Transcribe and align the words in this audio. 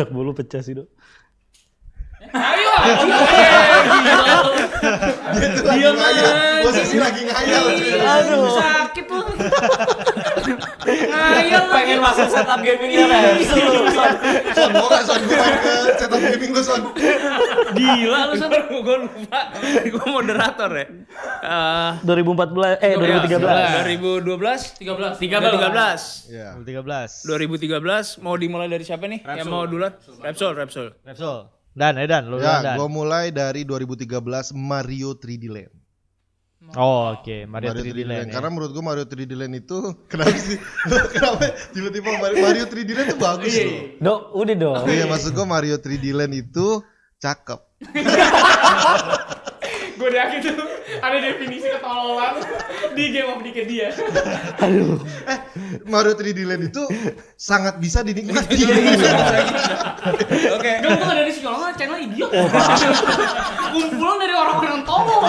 anak 0.00 0.16
bulu 0.16 0.32
pecah 0.32 0.64
sih 0.64 0.72
dok. 0.72 0.88
Ayo. 2.32 2.72
Itu 5.36 5.60
lagi 5.68 5.80
Diam 5.84 5.96
ngayal. 5.96 6.32
Posisi 6.64 6.96
lagi 6.96 7.20
ngayal. 7.28 7.64
Aduh. 8.00 8.56
Sakit 8.56 9.06
lu. 9.12 9.20
Ngayal 10.80 11.64
Pengen 11.68 11.98
masuk 11.98 12.26
setup 12.26 12.58
gamingnya 12.58 13.04
Repsol 13.06 13.58
lu, 13.66 13.82
Son. 13.88 14.12
Son, 14.50 14.70
mau 14.72 14.86
nggak 14.86 15.04
Son? 15.04 15.20
Gue 15.20 15.36
main 15.36 15.56
ke 15.56 15.70
setup 15.96 16.18
gaming 16.18 16.50
lu 16.50 16.62
Son. 16.62 16.82
Gila 17.72 18.20
lu 18.26 18.34
Son. 18.34 18.50
Gue 18.50 18.96
lupa. 19.00 19.40
Gue 19.84 20.06
moderator 20.06 20.70
ya. 20.72 20.86
Eh, 21.40 21.90
2014 22.02 22.80
eh 22.80 22.92
2013. 22.94 24.78
2012 24.78 24.78
13 24.78 25.18
13 25.18 26.30
Iya. 26.30 26.48
13. 26.56 27.24
2013 27.24 28.20
mau 28.20 28.34
dimulai 28.34 28.66
dari 28.66 28.82
siapa 28.82 29.04
nih? 29.04 29.20
Yang 29.22 29.48
mau 29.48 29.64
duluan? 29.64 29.92
Repsol, 30.20 30.52
Repsol. 30.54 30.88
Repsol. 31.02 31.48
Dan, 31.70 31.96
Edan, 31.96 32.26
lu 32.26 32.36
Ya, 32.36 32.58
Dan. 32.60 32.74
gue 32.76 32.88
mulai 32.88 33.30
dari 33.30 33.62
2013 33.62 34.10
Mario 34.52 35.14
3D 35.14 35.46
Land. 35.46 35.70
Oh, 36.76 37.16
oke. 37.16 37.48
Mario 37.48 37.72
3D 37.72 38.04
Land. 38.04 38.28
ya. 38.28 38.34
Karena 38.36 38.48
menurut 38.52 38.70
gue 38.76 38.84
Mario 38.84 39.04
3D 39.08 39.32
Land 39.32 39.54
itu 39.56 39.78
kenapa 40.12 40.36
sih? 40.36 40.60
kenapa 41.16 41.56
tiba-tiba 41.72 42.08
Mario, 42.20 42.36
Mario 42.44 42.64
3D 42.68 42.90
Land 42.92 43.08
itu 43.08 43.18
bagus 43.18 43.52
loh. 43.56 43.80
Dok, 43.98 44.20
udah 44.36 44.54
dong. 44.60 44.84
Iya 44.86 45.04
maksud 45.08 45.32
gue 45.32 45.46
Mario 45.48 45.76
3D 45.80 46.04
Land 46.12 46.34
itu 46.36 46.66
cakep. 47.16 47.60
Gue 50.00 50.16
yakin 50.16 50.38
tuh 50.40 50.56
ada 51.04 51.16
definisi 51.20 51.68
ketololan 51.68 52.40
di 52.96 53.04
game 53.12 53.28
of 53.28 53.44
Dikit 53.44 53.66
dia. 53.68 53.92
Mario 55.92 56.16
3D 56.16 56.48
Land 56.48 56.72
itu 56.72 56.82
sangat 57.36 57.76
bisa 57.76 58.00
dinikmati. 58.00 58.64
Oke. 60.56 60.70
Gak 60.80 60.90
bukan 60.96 61.14
dari 61.20 61.30
psikolog, 61.36 61.76
channel 61.76 62.00
idiot. 62.00 62.32
Kumpulan 63.76 64.16
dari 64.18 64.34
orang-orang 64.34 64.82
tolol 64.88 65.22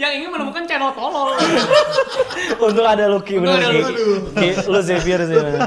yang 0.00 0.12
ingin 0.16 0.32
menemukan 0.32 0.64
channel 0.64 0.90
tolol. 0.96 1.36
Untung 2.56 2.88
ada 2.88 3.04
Lucky 3.12 3.36
Untung 3.36 3.52
bener 3.52 3.68
ada 3.68 3.68
Ki. 3.68 3.80
Lucky. 3.84 4.04
Ki, 4.32 4.48
Lu 4.64 4.80
Xavier 4.80 5.20
sih. 5.28 5.36
bener. 5.36 5.60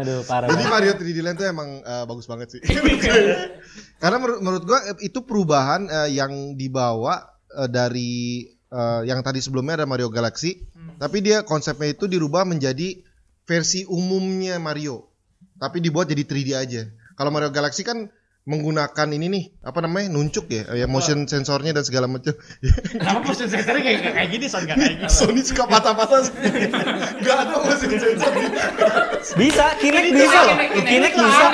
Aduh, 0.00 0.20
parah. 0.24 0.48
Jadi. 0.54 0.64
Mario 0.70 0.92
3D 0.94 1.18
Land 1.18 1.36
itu 1.42 1.44
emang 1.50 1.68
eh, 1.82 2.04
bagus 2.06 2.26
banget 2.30 2.48
sih. 2.54 2.60
Karena 3.98 4.16
menurut, 4.20 4.38
menurut 4.40 4.64
gue 4.64 4.78
itu 5.02 5.18
perubahan 5.24 5.88
eh, 5.88 6.08
yang 6.14 6.54
dibawa 6.54 7.23
eh, 7.54 7.70
dari 7.70 8.44
eh, 8.50 9.00
yang 9.06 9.22
tadi 9.22 9.38
sebelumnya 9.38 9.82
ada 9.82 9.86
Mario 9.86 10.10
Galaxy, 10.10 10.66
tapi 10.98 11.22
dia 11.22 11.46
konsepnya 11.46 11.94
itu 11.94 12.10
dirubah 12.10 12.42
menjadi 12.46 13.00
versi 13.46 13.86
umumnya 13.86 14.58
Mario, 14.58 15.06
tapi 15.58 15.78
dibuat 15.78 16.10
jadi 16.10 16.24
3D 16.26 16.50
aja. 16.54 16.82
Kalau 17.14 17.30
Mario 17.30 17.54
Galaxy 17.54 17.86
kan 17.86 18.10
menggunakan 18.44 19.08
ini 19.08 19.26
nih 19.32 19.44
apa 19.64 19.80
namanya 19.80 20.12
nuncuk 20.12 20.52
ya, 20.52 20.68
ya 20.76 20.84
motion 20.84 21.24
sensornya 21.24 21.72
dan 21.72 21.80
segala 21.80 22.04
macam. 22.04 22.36
Kenapa 22.92 23.24
motion 23.24 23.48
sensornya 23.48 23.80
kayak 23.80 24.00
kayak 24.04 24.30
gini, 24.36 24.46
Son? 24.52 24.68
Gak 24.68 24.76
kayak 24.76 25.00
gini. 25.00 25.08
Sony 25.08 25.40
suka 25.40 25.64
patah-patah 25.64 26.28
Gak 27.24 27.36
ada 27.40 27.56
motion 27.56 27.88
sensor 27.88 28.32
Bisa, 29.40 29.64
Kinect 29.80 30.08
bisa 30.12 30.38
loh. 30.44 30.56
Kinect 30.76 31.14
bisa. 31.16 31.44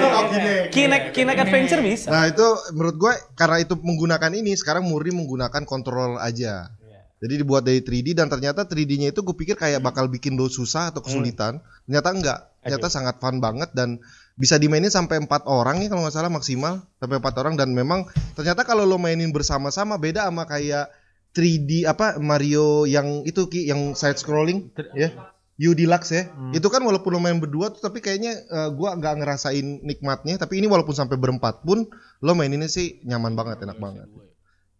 Oh. 0.00 0.24
Kinect 0.72 1.06
Kinect 1.12 1.38
Adventure 1.44 1.82
bisa. 1.84 2.08
Nah 2.08 2.24
itu 2.32 2.46
menurut 2.72 2.96
gue 2.96 3.12
karena 3.36 3.60
itu 3.60 3.76
menggunakan 3.76 4.32
ini 4.32 4.56
sekarang 4.56 4.88
murni 4.88 5.12
menggunakan 5.12 5.68
kontrol 5.68 6.16
aja. 6.16 6.72
Jadi 7.20 7.44
dibuat 7.44 7.68
dari 7.68 7.84
3D 7.84 8.16
dan 8.16 8.32
ternyata 8.32 8.64
3D-nya 8.64 9.12
itu 9.12 9.20
gue 9.20 9.36
pikir 9.36 9.52
kayak 9.52 9.84
bakal 9.84 10.08
bikin 10.08 10.40
lo 10.40 10.48
susah 10.48 10.88
atau 10.88 11.04
kesulitan. 11.04 11.60
Ternyata 11.84 12.08
enggak. 12.16 12.40
Ternyata 12.64 12.88
sangat 12.88 13.20
fun 13.20 13.44
banget 13.44 13.76
dan 13.76 14.00
bisa 14.38 14.56
dimainin 14.56 14.92
sampai 14.92 15.22
empat 15.22 15.44
orang 15.46 15.82
ya 15.82 15.88
kalau 15.90 16.06
nggak 16.06 16.14
salah 16.14 16.32
maksimal 16.32 16.84
sampai 16.98 17.18
empat 17.18 17.34
orang 17.40 17.54
dan 17.58 17.74
memang 17.74 18.06
ternyata 18.38 18.62
kalau 18.64 18.86
lo 18.86 18.96
mainin 18.96 19.34
bersama-sama 19.34 19.98
beda 20.00 20.28
sama 20.28 20.46
kayak 20.46 20.88
3D 21.30 21.86
apa 21.86 22.18
Mario 22.18 22.84
yang 22.90 23.22
itu 23.22 23.46
Ki 23.46 23.70
yang 23.70 23.94
side 23.94 24.18
scrolling 24.18 24.70
ya. 24.98 25.14
U 25.60 25.76
Deluxe 25.76 26.10
ya. 26.16 26.32
Itu 26.56 26.72
kan 26.72 26.80
walaupun 26.80 27.12
lo 27.12 27.20
main 27.20 27.36
berdua 27.36 27.68
tuh 27.68 27.84
tapi 27.84 28.00
kayaknya 28.00 28.32
eh, 28.32 28.68
gua 28.72 28.96
nggak 28.96 29.14
ngerasain 29.20 29.84
nikmatnya 29.84 30.40
tapi 30.40 30.56
ini 30.56 30.66
walaupun 30.66 30.96
sampai 30.96 31.20
berempat 31.20 31.60
pun 31.68 31.84
lo 32.24 32.32
maininnya 32.32 32.66
sih 32.66 33.04
nyaman 33.04 33.36
banget, 33.36 33.68
enak 33.68 33.76
banget. 33.76 34.08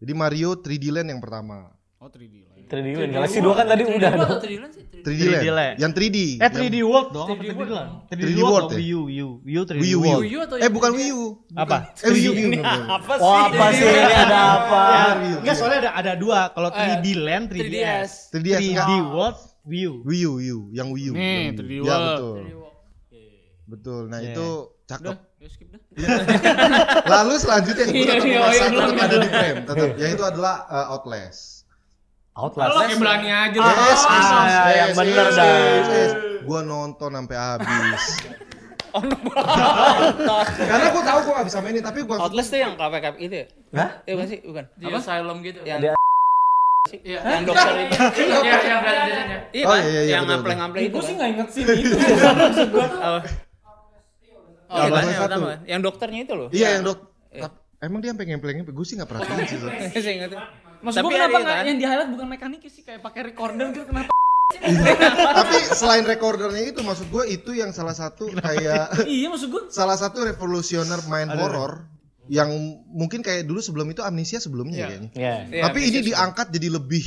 Jadi 0.01 0.13
Mario 0.17 0.57
3D 0.57 0.89
Land 0.89 1.13
yang 1.13 1.21
pertama. 1.21 1.69
Oh 2.01 2.09
3D 2.09 2.49
lah. 2.49 2.50
3D 2.71 2.87
Land. 2.95 3.11
Galaxy 3.11 3.39
2 3.39 3.51
kan 3.51 3.65
tadi 3.67 3.83
udah 3.83 4.11
dong. 4.15 4.31
3D 4.39 4.53
lah 4.57 4.69
sih. 4.71 4.83
3D, 5.01 5.19
3D 5.19 5.27
Land. 5.27 5.55
Land. 5.57 5.75
Yang 5.77 5.91
3D. 5.91 6.17
Eh 6.39 6.49
3D 6.49 6.75
World 6.81 7.09
dong. 7.11 7.27
3D 7.27 7.41
3D 7.43 7.51
World. 7.51 7.71
Land. 7.73 7.91
3D 8.07 8.21
3D 8.23 8.39
World 8.41 8.69
ya? 8.71 8.77
Wii 8.77 8.91
U, 8.91 9.01
Wii 9.03 9.21
U, 9.21 9.29
Wii 9.43 9.57
U 9.57 9.61
3D 9.67 9.79
Wii 9.81 9.91
U, 9.91 9.91
Wii 9.91 9.91
U. 9.91 9.99
World. 9.99 10.21
Wii 10.21 10.31
U 10.31 10.39
atau 10.39 10.55
Eh 10.55 10.61
yang 10.61 10.71
bukan 10.71 10.89
3D? 10.89 10.97
Wii 10.97 11.11
U. 11.11 11.25
Apa? 11.53 11.77
Eh 11.99 12.09
Wii 12.09 12.25
U. 12.25 12.31
Ini 12.31 12.59
apa 12.63 13.13
Oh, 13.19 13.35
apa 13.35 13.65
sih 13.73 13.85
ini 13.85 14.13
ada 14.15 14.39
apa? 14.55 14.81
Enggak, 15.41 15.55
soalnya 15.59 15.79
ada 15.83 15.91
ada 15.99 16.11
dua. 16.15 16.39
Kalau 16.55 16.69
3D 16.71 17.05
Land, 17.19 17.45
3DS. 17.51 17.67
3DS. 17.67 18.09
3DS 18.31 18.59
3D 18.61 18.63
enggak. 18.71 18.87
World, 19.11 19.37
Wii 19.67 19.83
U. 19.83 19.93
Wii 20.07 20.23
U, 20.23 20.31
Wii 20.39 20.51
U, 20.55 20.59
yang 20.71 20.87
Wii 20.89 21.07
U. 21.09 21.13
Nih, 21.13 21.39
yang 21.51 21.55
3D 21.59 21.71
Ya 21.73 21.81
World. 21.83 22.05
betul. 22.07 22.39
Betul. 23.71 24.01
Nah, 24.11 24.19
Iya. 24.19 24.35
itu 24.35 24.47
cakep. 24.83 25.15
Ya. 25.91 26.07
Lalu 27.07 27.33
selanjutnya 27.35 27.83
yang 27.87 27.95
Iya, 27.95 28.05
tetap 28.19 28.25
iya, 28.27 28.39
iya, 28.51 29.03
ada 29.03 29.17
di 29.17 29.29
frame, 29.31 29.59
tetap. 29.65 29.87
Yaitu 29.97 30.23
adalah 30.23 30.55
uh, 30.67 30.93
Outlast. 30.95 31.60
Outlast. 32.41 32.73
Lo 32.73 32.79
kayak 32.81 32.97
berani 32.97 33.29
aja 33.29 33.57
lu. 33.57 33.69
Yes, 33.69 34.01
yes, 34.01 34.27
ah, 34.27 34.43
yes, 34.43 34.73
yang 34.73 34.91
bener 34.97 35.25
yes, 35.29 35.37
dah. 35.37 35.45
yes, 35.45 35.87
yes. 35.87 36.11
Gua 36.41 36.59
nonton 36.65 37.09
sampai 37.13 37.37
habis. 37.37 38.03
Karena 40.59 40.85
gua 40.91 41.03
tahu 41.05 41.19
gua 41.23 41.33
gak 41.39 41.47
bisa 41.47 41.59
mainin, 41.63 41.79
tapi 41.79 42.03
gua 42.03 42.17
Outlast 42.19 42.49
tuh 42.49 42.59
yang 42.59 42.73
KPK 42.75 43.05
itu 43.21 43.35
ya? 43.35 43.45
Hah? 43.77 43.89
Eh 44.03 44.11
bukan 44.17 44.27
sih, 44.27 44.39
bukan. 44.43 44.63
Di 44.75 44.85
asylum 44.89 45.37
gitu. 45.45 45.59
Yang 45.63 45.79
Dia- 45.85 45.99
Iya, 46.91 47.19
yang 47.23 47.45
dokter 47.47 47.71
itu. 47.77 47.93
Iya, 48.19 48.57
yang. 48.67 48.81
Iya 49.53 49.65
Oh, 49.69 49.77
iya, 49.79 49.87
iya, 49.87 50.01
yang 50.17 50.23
ngampleng-ngampleng 50.27 50.83
itu. 50.89 50.95
Gue 50.97 51.03
sih 51.07 51.13
nggak 51.15 51.29
inget 51.29 51.47
sih 51.53 51.61
itu. 51.63 51.95
Oh. 52.99 53.21
Oh, 54.71 54.79
Yang 54.81 54.91
iya, 54.91 54.99
yang 54.99 55.07
satu? 55.07 55.23
pertama. 55.23 55.51
Yang 55.63 55.81
dokternya 55.87 56.19
itu 56.25 56.33
loh. 56.35 56.47
Iya 56.51 56.67
yang 56.75 56.83
dok. 56.83 56.99
Emang 57.81 57.97
dia 57.97 58.13
sampai 58.13 58.25
ngempleng 58.29 58.61
Gue 58.61 58.85
sih 58.85 58.93
gak 58.93 59.09
perhatiin 59.09 59.45
sih. 59.49 59.57
Saya 60.03 60.13
ingat. 60.19 60.31
Maksud 60.81 60.97
Tapi 60.97 61.07
gue 61.07 61.17
kenapa 61.17 61.37
ada 61.37 61.43
nggak 61.45 61.57
kan? 61.61 61.69
yang 61.69 61.77
di 61.77 61.85
highlight 61.85 62.11
bukan 62.11 62.27
mekaniknya 62.27 62.71
sih 62.73 62.81
kayak 62.81 63.01
pakai 63.05 63.21
recorder 63.29 63.69
gitu 63.73 63.85
kenapa? 63.85 64.09
Tapi 65.31 65.55
selain 65.79 66.03
recordernya 66.03 66.75
itu, 66.75 66.83
maksud 66.83 67.07
gue 67.07 67.23
itu 67.31 67.55
yang 67.55 67.71
salah 67.71 67.95
satu 67.95 68.27
kayak 68.35 69.07
iya 69.07 69.31
maksud 69.31 69.47
gue. 69.47 69.63
salah 69.71 69.95
satu 69.95 70.27
revolusioner 70.27 70.99
main 71.07 71.31
horror 71.31 71.87
yang 72.27 72.51
mungkin 72.91 73.23
kayak 73.23 73.47
dulu 73.47 73.63
sebelum 73.63 73.87
itu 73.91 74.03
amnesia 74.03 74.43
sebelumnya 74.43 74.87
kayaknya. 74.87 75.09
Ya. 75.15 75.35
Iya, 75.47 75.71
Tapi 75.71 75.79
ini 75.87 75.99
diangkat 76.03 76.51
jadi 76.51 76.67
lebih 76.67 77.03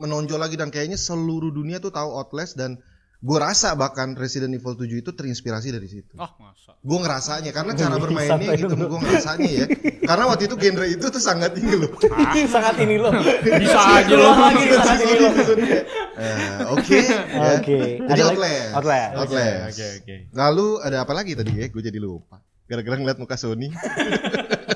menonjol 0.00 0.40
lagi 0.40 0.56
dan 0.58 0.68
kayaknya 0.68 0.98
seluruh 0.98 1.52
dunia 1.54 1.78
tuh 1.78 1.94
tahu 1.94 2.12
Outlast 2.12 2.58
dan 2.58 2.80
gue 3.24 3.38
rasa 3.40 3.72
bahkan 3.72 4.12
Resident 4.12 4.52
Evil 4.52 4.76
7 4.76 5.00
itu 5.00 5.10
terinspirasi 5.16 5.72
dari 5.72 5.88
situ. 5.88 6.12
Oh, 6.20 6.28
masa. 6.36 6.76
Gue 6.84 6.98
ngerasanya 7.00 7.56
karena 7.56 7.72
cara 7.80 7.96
bermainnya 7.96 8.52
gitu 8.52 8.74
gue 8.76 9.00
ngerasanya 9.00 9.48
ya. 9.48 9.66
Karena 10.04 10.24
waktu 10.28 10.44
itu 10.44 10.56
genre 10.60 10.84
itu 10.84 11.06
tuh 11.08 11.22
sangat 11.24 11.56
ini 11.56 11.72
loh. 11.72 11.90
Sangat 12.54 12.76
ini 12.84 13.00
loh. 13.00 13.12
Bisa 13.40 13.80
aja 13.80 14.12
lo. 14.12 14.28
lagi 14.36 14.64
sangat 14.76 15.00
ini 15.08 15.14
loh. 15.16 15.32
Eh, 15.32 16.58
Oke. 16.76 17.00
ya. 17.00 17.20
Oke. 17.56 17.78
Jadi 18.04 18.12
Ada 18.12 18.24
lagi? 18.28 18.36
Outlast. 18.36 18.70
Outlast. 18.76 19.12
Outlast. 19.16 19.64
Oke, 19.72 19.86
oke. 20.04 20.14
Lalu 20.36 20.66
ada 20.84 20.96
apa 21.00 21.12
lagi 21.16 21.32
tadi 21.32 21.52
ya? 21.56 21.66
Gue 21.72 21.80
jadi 21.80 21.96
lupa. 21.96 22.44
Gara-gara 22.68 23.00
ngeliat 23.00 23.16
muka 23.16 23.40
Sony. 23.40 23.72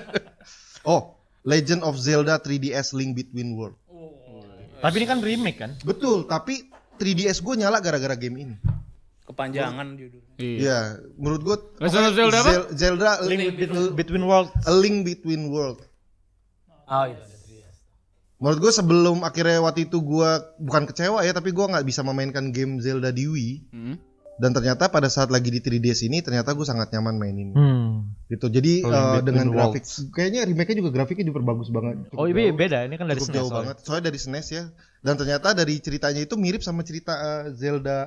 oh, 0.88 1.20
Legend 1.44 1.84
of 1.84 2.00
Zelda 2.00 2.40
3DS 2.40 2.96
Link 2.96 3.12
Between 3.12 3.52
World. 3.52 3.76
Tapi 4.78 4.94
ini 5.02 5.06
kan 5.10 5.18
remake 5.18 5.58
kan? 5.58 5.74
Betul, 5.82 6.30
tapi 6.30 6.67
3DS 6.98 7.38
gue 7.40 7.54
nyala 7.54 7.78
gara-gara 7.78 8.18
game 8.18 8.36
ini. 8.42 8.56
Kepanjangan 9.24 9.94
judulnya. 9.94 10.34
Iya, 10.40 10.80
menurut 11.14 11.42
gue 11.44 11.56
Zelda 11.86 12.38
apa? 12.42 12.72
Zelda 12.74 13.22
Link 13.22 13.54
between, 13.54 13.94
between 13.94 14.24
World. 14.26 14.50
A 14.66 14.72
Link 14.74 15.06
Between 15.06 15.52
World. 15.52 15.84
Oh 16.88 17.04
iya. 17.06 17.20
Menurut 18.38 18.58
gue 18.62 18.72
sebelum 18.72 19.26
akhirnya 19.26 19.58
waktu 19.58 19.90
itu 19.90 19.98
gue 19.98 20.30
bukan 20.62 20.86
kecewa 20.86 21.26
ya, 21.26 21.34
tapi 21.34 21.50
gue 21.50 21.66
nggak 21.66 21.82
bisa 21.82 22.06
memainkan 22.06 22.54
game 22.54 22.78
Zelda 22.78 23.10
di 23.10 23.26
Wii. 23.26 23.52
Hmm. 23.74 23.96
Dan 24.38 24.50
ternyata 24.50 24.86
pada 24.86 25.06
saat 25.06 25.28
lagi 25.28 25.50
di 25.50 25.58
3DS 25.58 26.00
ini, 26.04 26.22
ternyata 26.22 26.54
gue 26.54 26.62
sangat 26.62 26.88
nyaman 26.88 27.14
mainin. 27.14 27.50
Hmm. 27.50 28.14
Gitu. 28.24 28.46
Jadi 28.48 28.72
eh, 28.80 28.86
Between 28.86 29.26
dengan 29.26 29.46
grafik, 29.50 29.82
kayaknya 30.08 30.46
remake-nya 30.46 30.76
juga 30.78 30.90
grafiknya 30.92 31.26
diperbagus 31.26 31.68
banget. 31.68 32.06
Cukup 32.06 32.16
Oh 32.16 32.24
ini 32.24 32.46
jauh. 32.46 32.54
beda, 32.54 32.78
ini 32.82 32.94
kan 32.94 33.04
dari 33.04 33.18
cukup 33.18 33.28
SNES. 33.28 33.36
jauh 33.36 33.48
soalnya. 33.48 33.66
banget. 33.66 33.76
Soalnya 33.82 34.04
dari 34.06 34.18
SNES 34.18 34.46
ya. 34.48 34.64
Dan 34.98 35.14
ternyata 35.14 35.48
dari 35.52 35.74
ceritanya 35.76 36.20
itu 36.20 36.34
mirip 36.34 36.62
sama 36.62 36.80
cerita 36.80 37.12
eh, 37.12 37.42
Zelda. 37.52 38.06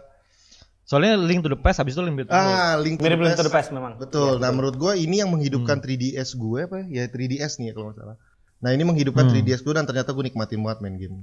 Soalnya 0.81 1.16
Link 1.16 1.39
to 1.42 1.48
the 1.48 1.56
Past 1.56 1.78
habis 1.78 1.94
itu 1.94 2.01
Link 2.01 2.16
Between 2.18 2.31
Worlds. 2.34 2.56
Ah, 2.57 2.75
Link 2.75 2.95
to 2.95 3.01
Mirip 3.01 3.18
the 3.18 3.25
Link 3.25 3.36
to 3.36 3.38
Past. 3.38 3.48
the 3.48 3.54
Past 3.54 3.69
memang. 3.72 3.94
Betul. 3.95 4.31
Iya, 4.34 4.42
nah, 4.42 4.51
menurut 4.51 4.75
gue 4.75 4.92
ini 4.98 5.19
yang 5.19 5.30
menghidupkan 5.30 5.80
3DS 5.80 6.30
gue 6.34 6.60
apa 6.62 6.84
ya? 6.86 7.06
3DS 7.06 7.60
nih 7.60 7.68
ya 7.68 7.74
kalau 7.74 7.86
nggak 7.88 7.98
salah. 7.98 8.18
Nah, 8.60 8.69
ini 8.69 8.84
menghidupkan 8.84 9.25
Hmm. 9.25 9.36
3DS 9.36 9.62
gue 9.62 9.74
dan 9.74 9.84
ternyata 9.84 10.12
gue 10.12 10.24
nikmatin 10.24 10.60
banget 10.60 10.80
main 10.80 10.95
game. 10.95 11.18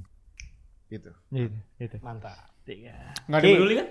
gitu. 0.88 1.12
Gitu, 1.28 1.52
gitu. 1.76 1.96
Mantap. 2.00 2.48
Tiga. 2.68 2.92
Enggak 3.24 3.40
ada 3.40 3.48
peduli 3.50 3.74
kan? 3.76 3.86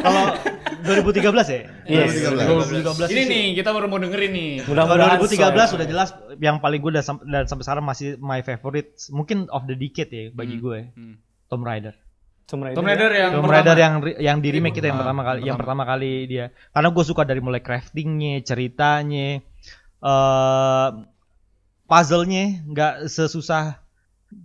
Kalau 0.00 0.22
2013 0.84 1.24
ya? 1.50 1.60
Yes. 1.84 2.10
2013. 2.26 3.10
2013 3.10 3.10
Ini 3.10 3.22
nih, 3.24 3.44
kita 3.56 3.70
baru 3.70 3.86
mau 3.86 3.98
dengerin 3.98 4.30
nih. 4.30 4.50
Kalau 4.60 4.70
Mudah-mudahan 4.86 5.18
2013 5.18 5.66
so, 5.66 5.74
udah 5.74 5.88
jelas 5.88 6.08
yang 6.38 6.58
paling 6.58 6.78
gue 6.78 6.92
dan, 6.92 7.04
dan 7.24 7.44
sampai 7.46 7.64
sekarang 7.64 7.84
masih 7.84 8.18
my 8.18 8.40
favorite 8.40 8.94
mungkin 9.10 9.46
of 9.50 9.66
the 9.66 9.74
decade 9.74 10.10
ya 10.10 10.24
bagi 10.30 10.58
gue 10.58 10.90
Hmm. 10.92 11.18
Tomb 11.46 11.62
Raider. 11.62 11.94
Tomb 12.44 12.60
Raider. 12.60 12.76
Tomb 12.76 12.86
Raider 12.86 13.10
yang 13.10 13.30
Tomb 13.32 13.44
pertama. 13.44 13.56
Raider 13.56 13.76
yang 13.76 13.94
yang 14.20 14.38
di 14.38 14.48
remake 14.50 14.76
itu 14.76 14.84
yang 14.84 14.98
Ah, 14.98 15.02
pertama 15.02 15.22
kali 15.24 15.40
yang 15.42 15.56
pertama. 15.56 15.82
kali 15.84 16.12
dia 16.26 16.44
karena 16.70 16.88
gue 16.90 17.04
suka 17.04 17.22
dari 17.22 17.40
mulai 17.40 17.58
craftingnya 17.58 18.42
ceritanya 18.42 19.40
eh 20.00 20.88
puzzle-nya 21.84 22.44
nggak 22.66 22.94
sesusah 23.06 23.83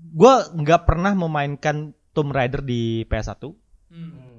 gue 0.10 0.34
nggak 0.56 0.82
pernah 0.84 1.14
memainkan 1.14 1.76
Tomb 2.12 2.30
Raider 2.30 2.62
di 2.62 3.06
PS1 3.06 3.54
Hmm. 3.90 4.30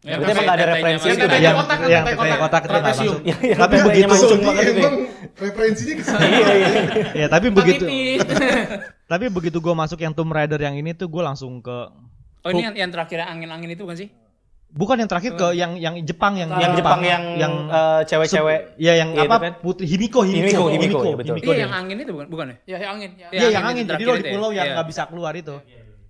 Berarti 0.00 0.32
emang 0.32 0.44
nggak 0.46 0.56
ada 0.56 0.66
referensi 0.70 1.06
Yang 1.06 1.18
tetenya 1.20 1.42
yang 1.42 1.56
kotak 1.58 1.76
kan, 1.76 1.88
yang 1.90 2.40
kotak 2.40 2.62
itu 2.64 2.78
yang 3.20 3.58
Tapi 3.58 3.76
begitu- 3.82 4.14
itu. 4.16 4.34
emang 4.40 4.96
referensinya 5.36 5.94
ke 5.94 6.04
sana. 6.06 6.20
Iya, 6.24 6.48
iya. 6.54 6.70
ya 7.12 7.26
tapi 7.34 7.46
begitu 7.50 7.84
tapi 9.04 9.26
begitu 9.28 9.58
gue 9.58 9.74
masuk 9.74 9.98
yang 9.98 10.14
Tomb 10.14 10.30
Raider 10.30 10.56
yang 10.56 10.72
ini 10.72 10.94
tuh 10.94 11.10
gue 11.10 11.20
langsung 11.20 11.58
ke 11.58 11.90
Oh 12.40 12.48
ini 12.48 12.64
yang, 12.64 12.72
yang 12.72 12.88
terakhir 12.88 13.20
angin-angin 13.20 13.76
itu 13.76 13.84
bukan 13.84 13.98
sih? 13.98 14.08
Bukan 14.70 14.96
yang 14.96 15.10
terakhir 15.10 15.32
ke 15.34 15.46
yang 15.52 15.74
yang 15.74 15.94
Jepang 16.00 16.34
yang 16.34 16.50
Yang 16.52 16.78
Jepang 16.78 17.00
yang 17.02 17.22
yang 17.36 17.52
eh, 17.68 18.00
cewek-cewek. 18.06 18.78
ya 18.78 18.92
yang 18.94 19.10
Iya, 19.12 19.22
itu 19.22 19.30
apa 19.30 19.36
kan? 19.40 19.52
putri 19.58 19.84
Himiko 19.84 20.20
Himiko, 20.22 20.66
Himiko 20.66 20.66
Himiko, 20.70 20.98
ya, 21.02 21.16
betul. 21.18 21.34
Iya 21.42 21.56
yang 21.66 21.72
angin 21.74 21.96
itu 21.98 22.12
bukan 22.12 22.26
bukan 22.28 22.46
ya? 22.46 22.56
Ya, 22.66 22.76
yang 22.80 22.92
angin. 22.94 23.10
Iya 23.30 23.48
yang 23.50 23.64
angin. 23.64 23.84
itu 23.84 23.92
Jadi 23.92 24.04
lo 24.04 24.12
di 24.12 24.16
itu 24.16 24.26
ya? 24.26 24.32
pulau 24.32 24.50
yang 24.50 24.66
Iya. 24.66 24.74
nggak 24.74 24.88
bisa 24.88 25.02
keluar 25.06 25.32
itu. 25.34 25.56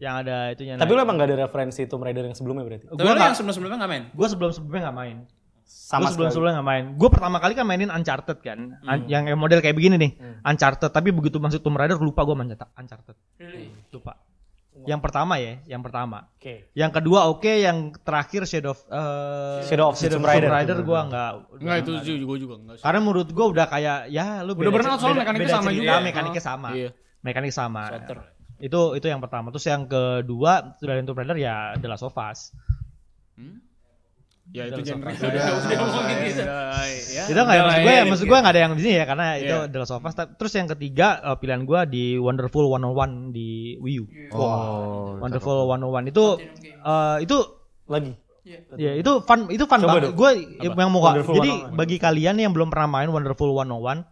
Yang 0.01 0.15
ada 0.25 0.37
itunya. 0.51 0.75
Tapi 0.77 0.91
lu 0.91 1.01
emang 1.01 1.17
gak 1.17 1.29
ada 1.29 1.37
referensi 1.45 1.85
Tomb 1.85 2.01
Raider 2.01 2.25
yang 2.25 2.33
sebelumnya 2.33 2.65
berarti? 2.65 2.89
Tapi 2.89 2.97
gue 2.97 3.13
lu 3.13 3.21
yang 3.21 3.37
sebelum-sebelumnya 3.37 3.79
nggak 3.81 3.93
main? 3.93 4.05
Gue 4.11 4.27
sebelum 4.27 4.51
sebelumnya 4.51 4.83
nggak 4.89 4.97
main. 4.97 5.17
Sama 5.61 6.01
gue 6.01 6.09
sebelum 6.09 6.09
sekali. 6.09 6.33
sebelumnya 6.33 6.55
nggak 6.57 6.69
main. 6.73 6.85
Gue 6.97 7.09
pertama 7.13 7.37
kali 7.37 7.53
kan 7.53 7.65
mainin 7.69 7.91
Uncharted 7.93 8.39
kan. 8.41 8.59
An- 8.83 9.05
Yang 9.05 9.37
model 9.37 9.61
kayak 9.61 9.77
begini 9.77 9.97
nih. 9.97 10.11
Uncharted. 10.41 10.89
Tapi 10.89 11.13
begitu 11.13 11.37
masuk 11.37 11.61
Tomb 11.61 11.77
Raider 11.77 12.01
lupa 12.01 12.25
gue 12.25 12.33
main 12.33 12.49
Uncharted. 12.49 13.13
Lupa. 13.93 14.17
Yang 14.87 15.01
pertama 15.05 15.35
ya. 15.37 15.61
Yang 15.67 15.83
pertama. 15.89 16.19
Oke. 16.37 16.73
Yang 16.73 16.91
kedua 16.97 17.21
oke. 17.29 17.53
Yang 17.53 17.79
terakhir 18.01 18.43
Shadow 18.49 18.73
of 18.73 18.81
eh, 18.89 19.61
Shadow 19.67 19.87
of 19.93 19.97
the 19.99 20.09
Tomb 20.09 20.25
Raider. 20.25 20.81
gue 20.81 21.01
nggak. 21.11 21.31
Enggak 21.61 21.77
itu 21.85 21.93
juga 22.21 22.35
juga 22.41 22.55
enggak. 22.61 22.77
Karena 22.81 23.01
menurut 23.01 23.29
gue 23.29 23.47
udah 23.53 23.67
kayak 23.69 23.99
ya 24.09 24.41
lu 24.47 24.53
Udah 24.57 24.73
burnout 24.73 24.99
soalnya 25.01 25.25
mekaniknya 25.25 25.51
sama 25.53 25.71
cerita, 25.71 25.79
juga. 25.81 25.95
Mekaniknya 26.01 26.43
sama. 26.43 26.69
Iya. 26.73 26.91
Mekanik 27.21 27.53
sama. 27.53 27.83
Soter. 27.93 28.19
Itu 28.61 28.81
itu 28.97 29.07
yang 29.09 29.21
pertama. 29.21 29.53
Terus 29.53 29.67
yang 29.69 29.83
kedua 29.89 30.53
Tomb 30.81 31.19
Raider 31.19 31.39
ya 31.39 31.77
The 31.77 31.89
Last 31.89 32.05
of 32.05 32.17
Us. 32.17 32.53
Ya 34.51 34.67
itu 34.67 34.83
genre. 34.83 35.15
Udah, 35.15 35.31
Udah 35.63 35.79
ngomongin 35.79 36.17
gitu. 36.27 36.43
Ya. 36.43 37.23
itu 37.31 37.39
nggak 37.39 37.55
ya 37.55 37.63
maksud 37.63 37.79
gue 37.79 37.87
Udah, 37.87 37.95
ya 37.95 38.05
maksud 38.11 38.27
gue 38.27 38.39
nggak 38.43 38.55
ada 38.55 38.61
yang 38.67 38.73
di 38.75 38.83
sini 38.83 38.95
ya 38.99 39.05
karena 39.07 39.27
itu 39.39 39.57
Iya. 39.63 39.71
The 39.71 39.79
Last 39.79 39.95
of 39.95 40.03
Us. 40.03 40.15
Terus 40.19 40.53
yang 40.59 40.69
ketiga 40.75 41.09
eh, 41.23 41.37
pilihan 41.39 41.63
gue 41.63 41.81
di 41.87 42.05
Wonderful 42.19 42.67
101 42.67 43.31
di 43.31 43.79
Wii 43.79 43.97
U. 44.03 44.05
Oh. 44.35 45.23
Wonderful 45.23 45.71
101 45.71 46.11
itu 46.11 46.25
eh, 46.83 47.17
itu 47.23 47.37
Lagi. 47.87 48.13
ya 48.75 48.93
itu 48.99 49.13
fun 49.23 49.47
itu 49.55 49.65
fun 49.71 49.87
Coba 49.87 50.03
banget. 50.03 50.19
Gue 50.19 50.31
yang 50.59 50.91
mau 50.91 51.15
jadi 51.15 51.71
101. 51.71 51.79
bagi 51.79 51.97
kalian 52.03 52.35
yang 52.43 52.51
belum 52.51 52.75
pernah 52.75 52.91
main 52.91 53.11
Wonderful 53.15 53.55
101 53.55 54.03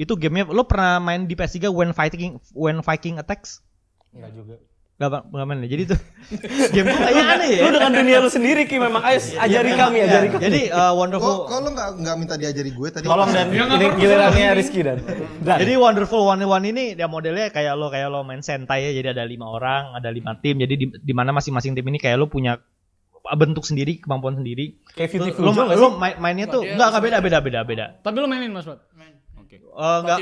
itu 0.00 0.12
gamenya 0.16 0.48
lo 0.48 0.64
pernah 0.64 1.04
main 1.04 1.28
di 1.28 1.36
PS3 1.36 1.68
When 1.68 1.92
Fighting 1.92 2.40
When 2.56 2.80
Viking 2.80 3.20
Attacks? 3.20 3.60
Enggak 4.16 4.32
juga. 4.32 4.56
Gak, 5.02 5.34
nggak 5.34 5.46
main 5.50 5.58
ya. 5.66 5.68
Jadi 5.74 5.82
tuh 5.90 5.98
game 6.78 6.86
tuh 6.86 6.98
kayaknya 7.02 7.24
aneh 7.26 7.48
ya. 7.50 7.60
Lu 7.66 7.70
dengan 7.74 7.92
dunia 7.98 8.18
lu 8.22 8.30
sendiri 8.30 8.70
Ki 8.70 8.78
memang 8.78 9.02
ayo 9.02 9.18
ajari 9.18 9.70
kami, 9.74 9.98
Ya, 9.98 10.06
ajari 10.06 10.28
kami. 10.30 10.42
Jadi 10.46 10.60
Kok 10.70 10.92
Wonderful 10.94 11.34
kok 11.50 11.58
lo 11.58 11.68
nggak 11.74 11.88
nggak 11.98 12.16
minta 12.22 12.34
diajari 12.38 12.70
gue 12.70 12.88
tadi? 12.94 13.04
Tolong 13.10 13.30
dan 13.34 13.46
Ya, 13.50 13.64
ini 13.66 13.86
gilirannya 13.98 14.48
Rizky 14.54 14.80
dan. 14.86 15.02
Dan. 15.42 15.58
Jadi 15.58 15.72
Wonderful 15.74 16.22
101 16.22 16.70
ini 16.70 16.84
dia 16.94 17.10
modelnya 17.10 17.50
kayak 17.50 17.74
lo 17.74 17.90
kayak 17.90 18.08
lo 18.14 18.22
main 18.22 18.46
Sentai 18.46 18.86
ya. 18.86 18.90
Jadi 18.94 19.18
ada 19.18 19.26
lima 19.26 19.50
orang, 19.50 19.98
ada 19.98 20.06
lima 20.14 20.38
tim. 20.38 20.62
Jadi 20.62 20.74
di, 20.78 20.86
di 20.94 21.12
mana 21.16 21.34
masing-masing 21.34 21.74
tim 21.74 21.86
ini 21.90 21.98
kayak 21.98 22.22
lo 22.22 22.30
punya 22.30 22.62
bentuk 23.34 23.62
sendiri, 23.66 23.98
kemampuan 24.02 24.38
sendiri. 24.38 24.78
kayak 24.94 25.14
Lo, 25.14 25.50
Beautiful 25.50 25.66
lo, 25.66 25.74
lo 25.74 25.88
main, 25.98 26.14
mainnya 26.18 26.46
tuh 26.46 26.62
enggak 26.62 26.88
enggak 26.94 27.02
beda 27.02 27.18
beda 27.22 27.38
beda 27.42 27.60
beda. 27.66 27.86
Tapi 28.02 28.16
lu 28.18 28.26
mainin 28.30 28.50
Mas 28.54 28.66
Pat? 28.66 28.78
Oke. 29.38 29.56
Eh, 29.58 29.98
enggak 30.02 30.18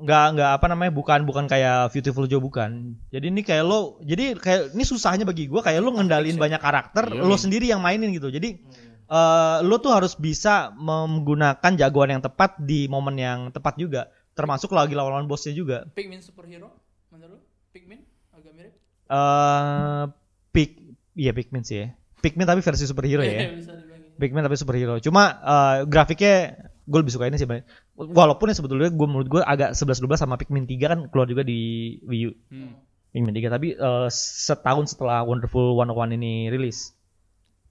Enggak 0.00 0.24
enggak 0.34 0.50
apa 0.58 0.66
namanya 0.66 0.92
bukan 0.92 1.20
bukan 1.22 1.44
kayak 1.46 1.92
Beautiful 1.94 2.26
Joe 2.26 2.42
bukan. 2.42 2.98
Jadi 3.14 3.26
ini 3.30 3.40
kayak 3.46 3.64
lo 3.64 4.02
jadi 4.02 4.34
kayak 4.34 4.74
ini 4.74 4.84
susahnya 4.84 5.22
bagi 5.22 5.46
gua 5.46 5.62
kayak 5.62 5.78
lo 5.78 5.94
ngendalin 5.94 6.34
banyak 6.34 6.58
karakter, 6.58 7.14
Iya, 7.14 7.22
lo 7.22 7.36
sendiri 7.38 7.70
yang 7.70 7.78
mainin 7.78 8.10
gitu. 8.10 8.28
Jadi 8.28 8.58
eh 9.04 9.58
lo 9.62 9.76
tuh 9.78 9.92
harus 9.92 10.16
bisa 10.16 10.72
menggunakan 10.74 11.72
jagoan 11.76 12.18
yang 12.18 12.22
tepat 12.24 12.58
di 12.58 12.90
momen 12.90 13.14
yang 13.20 13.38
tepat 13.54 13.78
juga. 13.78 14.10
Termasuk 14.34 14.74
lagi 14.74 14.98
lawan-lawan 14.98 15.30
bosnya 15.30 15.54
juga. 15.54 15.86
Pikmin 15.94 16.18
superhero 16.18 16.74
menurut 17.14 17.38
lu? 17.38 17.46
Pikmin 17.70 18.02
agak 18.34 18.52
mirip. 18.56 18.74
eh 19.06 20.04
Pik 20.50 20.70
iya 21.14 21.30
Pikmin 21.30 21.62
sih 21.62 21.76
ya. 21.82 21.86
Pikmin 22.18 22.46
tapi 22.46 22.58
versi 22.64 22.88
superhero 22.88 23.22
ya. 23.22 23.54
Bisa 23.54 23.78
dibilang 23.78 24.00
gitu. 24.10 24.18
Pikmin 24.18 24.42
tapi 24.42 24.56
superhero. 24.58 24.98
Cuma 24.98 25.38
eh, 25.38 25.76
grafiknya 25.86 26.58
gue 26.84 26.98
lebih 26.98 27.12
suka 27.14 27.30
ini 27.30 27.38
sih. 27.38 27.46
Walaupun 27.94 28.50
ya 28.50 28.58
sebetulnya 28.58 28.90
gue 28.90 29.06
menurut 29.06 29.28
gue 29.30 29.42
agak 29.42 29.78
11-12 29.78 30.18
sama 30.18 30.34
Pikmin 30.34 30.66
3 30.66 30.90
kan 30.90 31.00
keluar 31.14 31.30
juga 31.30 31.46
di 31.46 31.94
Wii 32.02 32.22
U. 32.26 32.30
Hmm. 32.50 32.74
Pikmin 33.14 33.30
3 33.30 33.54
tapi 33.54 33.78
eh, 33.78 34.08
setahun 34.10 34.98
setelah 34.98 35.22
Wonderful 35.22 35.78
101 35.78 36.18
ini 36.18 36.50
rilis. 36.50 36.90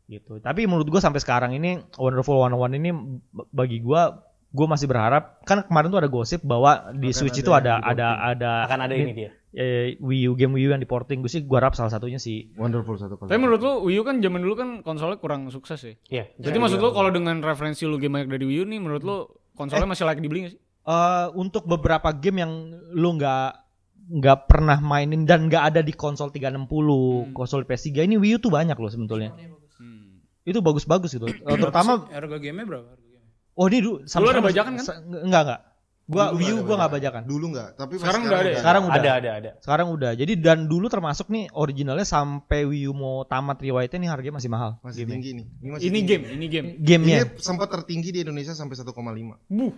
Gitu. 0.07 0.39
Tapi 0.39 0.63
menurut 0.63 0.87
gue 0.87 1.01
sampai 1.03 1.19
sekarang 1.19 1.51
ini 1.55 1.79
Wonderful 1.99 2.39
101 2.39 2.79
ini 2.79 2.89
bagi 3.51 3.83
gue 3.83 4.01
gue 4.53 4.67
masih 4.69 4.85
berharap 4.85 5.41
kan 5.49 5.65
kemarin 5.65 5.89
tuh 5.89 5.97
ada 5.97 6.07
gosip 6.13 6.45
bahwa 6.45 6.93
di 6.93 7.09
Akan 7.09 7.17
Switch 7.17 7.41
ada 7.41 7.43
itu 7.43 7.51
ada 7.57 7.73
di 7.81 7.85
ada 7.89 8.07
ada 8.21 8.51
akan 8.69 8.79
ada 8.85 8.93
ini 8.93 9.11
dia. 9.17 9.31
eh, 9.49 9.97
Wii 9.97 10.29
U 10.29 10.37
game 10.37 10.53
Wii 10.53 10.69
U 10.69 10.77
yang 10.77 10.83
diporting 10.83 11.25
gue 11.25 11.31
sih 11.33 11.41
gue 11.41 11.57
harap 11.57 11.73
salah 11.73 11.89
satunya 11.89 12.21
sih 12.21 12.53
Wonderful 12.55 12.95
satu 13.01 13.17
kali. 13.17 13.33
Tapi 13.33 13.39
menurut 13.41 13.59
lu 13.65 13.73
Wii 13.89 13.97
U 13.99 14.03
kan 14.05 14.21
zaman 14.21 14.39
dulu 14.45 14.55
kan 14.55 14.69
konsolnya 14.85 15.17
kurang 15.17 15.49
sukses 15.49 15.81
ya. 15.81 15.93
Iya. 16.07 16.25
Jadi 16.37 16.57
maksud 16.61 16.77
lu 16.79 16.93
kalau 16.93 17.09
dengan 17.09 17.41
referensi 17.41 17.83
lu 17.89 17.97
game 17.97 18.13
banyak 18.21 18.29
dari 18.29 18.45
Wii 18.45 18.59
U 18.61 18.63
nih 18.69 18.79
menurut 18.79 19.03
lu 19.03 19.17
konsolnya 19.53 19.87
masih 19.87 20.03
layak 20.05 20.21
dibeli 20.21 20.39
gak 20.45 20.53
sih? 20.57 20.61
Eh, 20.83 21.27
untuk 21.39 21.63
beberapa 21.63 22.11
game 22.11 22.43
yang 22.43 22.51
lu 22.91 23.15
nggak 23.15 23.63
nggak 24.03 24.39
pernah 24.51 24.83
mainin 24.83 25.23
dan 25.23 25.47
nggak 25.47 25.63
ada 25.71 25.79
di 25.79 25.95
konsol 25.95 26.27
360, 26.27 27.31
konsol 27.31 27.63
PS3 27.63 28.03
ini 28.03 28.19
Wii 28.19 28.35
U 28.35 28.37
tuh 28.43 28.51
banyak 28.51 28.75
loh 28.75 28.91
sebetulnya. 28.91 29.31
Hmm. 29.79 30.19
Itu 30.43 30.59
bagus-bagus 30.59 31.15
gitu. 31.15 31.31
Eh, 31.47 31.55
terutama 31.55 32.03
Harga 32.11 32.35
gamenya 32.35 32.67
berapa? 32.67 32.87
Harga 32.91 32.99
gamenya? 33.07 33.31
oh 33.55 33.65
ini 33.71 33.77
dulu 33.79 33.97
Dulu 34.03 34.27
ada 34.27 34.43
bajakan 34.43 34.71
kan? 34.75 34.85
enggak 35.23 35.41
enggak. 35.47 35.61
Gua 36.03 36.35
Dulu 36.35 36.43
Wii 36.43 36.51
U 36.51 36.55
nggak 36.55 36.63
gua 36.67 36.75
ada 36.75 36.79
nggak 36.83 36.93
bajakan. 36.99 37.21
Dulu 37.23 37.45
nggak, 37.55 37.69
tapi 37.79 37.93
pas 37.95 38.03
Sekarang 38.03 38.21
udah 38.27 38.37
ada 38.43 38.49
ya? 38.51 38.57
Sekarang 38.59 38.83
udah. 38.83 38.99
Ada 38.99 39.11
ada 39.15 39.29
ada. 39.39 39.51
Sekarang 39.63 39.87
udah. 39.87 40.11
Jadi 40.19 40.33
dan 40.35 40.59
dulu 40.67 40.85
termasuk 40.91 41.31
nih 41.31 41.47
originalnya 41.55 42.03
sampai 42.03 42.67
Wii 42.67 42.91
U 42.91 42.93
mau 42.93 43.15
tamat 43.23 43.55
riwayatnya 43.63 43.99
nih 44.03 44.09
harganya 44.11 44.35
masih 44.35 44.51
mahal. 44.51 44.71
masih 44.83 45.07
Game-nya. 45.07 45.13
tinggi 45.15 45.29
nih. 45.31 45.45
Ini 45.63 45.69
masih 45.71 45.83
Ini 45.87 45.95
tinggi. 45.95 46.11
game, 46.11 46.23
ini 46.27 46.45
game. 46.51 46.67
Gamenya. 46.83 47.17
Ini 47.23 47.39
sempat 47.39 47.67
tertinggi 47.71 48.09
di 48.11 48.19
Indonesia 48.27 48.51
sampai 48.51 48.75
1,5. 48.75 48.91
Buh. 49.47 49.73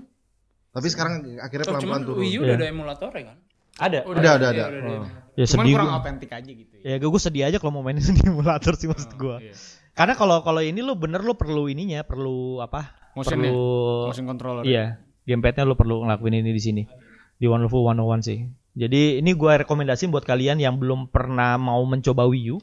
Tapi 0.74 0.88
sekarang 0.89 1.13
akhirnya 1.38 1.65
Oh, 1.70 1.72
pelan-pelan 1.77 2.01
turun. 2.03 2.20
Wii 2.20 2.34
U 2.36 2.41
udah 2.41 2.55
ada 2.58 2.65
emulatornya 2.67 3.24
kan? 3.29 3.38
Ada. 3.75 4.00
Udah 4.10 4.20
ada 4.20 4.32
ada. 4.34 4.50
Iya, 4.50 4.50
udah 4.50 4.65
ada. 4.82 4.98
Oh. 4.98 5.05
Ya 5.36 5.46
Cuman 5.46 5.65
sedih 5.67 5.74
kurang 5.77 5.91
autentik 5.94 6.32
aja 6.32 6.51
gitu 6.51 6.74
ya. 6.79 6.84
Ya 6.89 6.96
gue 6.98 7.22
sedih 7.22 7.44
aja 7.46 7.58
kalau 7.62 7.72
mau 7.75 7.84
mainin 7.84 8.01
di 8.17 8.24
emulator 8.25 8.74
sih 8.74 8.89
maksud 8.89 9.13
gua. 9.13 9.38
Iya. 9.44 9.53
Karena 9.94 10.17
kalau 10.17 10.41
kalau 10.41 10.60
ini 10.60 10.82
lu 10.82 10.98
bener 10.98 11.22
lu 11.22 11.38
perlu 11.38 11.70
ininya, 11.70 12.01
perlu 12.01 12.60
apa? 12.65 12.91
Motionnya? 13.13 13.48
perlu 13.53 14.12
Motion 14.12 14.25
controller. 14.27 14.63
Iya, 14.67 15.00
gamepadnya 15.25 15.65
lu 15.65 15.75
perlu 15.75 16.05
ngelakuin 16.05 16.41
ini 16.41 16.51
di 16.53 16.62
sini 16.62 16.84
di 17.36 17.46
Wonderful 17.50 17.84
101 17.84 18.24
sih. 18.24 18.39
Jadi 18.75 19.20
ini 19.20 19.32
gua 19.36 19.60
rekomendasiin 19.60 20.12
buat 20.12 20.24
kalian 20.24 20.60
yang 20.60 20.79
belum 20.79 21.12
pernah 21.12 21.60
mau 21.60 21.84
mencoba 21.84 22.27
Wii 22.27 22.55
U 22.55 22.58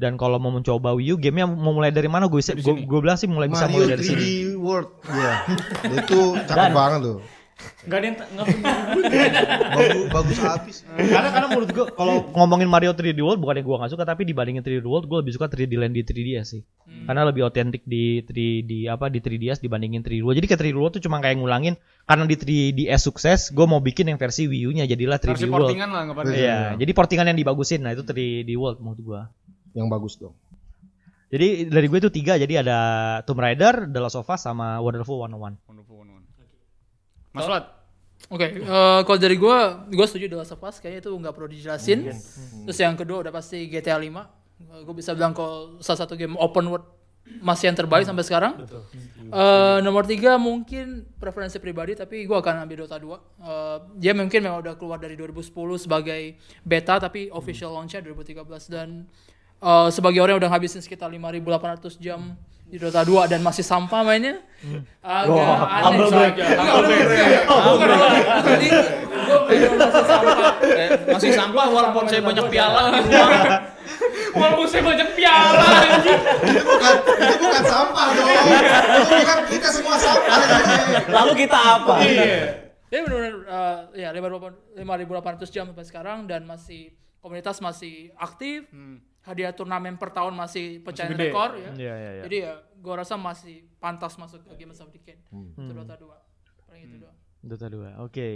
dan 0.00 0.16
kalau 0.16 0.40
mau 0.40 0.48
mencoba 0.48 0.96
Wii 0.96 1.12
U, 1.12 1.16
gamenya 1.20 1.44
mau 1.44 1.76
mulai 1.76 1.92
dari 1.92 2.08
mana 2.08 2.24
gue 2.24 2.40
gue 2.40 2.74
gue 2.88 3.00
bilang 3.04 3.20
sih 3.20 3.28
mulai 3.28 3.52
bisa 3.52 3.68
Mario 3.68 3.84
mulai 3.84 3.88
dari 3.92 4.00
3D 4.00 4.08
sini. 4.08 4.28
World. 4.56 4.88
Iya. 5.04 5.32
Itu 6.00 6.20
cakep 6.48 6.72
banget 6.72 7.00
tuh. 7.04 7.18
Enggak 7.80 7.96
ada 7.96 8.06
yang 8.06 8.16
nggak 8.20 8.46
Bagus 9.72 10.08
bagus 10.12 10.38
habis. 10.44 10.76
karena 10.84 11.28
karena 11.32 11.46
menurut 11.48 11.70
gua 11.72 11.86
kalau 11.96 12.28
ngomongin 12.36 12.68
Mario 12.68 12.92
3D 12.92 13.20
World 13.24 13.40
bukannya 13.40 13.64
gua 13.64 13.80
nggak 13.80 13.92
suka 13.96 14.04
tapi 14.04 14.28
dibandingin 14.28 14.60
3D 14.60 14.84
World 14.84 15.08
gua 15.08 15.24
lebih 15.24 15.32
suka 15.32 15.48
3D 15.48 15.72
Land 15.80 15.96
di 15.96 16.04
3DS 16.04 16.46
sih. 16.46 16.62
Karena 17.08 17.24
lebih 17.24 17.48
otentik 17.48 17.82
di 17.88 18.20
3D 18.20 18.92
apa 18.92 19.08
di 19.08 19.24
3DS 19.24 19.64
dibandingin 19.64 20.04
3D 20.04 20.20
World. 20.20 20.36
Jadi 20.36 20.46
kayak 20.52 20.60
3D 20.60 20.76
World 20.76 20.92
tuh 21.00 21.02
cuma 21.08 21.24
kayak 21.24 21.40
ngulangin 21.40 21.74
karena 22.04 22.24
di 22.28 22.36
3DS 22.36 23.00
sukses, 23.00 23.40
gua 23.54 23.64
mau 23.70 23.80
bikin 23.80 24.10
yang 24.10 24.18
versi 24.20 24.44
Wii 24.50 24.68
U-nya 24.68 24.84
jadilah 24.84 25.16
3D 25.16 25.32
Versi 25.32 25.48
World. 25.48 25.72
portingan 25.72 25.90
lah. 25.94 26.02
Iya, 26.26 26.58
jadi 26.76 26.92
portingan 26.92 27.26
yang 27.32 27.38
dibagusin. 27.38 27.80
Nah, 27.86 27.96
itu 27.96 28.04
3D 28.04 28.50
World 28.60 28.82
menurut 28.82 29.00
gua. 29.00 29.20
Yang 29.72 29.86
bagus 29.88 30.14
dong. 30.18 30.34
Jadi 31.30 31.70
dari 31.70 31.86
gue 31.86 31.98
itu 32.02 32.10
tiga, 32.10 32.34
jadi 32.34 32.66
ada 32.66 32.78
Tomb 33.22 33.38
Raider, 33.38 33.86
The 33.86 34.00
Last 34.02 34.18
of 34.18 34.26
Us 34.26 34.42
sama 34.42 34.82
Wonderful 34.82 35.22
101. 35.22 35.62
Wonderful 35.62 35.62
One 35.70 35.78
One. 35.86 35.89
Mas 37.32 37.46
Oke, 38.28 38.46
eh, 38.52 39.00
kalau 39.08 39.18
dari 39.18 39.40
gue, 39.40 39.58
gue 39.90 40.06
setuju 40.06 40.28
The 40.28 40.36
Last 40.44 40.52
of 40.52 40.60
Us, 40.60 40.76
kayaknya 40.76 41.08
itu 41.08 41.10
nggak 41.10 41.32
perlu 41.32 41.48
dijelasin. 41.48 42.12
Terus 42.68 42.78
yang 42.78 42.94
kedua 42.94 43.24
udah 43.24 43.32
pasti 43.32 43.64
GTA 43.66 43.96
5. 43.96 44.38
gue 44.60 44.92
bisa 44.92 45.16
bilang 45.16 45.32
kalau 45.32 45.80
salah 45.80 46.04
satu 46.04 46.20
game 46.20 46.36
open 46.36 46.68
world 46.68 46.84
masih 47.40 47.70
yang 47.72 47.78
terbaik 47.78 48.04
sampai 48.04 48.24
sekarang. 48.26 48.60
Eh, 49.30 49.78
nomor 49.86 50.04
tiga 50.10 50.34
mungkin 50.34 51.06
preferensi 51.22 51.62
pribadi, 51.62 51.94
tapi 51.94 52.26
gue 52.26 52.34
akan 52.34 52.66
ambil 52.66 52.84
Dota 52.84 52.98
2. 52.98 53.14
Eh, 53.14 53.78
dia 54.02 54.12
mungkin 54.12 54.42
memang 54.42 54.58
udah 54.58 54.74
keluar 54.74 54.98
dari 54.98 55.14
2010 55.14 55.78
sebagai 55.78 56.34
beta, 56.66 56.98
tapi 56.98 57.30
official 57.30 57.70
launch-nya 57.78 58.02
2013 58.02 58.66
dan 58.66 59.06
eh, 59.62 59.88
sebagai 59.94 60.18
orang 60.18 60.36
yang 60.36 60.42
udah 60.42 60.52
ngabisin 60.58 60.82
sekitar 60.82 61.08
5.800 61.08 61.96
jam 62.02 62.34
di 62.70 62.78
Dota 62.78 63.02
2 63.02 63.26
dan 63.26 63.42
masih 63.42 63.66
sampah 63.66 64.06
mainnya. 64.06 64.38
Agak 65.02 65.42
aneh. 65.90 66.30
Jadi 68.46 68.68
gue 69.26 69.38
masih 69.74 70.04
sampah. 70.06 70.52
Eh, 70.62 70.88
masih 71.10 71.30
sampah 71.34 71.66
walaupun 71.66 72.04
saya 72.06 72.22
banyak 72.22 72.46
piala. 72.46 72.94
Walaupun 74.30 74.66
saya 74.70 74.82
banyak 74.86 75.08
piala 75.18 75.66
itu 75.98 76.12
bukan 76.62 76.94
itu 77.18 77.36
bukan 77.42 77.64
sampah 77.66 78.06
dong. 78.14 78.28
Itu 78.30 79.14
bukan 79.18 79.38
kita 79.50 79.68
semua 79.74 79.96
sampah. 79.98 80.38
Lalu 81.10 81.32
kita 81.42 81.58
apa? 81.58 81.94
Dia 82.90 83.06
benar-benar 83.06 83.34
uh, 83.46 83.80
ya 83.94 84.10
5.800 84.10 85.54
jam 85.54 85.64
sampai 85.70 85.86
sekarang 85.86 86.26
dan 86.26 86.42
masih 86.42 86.90
komunitas 87.22 87.62
masih 87.62 88.10
aktif. 88.18 88.66
Hadiah 89.20 89.52
turnamen 89.52 90.00
per 90.00 90.10
tahun 90.16 90.32
masih 90.32 90.80
pecahin 90.80 91.12
gede. 91.12 91.28
rekor 91.28 91.52
ya. 91.54 91.70
Iya, 91.76 91.94
iya, 91.94 92.10
iya. 92.18 92.22
Jadi 92.24 92.36
ya 92.40 92.52
gua 92.80 93.04
rasa 93.04 93.20
masih 93.20 93.68
pantas 93.76 94.16
masuk 94.16 94.42
ke 94.48 94.52
Game 94.56 94.72
of 94.72 94.80
the 94.80 94.96
Decade. 94.96 95.20
Itu 95.60 95.72
Dota 95.76 95.94
2. 95.94 96.66
Paling 96.66 96.82
itu 96.88 96.96
doang. 97.04 97.16
Dota 97.44 97.66
2. 97.68 98.04
Oke. 98.04 98.28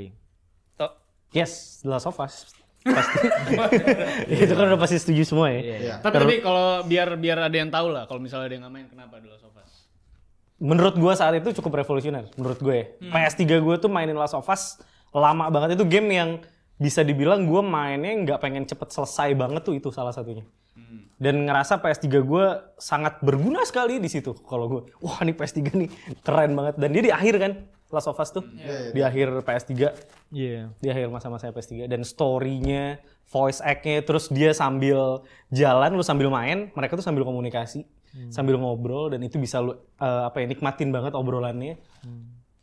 Yes, 1.35 1.83
The 1.83 1.91
Last 1.91 2.07
of 2.07 2.15
Us. 2.23 2.55
Pasti. 2.85 3.27
itu 4.45 4.53
kan 4.55 4.65
udah 4.71 4.79
pasti 4.79 4.97
setuju 5.03 5.23
semua 5.27 5.51
ya. 5.51 5.61
Iya. 5.61 5.95
Tapi 5.99 6.15
tapi 6.15 6.35
kalau 6.45 6.85
biar 6.87 7.17
biar 7.19 7.51
ada 7.51 7.57
yang 7.57 7.73
tahu 7.73 7.91
lah 7.91 8.07
kalau 8.07 8.21
misalnya 8.23 8.47
ada 8.47 8.55
yang 8.55 8.63
nggak 8.69 8.75
main 8.77 8.87
kenapa 8.87 9.19
The 9.19 9.29
Last 9.35 9.45
of 9.49 9.57
Us. 9.59 9.84
Menurut 10.63 10.95
gua 10.97 11.19
saat 11.19 11.35
itu 11.35 11.51
cukup 11.59 11.83
revolusioner. 11.83 12.31
Menurut 12.39 12.59
gue 12.63 12.75
ya. 12.75 12.87
PS3 13.11 13.43
gue 13.59 13.75
tuh 13.77 13.91
mainin 13.91 14.15
Last 14.15 14.39
of 14.39 14.47
Us 14.47 14.79
lama 15.11 15.51
banget. 15.51 15.75
Itu 15.79 15.85
game 15.85 16.09
yang 16.11 16.31
bisa 16.75 17.03
dibilang 17.03 17.47
gue 17.47 17.63
mainnya 17.63 18.11
nggak 18.23 18.39
pengen 18.43 18.67
cepet 18.67 18.91
selesai 18.91 19.35
banget 19.35 19.63
tuh 19.63 19.75
itu 19.75 19.91
salah 19.91 20.15
satunya. 20.15 20.47
Dan 21.15 21.47
ngerasa 21.47 21.79
PS3 21.79 22.07
gue 22.23 22.47
sangat 22.75 23.23
berguna 23.23 23.63
sekali 23.63 24.03
di 24.03 24.11
situ. 24.11 24.35
Kalau 24.35 24.67
gue, 24.67 24.81
wah 24.99 25.23
ini 25.23 25.31
PS3 25.31 25.59
nih 25.75 25.91
keren 26.27 26.53
banget. 26.59 26.75
Dan 26.79 26.91
dia 26.91 27.03
di 27.07 27.13
akhir 27.15 27.35
kan 27.39 27.53
Last 27.95 28.11
of 28.11 28.19
Us 28.19 28.35
tuh. 28.35 28.43
Di 28.91 28.99
akhir 28.99 29.31
PS3 29.47 29.95
Iya. 30.35 30.75
di 30.83 30.89
akhir 30.91 31.07
masa-masa 31.15 31.55
PS3 31.55 31.87
dan 31.87 32.03
story-nya, 32.03 32.99
voice 33.31 33.63
act-nya, 33.63 34.03
terus 34.03 34.27
dia 34.27 34.51
sambil 34.51 35.23
jalan, 35.55 35.95
lu 35.95 36.03
sambil 36.03 36.27
main, 36.27 36.75
mereka 36.75 36.99
tuh 36.99 37.07
sambil 37.07 37.23
komunikasi, 37.23 37.87
sambil 38.31 38.57
ngobrol 38.59 39.11
dan 39.11 39.21
itu 39.27 39.37
bisa 39.43 39.59
lu 39.59 39.75
eh, 39.75 40.23
apa 40.27 40.43
ya 40.43 40.47
nikmatin 40.47 40.95
banget 40.95 41.13
obrolannya. 41.19 41.79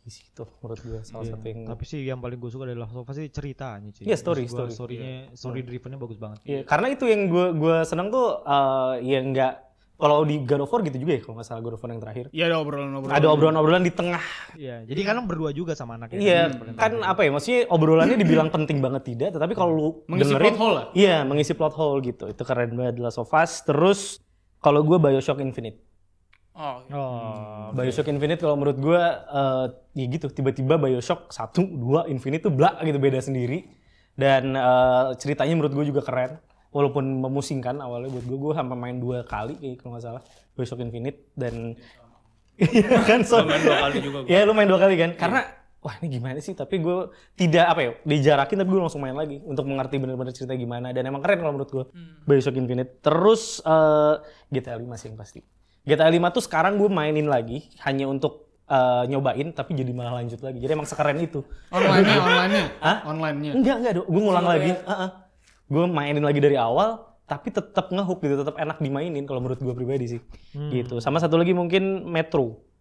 Di 0.02 0.10
situ 0.10 0.42
menurut 0.58 0.80
gue 0.82 1.00
salah 1.06 1.22
satu 1.22 1.46
yang 1.46 1.62
Tapi 1.62 1.84
sih 1.86 2.02
yang 2.02 2.18
paling 2.18 2.34
gue 2.34 2.50
suka 2.50 2.66
dari 2.66 2.74
Last 2.74 2.98
of 2.98 3.06
Us 3.06 3.14
sih 3.14 3.30
ceritanya 3.30 3.94
sih. 3.94 4.02
Iya, 4.02 4.18
story, 4.18 4.50
Maksud 4.50 4.58
gua 4.58 4.66
story. 4.66 4.74
Story-nya, 4.74 5.14
story 5.38 5.60
drivennya 5.62 5.98
bagus 6.02 6.18
banget. 6.18 6.42
Iya, 6.42 6.60
karena 6.66 6.86
itu 6.90 7.04
yang 7.06 7.30
gue 7.30 7.46
gue 7.54 7.76
seneng 7.86 8.10
tuh 8.10 8.42
eh, 8.42 8.94
ya 9.06 9.18
nggak 9.22 9.54
kalau 10.02 10.26
di 10.26 10.42
God 10.42 10.66
of 10.66 10.70
War 10.74 10.82
gitu 10.82 10.98
juga 10.98 11.14
ya 11.14 11.20
kalau 11.22 11.38
nggak 11.38 11.46
salah 11.46 11.62
God 11.62 11.78
of 11.78 11.82
War 11.86 11.90
yang 11.94 12.02
terakhir. 12.02 12.24
Iya 12.34 12.44
ada 12.50 12.56
obrolan-obrolan. 12.58 13.14
Ada 13.14 13.26
obrolan-obrolan 13.30 13.82
di 13.86 13.92
tengah. 13.94 14.24
Iya, 14.58 14.76
jadi 14.90 15.00
kan 15.06 15.22
berdua 15.22 15.54
juga 15.54 15.78
sama 15.78 15.94
anaknya. 15.94 16.18
Iya, 16.18 16.42
kan 16.74 16.98
apa 17.06 17.22
ya? 17.22 17.30
Maksudnya 17.30 17.60
obrolannya 17.70 18.18
dibilang 18.18 18.50
penting 18.50 18.82
banget 18.82 19.14
tidak, 19.14 19.38
tetapi 19.38 19.54
kalau 19.54 19.70
lu 19.70 19.88
Mengisi 20.10 20.34
dengerin, 20.34 20.50
plot 20.50 20.58
hole 20.58 20.74
lah. 20.74 20.86
Iya, 20.98 21.16
mengisi 21.22 21.52
plot 21.54 21.74
hole 21.78 22.02
gitu. 22.02 22.26
Itu 22.26 22.42
keren 22.42 22.74
banget 22.74 22.98
The 22.98 23.02
Last 23.06 23.22
of 23.22 23.30
Us. 23.30 23.62
Terus 23.62 24.18
kalau 24.62 24.80
gue 24.80 24.96
Bioshock 24.96 25.42
Infinite. 25.42 25.82
Oh, 26.52 26.84
Oh, 26.92 27.72
Bioshock 27.72 28.06
Infinite 28.06 28.38
kalau 28.38 28.54
menurut 28.54 28.78
gue 28.78 29.00
eh 29.32 29.66
ya 29.92 30.04
gitu 30.06 30.28
tiba-tiba 30.28 30.76
Bioshock 30.76 31.28
1, 31.28 31.58
2, 31.80 32.12
Infinite 32.12 32.44
tuh 32.44 32.54
blak 32.54 32.78
gitu 32.80 32.96
beda 32.96 33.18
sendiri. 33.18 33.66
Dan 34.14 34.54
eh, 34.54 35.06
ceritanya 35.16 35.56
menurut 35.56 35.72
gue 35.72 35.86
juga 35.88 36.00
keren. 36.00 36.36
Walaupun 36.72 37.04
memusingkan 37.20 37.80
awalnya 37.80 38.08
buat 38.08 38.24
gue 38.24 38.38
gue 38.38 38.52
sampai 38.56 38.76
main 38.78 38.96
dua 38.96 39.28
kali 39.28 39.60
kayak 39.60 39.84
kalau 39.84 39.92
nggak 39.92 40.04
salah 40.04 40.22
Bioshock 40.56 40.80
Infinite 40.80 41.28
dan 41.36 41.76
Iya 42.62 43.00
kan 43.02 43.24
so, 43.24 43.40
main 43.42 43.60
dua 43.60 43.76
kali 43.80 43.96
juga 44.00 44.18
gua. 44.24 44.28
ya 44.28 44.44
lu 44.44 44.52
main 44.52 44.68
dua 44.68 44.80
kali 44.80 44.94
kan? 44.96 45.10
Karena 45.16 45.40
wah 45.82 45.98
ini 45.98 46.16
gimana 46.16 46.38
sih? 46.38 46.54
Tapi 46.54 46.78
gue 46.78 47.10
tidak 47.34 47.66
apa 47.66 47.80
ya 47.82 47.90
dijarakin 48.06 48.56
tapi 48.62 48.70
gue 48.70 48.80
langsung 48.86 49.02
main 49.02 49.18
lagi 49.18 49.42
untuk 49.42 49.66
mengerti 49.66 49.98
benar-benar 49.98 50.30
cerita 50.30 50.54
gimana. 50.54 50.94
Dan 50.94 51.10
emang 51.10 51.20
keren 51.20 51.42
kalau 51.42 51.52
menurut 51.58 51.70
gue 51.70 51.84
Bioshock 52.24 52.54
Infinite. 52.54 53.02
Terus 53.02 53.58
eh, 53.66 54.14
GTA 54.54 54.78
5 54.78 54.86
sih 54.96 55.06
yang 55.10 55.18
pasti. 55.18 55.40
GTA 55.82 56.08
5 56.08 56.36
tuh 56.38 56.42
sekarang 56.46 56.78
gue 56.78 56.86
mainin 56.86 57.26
lagi 57.26 57.66
hanya 57.82 58.06
untuk 58.06 58.46
eh, 58.70 59.04
nyobain 59.10 59.50
tapi 59.50 59.74
jadi 59.74 59.90
malah 59.90 60.22
lanjut 60.22 60.38
lagi. 60.40 60.62
Jadi 60.62 60.70
emang 60.70 60.86
sekeren 60.86 61.18
itu. 61.18 61.42
Online-nya, 61.74 62.18
online-nya. 62.30 62.64
Hah? 62.78 62.98
Online-nya. 63.10 63.52
enggak 63.58 63.76
enggak 63.82 63.92
gue 64.06 64.20
ngulang 64.22 64.46
lagi. 64.46 64.70
gue 65.72 65.84
mainin 65.88 66.20
lagi 66.20 66.36
dari 66.36 66.60
awal 66.60 67.00
tapi 67.24 67.48
tetap 67.48 67.88
ngehook 67.88 68.20
gitu 68.20 68.44
tetap 68.44 68.60
enak 68.60 68.76
dimainin 68.76 69.24
kalau 69.24 69.40
menurut 69.42 69.58
gue 69.58 69.74
pribadi 69.74 70.06
sih. 70.14 70.20
Gitu. 70.54 71.02
Sama 71.02 71.18
satu 71.18 71.34
lagi 71.34 71.50
mungkin 71.50 72.06
Metro 72.06 72.71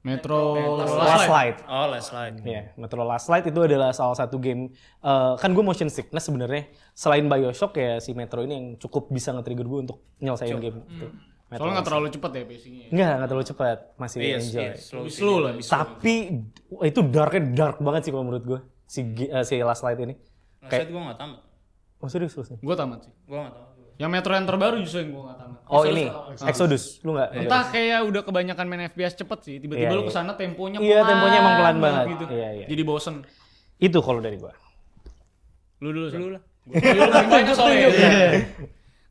Metro, 0.00 0.56
Last 0.80 1.28
Light 1.28 1.56
Oh, 1.68 1.84
Last 1.92 2.10
Light. 2.16 2.40
Ya, 2.40 2.72
Metro 2.80 3.04
Last 3.04 3.28
Light 3.28 3.44
itu 3.44 3.60
adalah 3.60 3.92
salah 3.92 4.16
satu 4.16 4.40
game 4.40 4.72
eh, 5.04 5.32
kan 5.36 5.52
gue 5.52 5.60
motion 5.60 5.92
sickness 5.92 6.24
sebenarnya 6.24 6.72
selain 6.96 7.28
Bioshock 7.28 7.76
ya 7.76 8.00
si 8.00 8.16
Metro 8.16 8.40
ini 8.40 8.54
yang 8.56 8.66
cukup 8.80 9.12
bisa 9.12 9.36
nge-trigger 9.36 9.68
gue 9.68 9.80
untuk 9.84 9.98
nyelesain 10.16 10.56
game 10.56 10.80
itu. 10.88 11.06
Metro 11.50 11.66
Soalnya 11.66 11.74
nggak 11.82 11.88
terlalu 11.90 12.06
cepet 12.14 12.30
ya 12.30 12.42
pacingnya. 12.46 12.84
Light. 12.86 12.94
Nggak, 12.94 13.12
nggak 13.18 13.28
terlalu 13.28 13.46
cepat, 13.50 13.78
masih 13.98 14.18
Iya, 14.22 14.36
enjoy. 14.38 14.68
Lebih 14.70 15.12
slow 15.12 15.36
lah. 15.42 15.52
bisa. 15.52 15.70
Tapi 15.74 16.14
wah, 16.70 16.84
itu 16.86 17.00
darknya 17.04 17.42
dark 17.52 17.76
banget 17.82 18.00
sih 18.06 18.10
kalau 18.14 18.24
menurut 18.24 18.44
gue 18.46 18.60
si 18.86 19.00
eh, 19.04 19.44
si 19.44 19.54
Last 19.60 19.82
Light 19.82 19.98
ini. 19.98 20.14
Last 20.64 20.88
gue 20.88 21.00
gak 21.00 21.18
tamat. 21.18 21.40
Oh 22.00 22.08
serius 22.08 22.32
serius. 22.32 22.56
Gue 22.56 22.72
tamat 22.72 23.04
sih. 23.04 23.12
Gue 23.28 23.36
gak 23.36 23.52
tamat. 23.52 23.69
Yang 24.00 24.10
Metro 24.10 24.32
yang 24.32 24.46
terbaru 24.48 24.76
justru 24.80 25.04
yang 25.04 25.10
gue 25.12 25.22
gak 25.22 25.36
tamat. 25.36 25.58
Oh 25.68 25.82
ini 25.84 26.04
Exodus, 26.42 26.98
lu 27.04 27.12
nggak? 27.12 27.28
Entah 27.36 27.62
kayak 27.68 28.00
udah 28.02 28.22
kebanyakan 28.24 28.64
main 28.64 28.82
FPS 28.88 29.14
cepet 29.14 29.38
sih. 29.44 29.56
Tiba-tiba 29.60 29.86
Iya, 29.86 29.94
lu 29.94 30.02
iya. 30.02 30.08
ke 30.08 30.12
sana 30.12 30.32
temponya 30.34 30.78
Iya, 30.80 31.04
temponya 31.04 31.38
emang 31.38 31.54
pelan 31.54 31.76
banget. 31.78 32.04
gitu. 32.16 32.24
Iya, 32.32 32.48
iya. 32.56 32.66
Jadi 32.66 32.82
bosen. 32.82 33.14
Itu 33.76 33.98
kalau 34.00 34.18
dari 34.18 34.34
gue. 34.34 34.52
Lu 35.78 35.92
dulu. 35.92 36.06
Lu 36.10 36.28
lah. 36.32 36.42
Lu 36.66 37.02
paling 37.06 37.30
banyak 37.30 37.54
soalnya. 37.54 37.88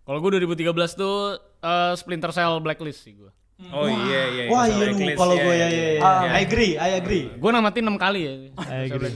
Kalau 0.03 0.17
gue 0.19 0.29
2013 0.41 0.67
tuh 0.95 1.15
eh, 1.61 1.93
Splinter 1.93 2.33
Cell 2.33 2.57
Blacklist 2.59 3.05
sih 3.05 3.13
gue. 3.13 3.29
Oh 3.59 3.83
iya 3.91 4.21
iya. 4.31 4.43
Wah 4.47 4.63
sama 4.71 4.87
iya 4.87 4.87
lu 4.87 5.19
kalau 5.19 5.35
iya, 5.35 5.43
gue 5.43 5.55
iya, 5.59 5.67
ya 5.67 5.69
iya. 5.69 5.83
ya 5.83 5.91
ya. 5.99 6.29
I 6.31 6.41
agree, 6.47 6.73
I 6.79 6.89
agree. 6.95 7.23
Gue 7.35 7.51
namatin 7.51 7.83
6 7.91 7.99
kali 7.99 8.19
ya. 8.23 8.33
I 8.55 8.87
agree. 8.87 9.13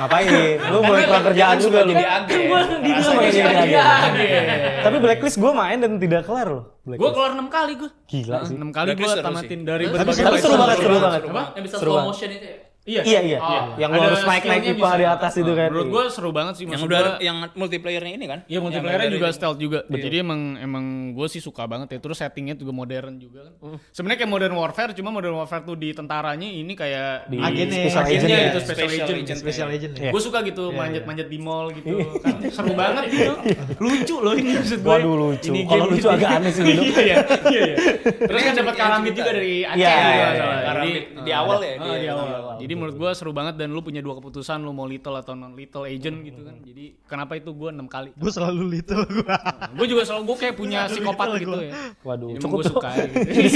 Ngapain? 0.00 0.28
Lu 0.72 0.78
boleh 0.88 1.02
kurang 1.04 1.24
kerjaan 1.28 1.56
juga 1.60 1.78
lu. 1.84 1.92
Jadi 1.92 2.06
agen. 2.08 2.40
Lu 2.40 3.10
mau 3.12 3.22
jadi 3.28 3.40
agen. 3.44 4.44
Tapi 4.80 4.96
Blacklist 4.96 5.36
gue 5.36 5.52
main 5.52 5.76
dan 5.76 6.00
tidak 6.00 6.24
kelar 6.24 6.48
loh. 6.48 6.64
Gue 6.88 7.10
keluar 7.12 7.36
6 7.36 7.52
kali 7.52 7.72
gue. 7.76 7.90
Gila 8.08 8.38
sih. 8.48 8.56
6 8.56 8.72
kali 8.72 8.88
gue 8.96 9.12
tamatin 9.20 9.60
dari 9.60 9.84
Tapi, 9.84 9.92
berbagai 9.92 10.24
tapi 10.24 10.38
seru 10.40 10.54
banget, 10.56 10.76
seru 10.80 10.96
banget. 10.96 11.22
yang 11.28 11.64
bisa 11.68 11.76
slow 11.76 11.96
motion 12.00 12.30
itu 12.32 12.46
ya. 12.48 12.58
Iya. 12.82 13.02
Iya 13.04 13.20
iya. 13.22 13.38
Yang 13.78 13.90
lu 13.90 13.96
Ada 13.96 14.08
harus 14.08 14.22
naik 14.24 14.42
naik 14.44 14.62
bisa. 14.74 14.94
di 14.96 15.06
atas 15.06 15.32
itu 15.36 15.52
kan. 15.52 15.68
Menurut 15.68 15.88
gue 15.88 16.02
seru 16.08 16.30
banget 16.30 16.54
sih. 16.54 16.64
Yang 16.64 16.82
udah 16.82 16.98
gua- 17.00 17.20
yang 17.20 17.36
multiplayernya 17.52 18.12
ini 18.12 18.26
kan? 18.26 18.38
Iya 18.44 18.58
multiplayernya 18.58 19.06
Yang 19.06 19.14
juga 19.14 19.24
dari- 19.24 19.36
stealth 19.36 19.58
juga. 19.58 19.78
Jadi 19.86 20.16
emang 20.18 20.40
emang 20.56 20.84
gue 21.12 21.26
sih 21.28 21.38
suka 21.38 21.62
banget 21.64 21.88
ya. 21.88 21.98
Terus 21.98 22.18
settingnya 22.18 22.54
juga 22.54 22.72
modern 22.72 23.16
juga 23.16 23.46
kan. 23.46 23.54
Sebenarnya 23.88 24.18
kayak 24.18 24.32
Modern 24.32 24.54
Warfare, 24.56 24.90
cuma 24.92 25.10
Modern 25.10 25.36
Warfare 25.36 25.62
tuh 25.62 25.74
di 25.74 25.92
tentaranya 25.92 26.42
ini 26.44 26.72
kayak 26.72 27.28
Di 27.28 27.38
Agennya, 27.38 27.86
special 27.86 28.02
agent 28.02 28.18
agennya 28.18 28.34
ya. 28.34 28.42
gitu, 28.44 28.58
special, 28.58 28.74
Special 28.82 29.06
agent. 29.06 29.22
agent. 29.22 29.38
Special 29.38 29.68
agent. 29.68 29.92
Iya. 29.94 30.10
Gue 30.10 30.22
suka 30.22 30.38
gitu 30.42 30.64
manjat-manjat 30.72 31.26
di 31.28 31.38
mall 31.38 31.66
gitu. 31.70 31.86
kan 32.18 32.34
seru 32.44 32.72
banget 32.72 33.04
gitu. 33.08 33.32
Lucu 33.84 34.16
loh 34.18 34.34
ini 34.34 34.50
maksud 34.56 34.78
gue. 34.80 34.90
Waduh 34.90 35.14
lucu. 35.14 35.48
Ini 35.48 35.60
Kalau 35.64 35.84
game 35.84 35.94
lucu 35.94 36.08
agak 36.08 36.30
aneh 36.32 36.50
sih 36.50 36.62
dulu. 36.66 36.82
Iya 36.82 36.98
iya. 37.00 37.16
iya, 37.46 37.62
iya. 37.62 37.76
Terus 38.02 38.40
kan 38.42 38.54
dapat 38.56 38.74
karamid 38.74 39.12
juga 39.14 39.30
dari 39.30 39.54
Aceh 39.62 39.78
Iya, 39.78 39.94
iya, 39.94 40.26
iya. 40.34 41.00
di 41.22 41.30
awal 41.30 41.58
ya, 41.60 41.72
Ah, 41.72 41.86
di- 41.86 42.00
di 42.00 42.08
awal. 42.08 42.26
Jadi 42.72 42.80
menurut 42.80 42.96
gue 42.96 43.10
seru 43.12 43.30
banget 43.30 43.54
dan 43.54 43.68
lu 43.68 43.84
punya 43.84 44.00
dua 44.00 44.16
keputusan 44.16 44.58
lu 44.58 44.72
mau 44.72 44.88
little 44.88 45.12
atau 45.12 45.36
non 45.36 45.52
little 45.52 45.84
agent 45.84 46.24
gitu 46.24 46.40
kan. 46.40 46.56
Jadi 46.58 46.96
kenapa 47.04 47.36
itu 47.36 47.52
gue 47.52 47.68
enam 47.68 47.84
kali. 47.84 48.16
Gue 48.16 48.32
selalu 48.32 48.62
little 48.72 49.04
gue. 49.04 49.28
gue 49.76 49.86
juga 49.86 50.02
selalu 50.02 50.22
gue 50.24 50.36
kayak 50.40 50.54
punya 50.56 50.88
psikopat 50.88 51.26
gitu 51.36 51.52
gua. 51.52 51.60
ya. 51.60 51.72
Waduh, 52.00 52.28
Emang 52.32 52.40
cukup 52.40 52.56
gue 52.56 52.64
suka. 52.66 52.88
gitu. 52.96 53.14
Jadi 53.36 53.48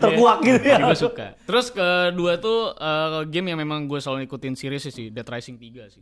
terkuak 0.00 0.38
gitu 0.40 0.64
ya. 0.64 0.72
Jadi 0.72 0.84
gue 0.88 0.98
suka. 0.98 1.26
Terus 1.44 1.66
kedua 1.68 2.32
tuh 2.36 2.58
eh, 2.72 3.20
game 3.28 3.52
yang 3.52 3.60
memang 3.60 3.84
gue 3.84 4.00
selalu 4.00 4.24
ikutin 4.24 4.56
series 4.56 4.88
sih 4.88 5.12
Dead 5.12 5.28
Rising 5.28 5.60
3 5.60 5.92
sih. 5.92 6.00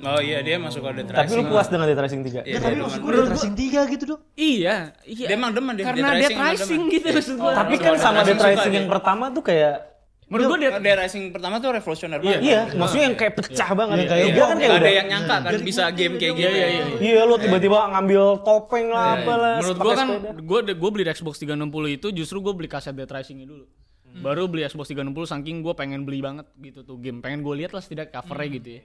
Oh 0.00 0.16
iya 0.16 0.40
dia 0.40 0.56
masuk 0.56 0.80
ke 0.80 0.90
Dead 0.96 1.06
Tapi 1.06 1.28
lu 1.28 1.44
Rising. 1.44 1.46
puas 1.46 1.66
dengan 1.68 1.86
Dead 1.86 2.00
Rising 2.00 2.22
3? 2.24 2.40
Iya, 2.42 2.56
Tapi 2.58 2.72
dia 2.72 2.82
maksud 2.82 2.98
demen. 2.98 3.04
gue 3.04 3.12
udah 3.14 3.28
tracing 3.30 3.54
tiga 3.54 3.80
gitu 3.84 4.04
dong. 4.08 4.22
Iya, 4.34 4.74
iya. 5.04 5.26
Dia 5.28 5.36
emang 5.36 5.52
demen 5.52 5.72
dia 5.76 5.84
Karena 5.84 6.08
Dead 6.16 6.20
Dead 6.24 6.34
Rising 6.34 6.40
Rising 6.40 6.82
gitu 6.88 7.06
maksud 7.12 7.36
gue. 7.36 7.52
Tapi 7.52 7.74
kan 7.76 7.92
sama 7.94 8.20
Dead 8.22 8.34
Rising 8.34 8.48
Rising 8.58 8.74
yang 8.74 8.88
pertama 8.88 9.24
tuh 9.28 9.44
kayak 9.44 9.93
Menurut 10.24 10.56
gue 10.56 10.58
dia 10.80 10.94
Rising 11.04 11.24
pertama 11.36 11.60
tuh 11.60 11.70
revolusioner 11.76 12.18
banget. 12.18 12.40
Iya, 12.40 12.60
maksudnya 12.80 13.04
yang 13.12 13.16
kayak 13.20 13.34
pecah 13.36 13.70
banget. 13.76 13.96
Iya, 13.96 14.06
kayak 14.08 14.24
Iya, 14.24 14.32
gua 14.32 14.46
kan 14.48 14.56
kayak 14.56 14.76
ada 14.80 14.90
yang 14.90 15.06
nyangka 15.12 15.36
kan 15.44 15.52
bisa 15.60 15.82
game 15.92 16.14
kayak 16.16 16.32
gitu. 16.32 16.48
Iya, 16.48 16.50
iya, 16.50 16.66
iya. 16.68 16.84
Iya, 16.96 17.20
lu 17.28 17.36
tiba-tiba 17.36 17.78
ngambil 17.92 18.22
topeng 18.40 18.88
lah 18.88 19.20
apalah. 19.20 19.56
Menurut 19.60 19.78
gua 19.78 19.94
kan 19.94 20.08
gua 20.40 20.60
gua 20.64 20.90
beli 20.90 21.04
Xbox 21.12 21.34
360 21.44 21.96
itu 22.00 22.06
justru 22.16 22.40
gua 22.40 22.56
beli 22.56 22.68
kaset 22.72 22.96
Dead 22.96 23.10
Rising-nya 23.10 23.44
dulu. 23.44 23.68
Baru 24.14 24.48
beli 24.48 24.64
Xbox 24.64 24.88
360 24.88 25.12
saking 25.28 25.56
gua 25.60 25.74
pengen 25.76 26.08
beli 26.08 26.24
banget 26.24 26.48
gitu 26.56 26.80
tuh 26.86 26.96
game. 26.96 27.20
Pengen 27.20 27.44
gue 27.44 27.54
lihat 27.60 27.76
lah 27.76 27.82
setidaknya 27.84 28.14
covernya 28.14 28.48
gitu 28.56 28.68
ya. 28.78 28.82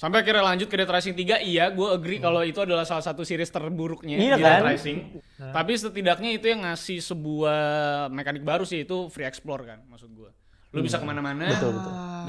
Sampai 0.00 0.24
akhirnya 0.24 0.40
lanjut 0.40 0.72
ke 0.72 0.80
Dead 0.80 0.88
Rising 0.88 1.12
3, 1.12 1.44
iya 1.44 1.68
gue 1.68 1.84
agree 1.92 2.16
kalau 2.16 2.40
itu 2.40 2.56
adalah 2.64 2.88
salah 2.88 3.04
satu 3.04 3.20
series 3.20 3.52
terburuknya 3.52 4.16
Iya 4.16 4.40
di 4.40 4.40
Dead 4.40 4.56
kan? 4.56 4.72
Rising. 4.72 4.98
Tapi 5.36 5.72
setidaknya 5.76 6.30
itu 6.40 6.48
yang 6.48 6.64
ngasih 6.64 7.04
sebuah 7.04 7.60
mekanik 8.08 8.40
baru 8.40 8.64
sih 8.64 8.88
itu 8.88 9.12
free 9.12 9.28
explore 9.28 9.68
kan 9.68 9.84
maksud 9.92 10.08
gua. 10.16 10.32
Lu 10.70 10.86
bisa 10.86 11.02
ke 11.02 11.06
mana-mana 11.06 11.50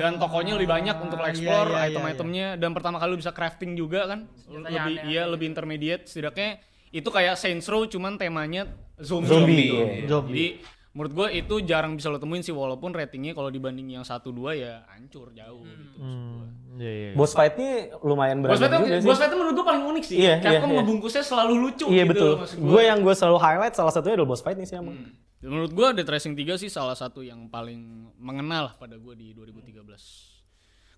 dan 0.02 0.18
tokonya 0.18 0.58
lebih 0.58 0.70
banyak 0.72 0.96
untuk 0.98 1.20
lo 1.20 1.28
explore 1.28 1.70
iya, 1.76 1.78
iya, 1.78 1.88
item-itemnya 1.94 2.48
dan 2.58 2.72
pertama 2.74 2.98
kali 2.98 3.14
lu 3.14 3.20
bisa 3.20 3.36
crafting 3.36 3.76
juga 3.78 4.08
kan 4.08 4.20
lebih 4.50 5.04
iya 5.08 5.28
lebih 5.28 5.52
intermediate 5.52 6.08
setidaknya 6.08 6.58
itu 6.92 7.08
kayak 7.08 7.38
Saints 7.40 7.68
Row 7.70 7.88
cuman 7.88 8.20
temanya 8.20 8.68
zombie, 9.00 9.30
Zombie, 9.30 9.56
gitu. 9.68 9.76
iya. 9.78 10.08
Zombie. 10.08 10.32
jadi 10.32 10.48
menurut 10.92 11.14
gue 11.16 11.28
itu 11.40 11.56
jarang 11.64 11.96
bisa 11.96 12.12
lo 12.12 12.20
temuin 12.20 12.44
sih 12.44 12.52
walaupun 12.52 12.92
ratingnya 12.92 13.32
kalau 13.32 13.48
dibanding 13.48 13.96
yang 13.96 14.04
satu 14.04 14.36
dua 14.36 14.52
ya 14.52 14.84
hancur 14.92 15.32
jauh 15.32 15.64
gitu. 15.64 15.98
Hmm, 16.04 16.76
iya, 16.76 16.92
iya. 16.92 17.12
Boss 17.16 17.32
fight-nya 17.32 17.96
lumayan 18.04 18.44
Boss 18.44 18.60
beragam 18.60 18.84
fight 18.84 18.92
juga 18.92 19.00
sih. 19.00 19.08
boss 19.08 19.20
fight 19.24 19.32
menurut 19.32 19.54
gue 19.56 19.66
paling 19.72 19.84
unik 19.88 20.04
sih. 20.04 20.16
Iya, 20.20 20.34
Capcom 20.44 20.52
iya, 20.52 20.60
iya. 20.68 20.76
ngebungkusnya 20.84 21.24
selalu 21.24 21.54
lucu 21.64 21.86
Iya 21.88 22.04
gitu 22.04 22.12
betul. 22.12 22.28
loh, 22.28 22.38
maksud 22.44 22.58
Gue 22.60 22.82
yang 22.84 23.00
gue 23.00 23.16
selalu 23.16 23.38
highlight 23.40 23.76
salah 23.80 23.94
satunya 23.96 24.20
adalah 24.20 24.30
boss 24.36 24.44
fight 24.44 24.60
nih 24.60 24.68
sih 24.68 24.76
emang. 24.84 25.00
Menurut 25.42 25.74
gue 25.74 25.88
Dead 25.98 26.06
Rising 26.06 26.38
3 26.38 26.62
sih 26.62 26.70
salah 26.70 26.94
satu 26.94 27.26
yang 27.26 27.50
paling 27.50 28.14
mengenal 28.22 28.78
pada 28.78 28.94
gue 28.94 29.14
di 29.18 29.34
2013. 29.34 29.82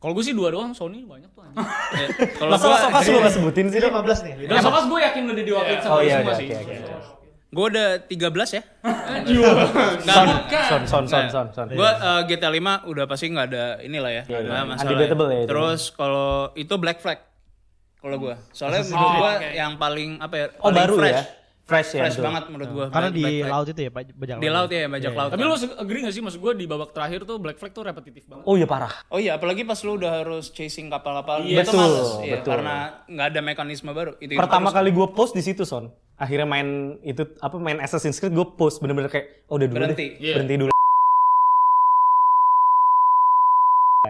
Kalau 0.03 0.11
gue 0.11 0.19
sih 0.19 0.35
dua 0.35 0.51
doang, 0.51 0.75
Sony 0.75 1.07
banyak 1.07 1.31
tuh 1.31 1.47
anjing. 1.47 1.63
Ya, 1.63 2.07
Kalau 2.43 2.51
Masa 2.51 2.67
gua 2.67 2.75
Last 2.75 2.85
of 2.91 2.99
Us 2.99 3.07
lu 3.07 3.17
gak 3.23 3.33
sebutin 3.39 3.65
sih? 3.71 3.79
Ini 3.79 3.87
Dok? 3.87 4.03
15 4.03 4.25
nih. 4.27 4.33
Dan 4.51 4.55
Sofas 4.59 4.85
gue 4.91 4.99
yakin 4.99 5.21
udah 5.31 5.43
diwakilin 5.47 5.79
sama 5.79 5.93
Oh 5.95 6.01
iya, 6.03 6.15
semua 6.19 6.33
iya, 6.35 6.39
sih. 6.43 6.47
oke, 6.51 6.59
oke. 6.59 6.75
gua 7.53 7.65
udah 7.71 7.87
13 8.11 8.57
ya. 8.59 8.63
Son, 10.03 10.27
son, 10.67 10.83
son, 10.91 11.03
son, 11.07 11.25
son, 11.31 11.47
son. 11.55 11.67
Gue 11.71 11.89
GTA 12.27 12.51
5 12.51 12.91
udah 12.91 13.05
pasti 13.07 13.25
nggak 13.31 13.47
ada 13.47 13.65
inilah 13.79 14.11
ya. 14.11 14.23
Iya, 14.27 14.39
nggak 14.43 14.59
iya. 14.59 14.67
masalah. 14.67 14.91
Undebatable 14.91 15.27
ya 15.31 15.39
itu. 15.39 15.49
Terus 15.55 15.81
kalau 15.95 16.51
itu 16.59 16.73
Black 16.75 16.99
Flag. 16.99 17.19
Kalau 18.03 18.19
gua. 18.19 18.35
Soalnya 18.51 18.83
menurut 18.83 19.13
gua 19.15 19.33
yang 19.55 19.79
paling 19.79 20.19
apa 20.19 20.35
ya? 20.35 20.45
Oh 20.59 20.75
baru 20.75 20.99
fresh. 20.99 21.15
ya? 21.15 21.23
Fresh 21.63 21.95
ya. 21.95 22.03
Fresh 22.03 22.19
betul. 22.19 22.27
banget 22.27 22.43
menurut 22.51 22.69
gua. 22.75 22.85
Karena 22.91 23.07
di 23.07 23.23
Black 23.23 23.39
Flag. 23.39 23.53
laut 23.55 23.67
itu 23.71 23.81
ya, 23.81 23.91
Pak, 23.95 24.01
bajak 24.19 24.35
Di 24.43 24.49
laut 24.51 24.69
ya, 24.71 24.81
bajak 24.91 25.11
laut. 25.15 25.29
Tapi 25.31 25.43
lu 25.47 25.55
agree 25.79 25.99
gak 26.03 26.13
sih 26.13 26.19
maksud 26.19 26.39
gue 26.43 26.53
di 26.59 26.65
babak 26.67 26.89
terakhir 26.91 27.19
tuh 27.23 27.37
Black 27.39 27.55
Flag 27.55 27.71
tuh 27.71 27.83
repetitif 27.87 28.23
banget. 28.27 28.43
Oh 28.43 28.59
iya 28.59 28.67
parah. 28.67 28.91
Oh 29.07 29.15
iya, 29.15 29.39
apalagi 29.39 29.63
pas 29.63 29.79
lu 29.87 29.95
udah 29.95 30.11
harus 30.23 30.51
chasing 30.51 30.91
kapal-kapal 30.91 31.47
itu 31.47 31.55
betul, 31.55 31.79
males. 31.79 32.09
Iya, 32.19 32.33
betul. 32.43 32.51
karena 32.51 32.75
nggak 33.07 33.27
ada 33.31 33.39
mekanisme 33.39 33.89
baru. 33.95 34.11
Itu 34.19 34.35
Pertama 34.35 34.75
kali 34.75 34.91
gue 34.91 35.07
post 35.15 35.31
di 35.31 35.39
situ 35.39 35.63
son. 35.63 35.87
Akhirnya 36.19 36.43
main 36.43 36.99
itu 36.99 37.23
apa 37.39 37.55
main 37.55 37.79
Assassin's 37.79 38.19
Creed 38.19 38.35
gue 38.35 38.47
post 38.59 38.83
bener-bener 38.83 39.07
kayak 39.07 39.47
oh 39.47 39.55
udah 39.55 39.67
dulu 39.71 39.77
Berhenti. 39.79 40.03
deh. 40.03 40.11
Iya. 40.19 40.33
Berhenti 40.35 40.55
dulu. 40.67 40.71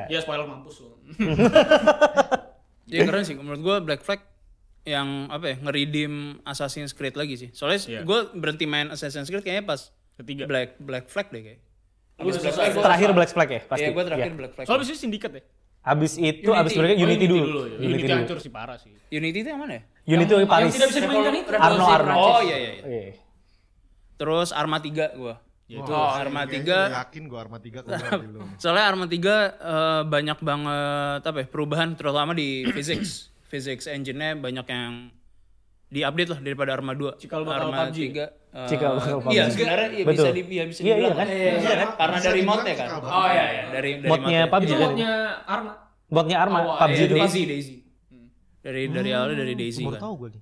Ya 0.10 0.20
spoiler 0.20 0.50
mampus 0.50 0.82
lu. 0.82 0.90
Iya 2.84 3.10
keren 3.10 3.24
sih 3.26 3.34
menurut 3.34 3.62
gua 3.64 3.76
Black 3.80 4.04
Flag 4.04 4.22
yang 4.84 5.08
apa 5.28 5.46
ya 5.48 5.56
nge-redeem 5.60 6.14
Assassin's 6.44 6.92
Creed 6.92 7.14
lagi 7.14 7.36
sih. 7.36 7.50
Soalnya 7.52 7.80
Iya. 7.82 8.02
gua 8.04 8.28
berhenti 8.30 8.64
main 8.64 8.88
Assassin's 8.88 9.28
Creed 9.28 9.42
kayaknya 9.42 9.66
pas 9.66 9.92
Ketiga. 10.14 10.46
Black 10.46 10.78
Black 10.78 11.06
Flag 11.08 11.28
deh 11.30 11.42
kayak. 11.42 11.60
Abis 12.16 12.38
Black. 12.38 12.54
Flag 12.54 12.72
Terakhir 12.78 13.10
Black 13.12 13.32
Flag 13.32 13.50
ya 13.50 13.62
pasti. 13.64 13.82
Iya, 13.82 13.90
gua 13.92 14.04
terakhir 14.04 14.30
Iya. 14.30 14.38
Black 14.38 14.52
Flag. 14.54 14.66
Soalnya 14.68 14.82
abis 14.82 14.90
itu 14.92 15.00
Syndicate 15.00 15.34
ya? 15.34 15.44
Abis 15.84 16.12
itu 16.16 16.48
Unity. 16.48 16.62
abis 16.62 16.72
mereka 16.76 16.94
Oh, 16.94 17.04
Unity, 17.04 17.26
dulu. 17.26 17.40
ya. 17.40 17.48
Unity 17.50 17.84
Unity 17.84 18.04
dulu. 18.06 18.16
hancur 18.16 18.38
sih 18.40 18.52
parah 18.52 18.78
sih. 18.78 18.92
Unity 19.10 19.38
itu 19.38 19.50
yang 19.50 19.60
mana 19.60 19.74
ya? 19.74 19.82
Unity 20.06 20.32
yang 20.34 20.48
Paris. 20.48 20.64
Yang 20.64 20.74
tidak 20.74 20.88
bisa 20.88 21.00
dimainkan 21.02 21.34
itu. 21.34 21.52
Arno 21.54 21.84
Arno. 21.86 22.14
Oh 22.14 22.40
iya 22.40 22.56
iya. 22.56 22.72
iya. 22.74 22.84
Iya. 22.86 23.14
Terus 24.16 24.50
Arma 24.52 24.78
3 24.80 25.16
gua. 25.16 25.36
Ya, 25.64 25.80
itu 25.80 25.90
Oh, 25.90 26.12
Arma 26.12 26.44
3 26.46 26.92
yakin 26.94 27.24
gua 27.26 27.40
Arma 27.42 27.58
3 27.58 27.82
keluar 27.82 28.00
di 28.16 28.28
lu. 28.30 28.40
Soalnya 28.62 28.86
Arma 28.86 29.06
3 29.08 29.16
eh, 29.18 30.02
banyak 30.06 30.38
banget 30.40 31.22
apa 31.24 31.38
ya, 31.40 31.48
perubahan 31.50 31.90
terutama 31.96 32.32
di 32.32 32.68
physics. 32.70 33.33
Physics 33.54 33.86
engine-nya 33.86 34.34
banyak 34.36 34.66
yang 34.66 35.14
di-update 35.88 36.30
lah 36.34 36.40
daripada 36.42 36.74
Arma 36.74 36.92
2. 36.92 37.22
Cikal 37.22 37.46
bakal 37.46 37.70
Arma 37.70 37.86
PUBG. 37.86 37.98
3 38.10 38.18
eh, 38.18 38.26
Cikal 38.66 38.92
bakal 38.98 39.18
Iya, 39.30 39.44
PUBG. 39.46 39.54
sebenarnya 39.54 39.88
iya, 39.88 40.04
Betul. 40.04 40.16
bisa 40.18 40.30
di 40.34 40.42
iya, 40.50 40.64
bisa 40.66 40.80
Iya, 40.80 40.88
iya 40.88 40.96
dibilang. 40.98 41.14
kan? 41.14 41.28
Iya 41.30 41.54
kan? 41.78 41.90
Karena 41.94 42.18
dari 42.18 42.34
dibilang 42.34 42.50
mod 42.50 42.66
ya 42.66 42.76
kan. 42.76 42.88
Oh 42.98 43.28
iya 43.28 43.46
iya, 43.46 43.64
dari 43.70 43.92
dari 43.94 44.10
Modnya 44.10 44.26
mod-nya. 44.26 44.42
PUBG 44.50 44.66
Itu 44.66 44.74
kan? 44.74 44.82
modnya 44.84 45.12
Arma. 45.46 45.74
Botnya 46.10 46.38
Arma, 46.40 46.58
Oh, 46.60 46.76
PUBG 46.76 46.90
Iya, 46.92 47.06
itu. 47.06 47.16
Daisy, 47.16 47.42
Daisy. 47.46 47.76
Dari 48.60 48.82
dari 48.88 49.10
awalnya 49.12 49.38
dari 49.38 49.54
Daisy 49.54 49.84
Baru 49.84 49.94
kan. 49.94 50.02
tahu 50.02 50.14
gue 50.18 50.30
nih. 50.32 50.42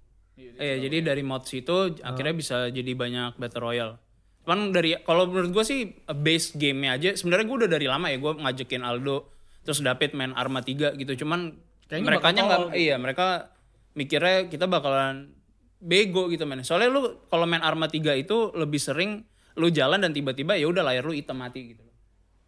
Iya, 0.53 0.75
jadi 0.79 0.97
dari 1.03 1.21
mod 1.21 1.43
situ 1.43 1.75
akhirnya 1.99 2.33
bisa 2.33 2.57
jadi 2.69 2.91
banyak 2.93 3.35
battle 3.35 3.61
royale. 3.61 3.93
Cuman 4.41 4.71
dari 4.71 4.95
kalau 4.99 5.25
menurut 5.25 5.51
gue 5.51 5.63
sih 5.63 5.79
base 6.07 6.53
gamenya 6.53 6.91
aja 6.93 7.09
sebenarnya 7.13 7.45
gue 7.45 7.57
udah 7.59 7.71
dari 7.71 7.85
lama 7.85 8.07
ya 8.07 8.17
gue 8.17 8.33
ngajakin 8.37 8.81
Aldo 8.81 9.27
terus 9.61 9.79
David 9.79 10.13
main 10.13 10.31
Arma 10.31 10.61
3 10.61 10.95
gitu. 10.95 11.13
Cuman 11.17 11.59
mereka 11.99 12.31
bakal 12.31 12.47
nggak 12.47 12.79
iya 12.79 12.95
mereka 12.95 13.51
mikirnya 13.91 14.47
kita 14.47 14.71
bakalan 14.71 15.35
bego 15.81 16.31
gitu 16.31 16.47
men. 16.47 16.63
Soalnya 16.63 16.89
lu 16.93 17.01
kalau 17.27 17.43
main 17.49 17.59
Arma 17.59 17.91
3 17.91 18.15
itu 18.15 18.55
lebih 18.55 18.79
sering 18.79 19.25
lu 19.59 19.67
jalan 19.67 19.99
dan 19.99 20.15
tiba-tiba 20.15 20.55
ya 20.55 20.69
udah 20.69 20.85
layar 20.85 21.03
lu 21.03 21.11
hitam 21.11 21.41
mati 21.41 21.75
gitu. 21.75 21.83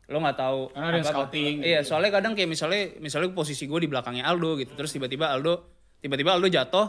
Lo 0.07 0.21
nggak 0.21 0.37
tahu 0.37 0.71
Karena 0.71 0.87
ada 0.87 0.95
yang 0.95 1.07
apa-apa. 1.07 1.27
scouting 1.27 1.55
Iya, 1.63 1.79
soalnya 1.83 2.11
kadang 2.13 2.37
kayak 2.37 2.49
misalnya 2.51 2.81
misalnya 3.01 3.33
posisi 3.35 3.67
gue 3.67 3.79
di 3.83 3.89
belakangnya 3.89 4.23
Aldo 4.29 4.55
gitu. 4.61 4.71
Terus 4.77 4.93
tiba-tiba 4.93 5.33
Aldo 5.33 5.67
tiba-tiba 5.99 6.37
Aldo 6.37 6.47
jatuh 6.47 6.87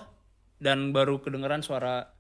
dan 0.61 0.95
baru 0.95 1.19
kedengeran 1.19 1.65
suara 1.65 2.13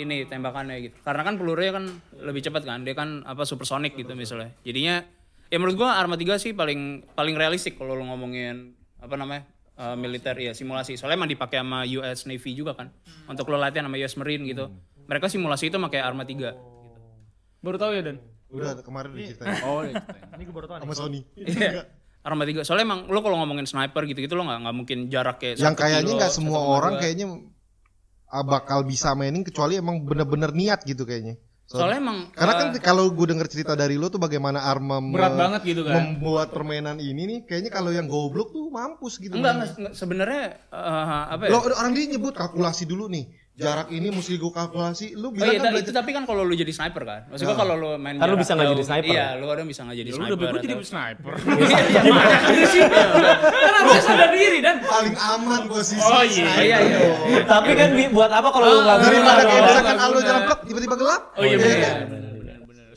ini 0.00 0.24
tembakannya 0.24 0.76
gitu. 0.88 0.96
Karena 1.04 1.22
kan 1.22 1.36
pelurunya 1.36 1.72
kan 1.76 1.84
lebih 2.18 2.42
cepat 2.42 2.64
kan. 2.64 2.82
Dia 2.82 2.96
kan 2.96 3.22
apa 3.28 3.44
supersonik 3.44 3.92
gitu 3.94 4.16
misalnya. 4.16 4.56
Jadinya 4.64 5.04
ya 5.52 5.56
menurut 5.60 5.76
gua 5.76 6.00
Arma 6.00 6.16
3 6.16 6.40
sih 6.40 6.56
paling 6.56 7.12
paling 7.12 7.36
realistik 7.36 7.76
kalau 7.76 7.92
lu 7.92 8.08
ngomongin 8.08 8.72
apa 9.02 9.14
namanya? 9.18 9.42
eh, 9.72 9.96
militer 9.96 10.36
ya 10.36 10.52
simulasi. 10.52 10.94
Soalnya 10.94 11.18
emang 11.18 11.30
dipakai 11.30 11.58
sama 11.58 11.82
US 11.88 12.24
Navy 12.24 12.52
juga 12.52 12.72
kan. 12.72 12.92
Untuk 13.26 13.48
lo 13.48 13.56
latihan 13.56 13.88
sama 13.88 13.96
US 13.98 14.14
Marine 14.14 14.44
gitu. 14.46 14.68
Mereka 15.02 15.26
simulasi 15.26 15.66
itu 15.66 15.76
pakai 15.76 15.98
Arma 15.98 16.22
3. 16.22 16.54
Baru 17.58 17.76
tahu 17.76 17.92
ya 17.92 18.02
Dan? 18.04 18.18
Udah 18.52 18.76
kemarin 18.80 19.16
diceritain 19.16 19.64
Oh, 19.66 19.80
iya. 19.80 19.96
Ini 20.36 20.42
gue 20.44 20.54
baru 20.54 20.66
tahu 20.68 20.76
nih. 20.76 20.84
sama 20.84 20.94
Sony. 20.94 21.20
Iya. 21.34 21.88
Arma 22.22 22.44
3. 22.44 22.62
Soalnya 22.62 22.84
emang 22.86 23.00
lo 23.08 23.18
kalau 23.18 23.40
ngomongin 23.40 23.66
sniper 23.66 24.04
gitu-gitu 24.04 24.36
lo 24.36 24.44
nggak 24.44 24.60
nggak 24.62 24.76
mungkin 24.76 24.98
jarak 25.08 25.36
kayak 25.40 25.58
Yang 25.58 25.74
kayaknya 25.74 26.12
nggak 26.20 26.32
semua 26.32 26.60
1,2. 26.62 26.76
orang 26.76 26.94
kayaknya 27.00 27.26
ah, 28.28 28.44
bakal 28.44 28.84
bisa 28.84 29.10
mainin 29.12 29.42
kecuali 29.42 29.74
emang 29.74 30.04
bener-bener 30.04 30.52
niat 30.52 30.84
gitu 30.84 31.02
kayaknya. 31.02 31.40
So- 31.72 31.80
Soalnya 31.80 32.04
emang 32.04 32.18
karena 32.36 32.52
kan 32.52 32.66
eh, 32.76 32.82
kalau 32.84 33.08
gue 33.08 33.26
denger 33.32 33.48
cerita 33.48 33.72
dari 33.72 33.96
lo 33.96 34.12
tuh 34.12 34.20
bagaimana 34.20 34.60
Arma 34.60 35.00
Berat 35.00 35.32
banget 35.34 35.60
gitu 35.64 35.88
kan. 35.88 36.20
membuat 36.20 36.52
permainan 36.52 37.00
ini 37.00 37.22
nih 37.24 37.38
kayaknya 37.48 37.72
kalau 37.72 37.88
yang 37.88 38.04
goblok 38.04 38.52
tuh 38.52 38.68
mampus 38.68 39.16
gitu. 39.16 39.32
enggak, 39.32 39.56
enggak, 39.56 39.70
enggak, 39.80 39.94
sebenarnya 39.96 40.44
eh, 40.68 41.04
apa 41.32 41.42
ya? 41.48 41.50
Lo 41.50 41.64
orang 41.64 41.96
dia 41.96 42.04
nyebut 42.12 42.36
kalkulasi 42.36 42.84
dulu 42.84 43.08
nih. 43.08 43.24
Jarak 43.52 43.92
ini 43.92 44.08
mesti 44.08 44.40
gue 44.40 44.48
kalkulasi. 44.48 45.12
Lu 45.12 45.28
Oh 45.28 45.30
bilang 45.30 45.52
iya, 45.52 45.60
kan 45.60 45.76
belajar 45.76 45.84
itu 45.84 45.92
tapi 45.92 46.10
kan 46.10 46.24
kalau 46.24 46.40
lu 46.40 46.56
jadi 46.56 46.72
sniper 46.72 47.04
kan. 47.04 47.20
Maksudnya 47.28 47.52
kalau 47.52 47.74
lu 47.76 47.88
main 48.00 48.16
Kan 48.16 48.26
lu 48.26 48.40
bisa 48.40 48.56
nggak 48.56 48.68
jadi 48.72 48.82
sniper. 48.82 49.12
Iya, 49.12 49.26
lu 49.36 49.44
kadang 49.44 49.66
bisa 49.68 49.80
nggak 49.84 49.96
jadi 49.98 50.08
Ya 50.08 50.12
lu 50.12 50.16
sniper. 50.16 50.32
udah 50.32 50.38
bego 50.40 50.56
jadi 50.56 50.72
atau- 50.72 50.88
sniper. 50.88 51.32
Gimana 52.08 52.36
sih? 52.64 52.82
Kan 53.52 53.72
harusnya 53.76 54.02
sadar 54.02 54.30
diri 54.32 54.58
Dan. 54.58 54.76
paling 54.80 55.14
aman 55.14 55.60
posisi. 55.68 56.00
Oh 56.00 56.24
iya. 56.24 56.48
Iya, 56.58 56.76
iya. 56.80 56.98
Tapi 57.44 57.70
kan 57.76 57.88
buat 58.08 58.30
apa 58.32 58.48
kalau 58.48 58.66
lu 58.66 58.80
nggak 58.82 58.96
Daripada 59.04 59.42
kayak 59.44 59.62
misalkan. 59.68 59.96
Aldo 60.00 60.20
jalan 60.24 60.42
plek 60.48 60.60
tiba-tiba 60.64 60.94
gelap. 60.96 61.22
Oh 61.36 61.44
iya 61.44 61.56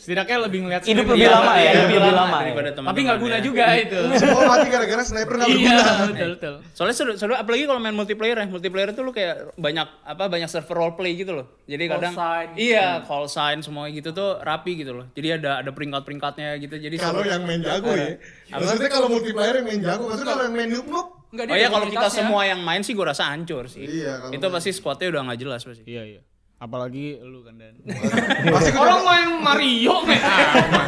Setidaknya 0.06 0.38
lebih 0.46 0.60
ngeliat 0.62 0.82
Hidup 0.86 1.06
lebih 1.10 1.26
Iya, 1.26 1.34
lama 1.34 1.54
ya, 1.56 1.62
iya, 1.66 1.72
lebih 1.82 1.98
iya. 1.98 2.14
lama 2.14 2.30
ya. 2.30 2.44
daripada 2.46 2.70
Tapi 2.70 2.78
teman-teman 2.78 3.02
nggak 3.02 3.20
guna 3.20 3.36
ya. 3.36 3.42
juga 3.42 3.66
itu. 3.74 4.00
Semua 4.16 4.42
mati 4.54 4.68
gara-gara 4.70 5.02
sniper 5.02 5.34
nggak 5.34 5.50
Iya, 5.50 5.58
berguna. 5.74 6.06
betul 6.06 6.30
betul. 6.38 6.54
Soalnya 6.72 6.96
seru, 6.96 7.12
seru 7.18 7.34
apalagi 7.34 7.64
kalau 7.66 7.82
main 7.82 7.92
multiplayer 7.92 8.38
ya. 8.38 8.46
Multiplayer 8.46 8.94
itu 8.94 9.02
lu 9.02 9.10
kayak 9.10 9.36
banyak 9.58 9.88
apa 10.06 10.24
banyak 10.30 10.46
server 10.46 10.78
roleplay 10.78 11.18
gitu 11.18 11.34
loh. 11.34 11.46
Jadi 11.66 11.84
kadang 11.90 12.14
sign. 12.14 12.48
iya, 12.54 13.02
call 13.02 13.26
sign 13.26 13.66
semua 13.66 13.90
gitu 13.90 14.14
tuh 14.14 14.38
rapi 14.40 14.78
gitu 14.78 14.94
loh. 14.94 15.10
Jadi 15.12 15.28
ada 15.36 15.66
ada 15.66 15.74
peringkat-peringkatnya 15.74 16.54
gitu. 16.62 16.78
Jadi 16.78 16.96
Kalau 16.96 17.26
yang 17.26 17.42
main 17.42 17.66
jago 17.66 17.90
ya. 17.90 18.22
Maksudnya 18.48 18.90
kalau 18.94 19.10
multiplayer 19.10 19.58
yang 19.58 19.68
main 19.68 19.82
jago, 19.82 20.04
maksudnya 20.06 20.30
kalau 20.30 20.44
yang 20.46 20.54
main 20.54 20.70
noob 20.70 20.86
noob 20.86 21.08
Enggak 21.26 21.52
Oh 21.52 21.58
iya 21.58 21.68
kalau 21.68 21.88
kita 21.90 22.08
semua 22.08 22.42
yang 22.46 22.62
main 22.62 22.80
sih 22.80 22.94
gue 22.94 23.04
rasa 23.04 23.28
hancur 23.28 23.66
sih. 23.66 23.84
Iya, 23.84 24.32
itu 24.32 24.46
pasti 24.46 24.70
squadnya 24.72 25.10
udah 25.10 25.22
nggak 25.28 25.40
jelas 25.42 25.62
pasti. 25.66 25.84
Iya 25.84 26.04
iya. 26.08 26.22
Apalagi 26.56 27.20
lu 27.20 27.44
kan 27.44 27.60
Dan. 27.60 27.76
pasti 28.56 28.70
kan 28.72 28.80
Orang 28.80 29.02
main 29.04 29.30
Mario 29.40 29.96
main 30.08 30.24
aman. 30.24 30.88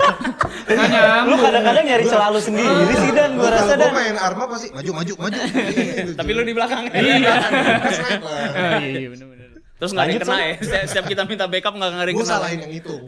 Nggak 0.64 1.28
Lu 1.28 1.36
kadang-kadang 1.38 1.84
nyari 1.84 2.04
celah 2.08 2.30
lu 2.32 2.40
sendiri 2.40 2.94
sih 2.96 3.12
dan 3.12 3.36
gua 3.36 3.52
rasa 3.52 3.76
dan. 3.76 3.92
gua 3.92 4.00
main 4.00 4.16
Arma 4.16 4.48
pasti 4.48 4.72
maju 4.72 4.92
maju 4.96 5.14
maju. 5.20 5.40
Gitu, 5.76 6.12
Tapi 6.16 6.32
lu 6.32 6.42
di 6.42 6.54
belakang. 6.56 6.88
Iya. 6.88 7.34
Ah, 8.56 8.80
Iya 8.80 8.88
iya 8.96 9.10
benar. 9.12 9.28
Terus 9.78 9.92
nggak 9.94 10.04
ada 10.04 10.12
yang 10.12 10.22
kena 10.26 10.38
ya. 10.42 10.54
Setiap, 10.90 11.06
kita 11.06 11.22
minta 11.28 11.46
backup 11.46 11.74
nggak 11.76 11.90
ada 11.94 12.10
yang 12.10 12.18
Gue 12.18 12.26
kena. 12.26 12.34
salahin 12.34 12.60
yang 12.66 12.74
itu. 12.74 12.96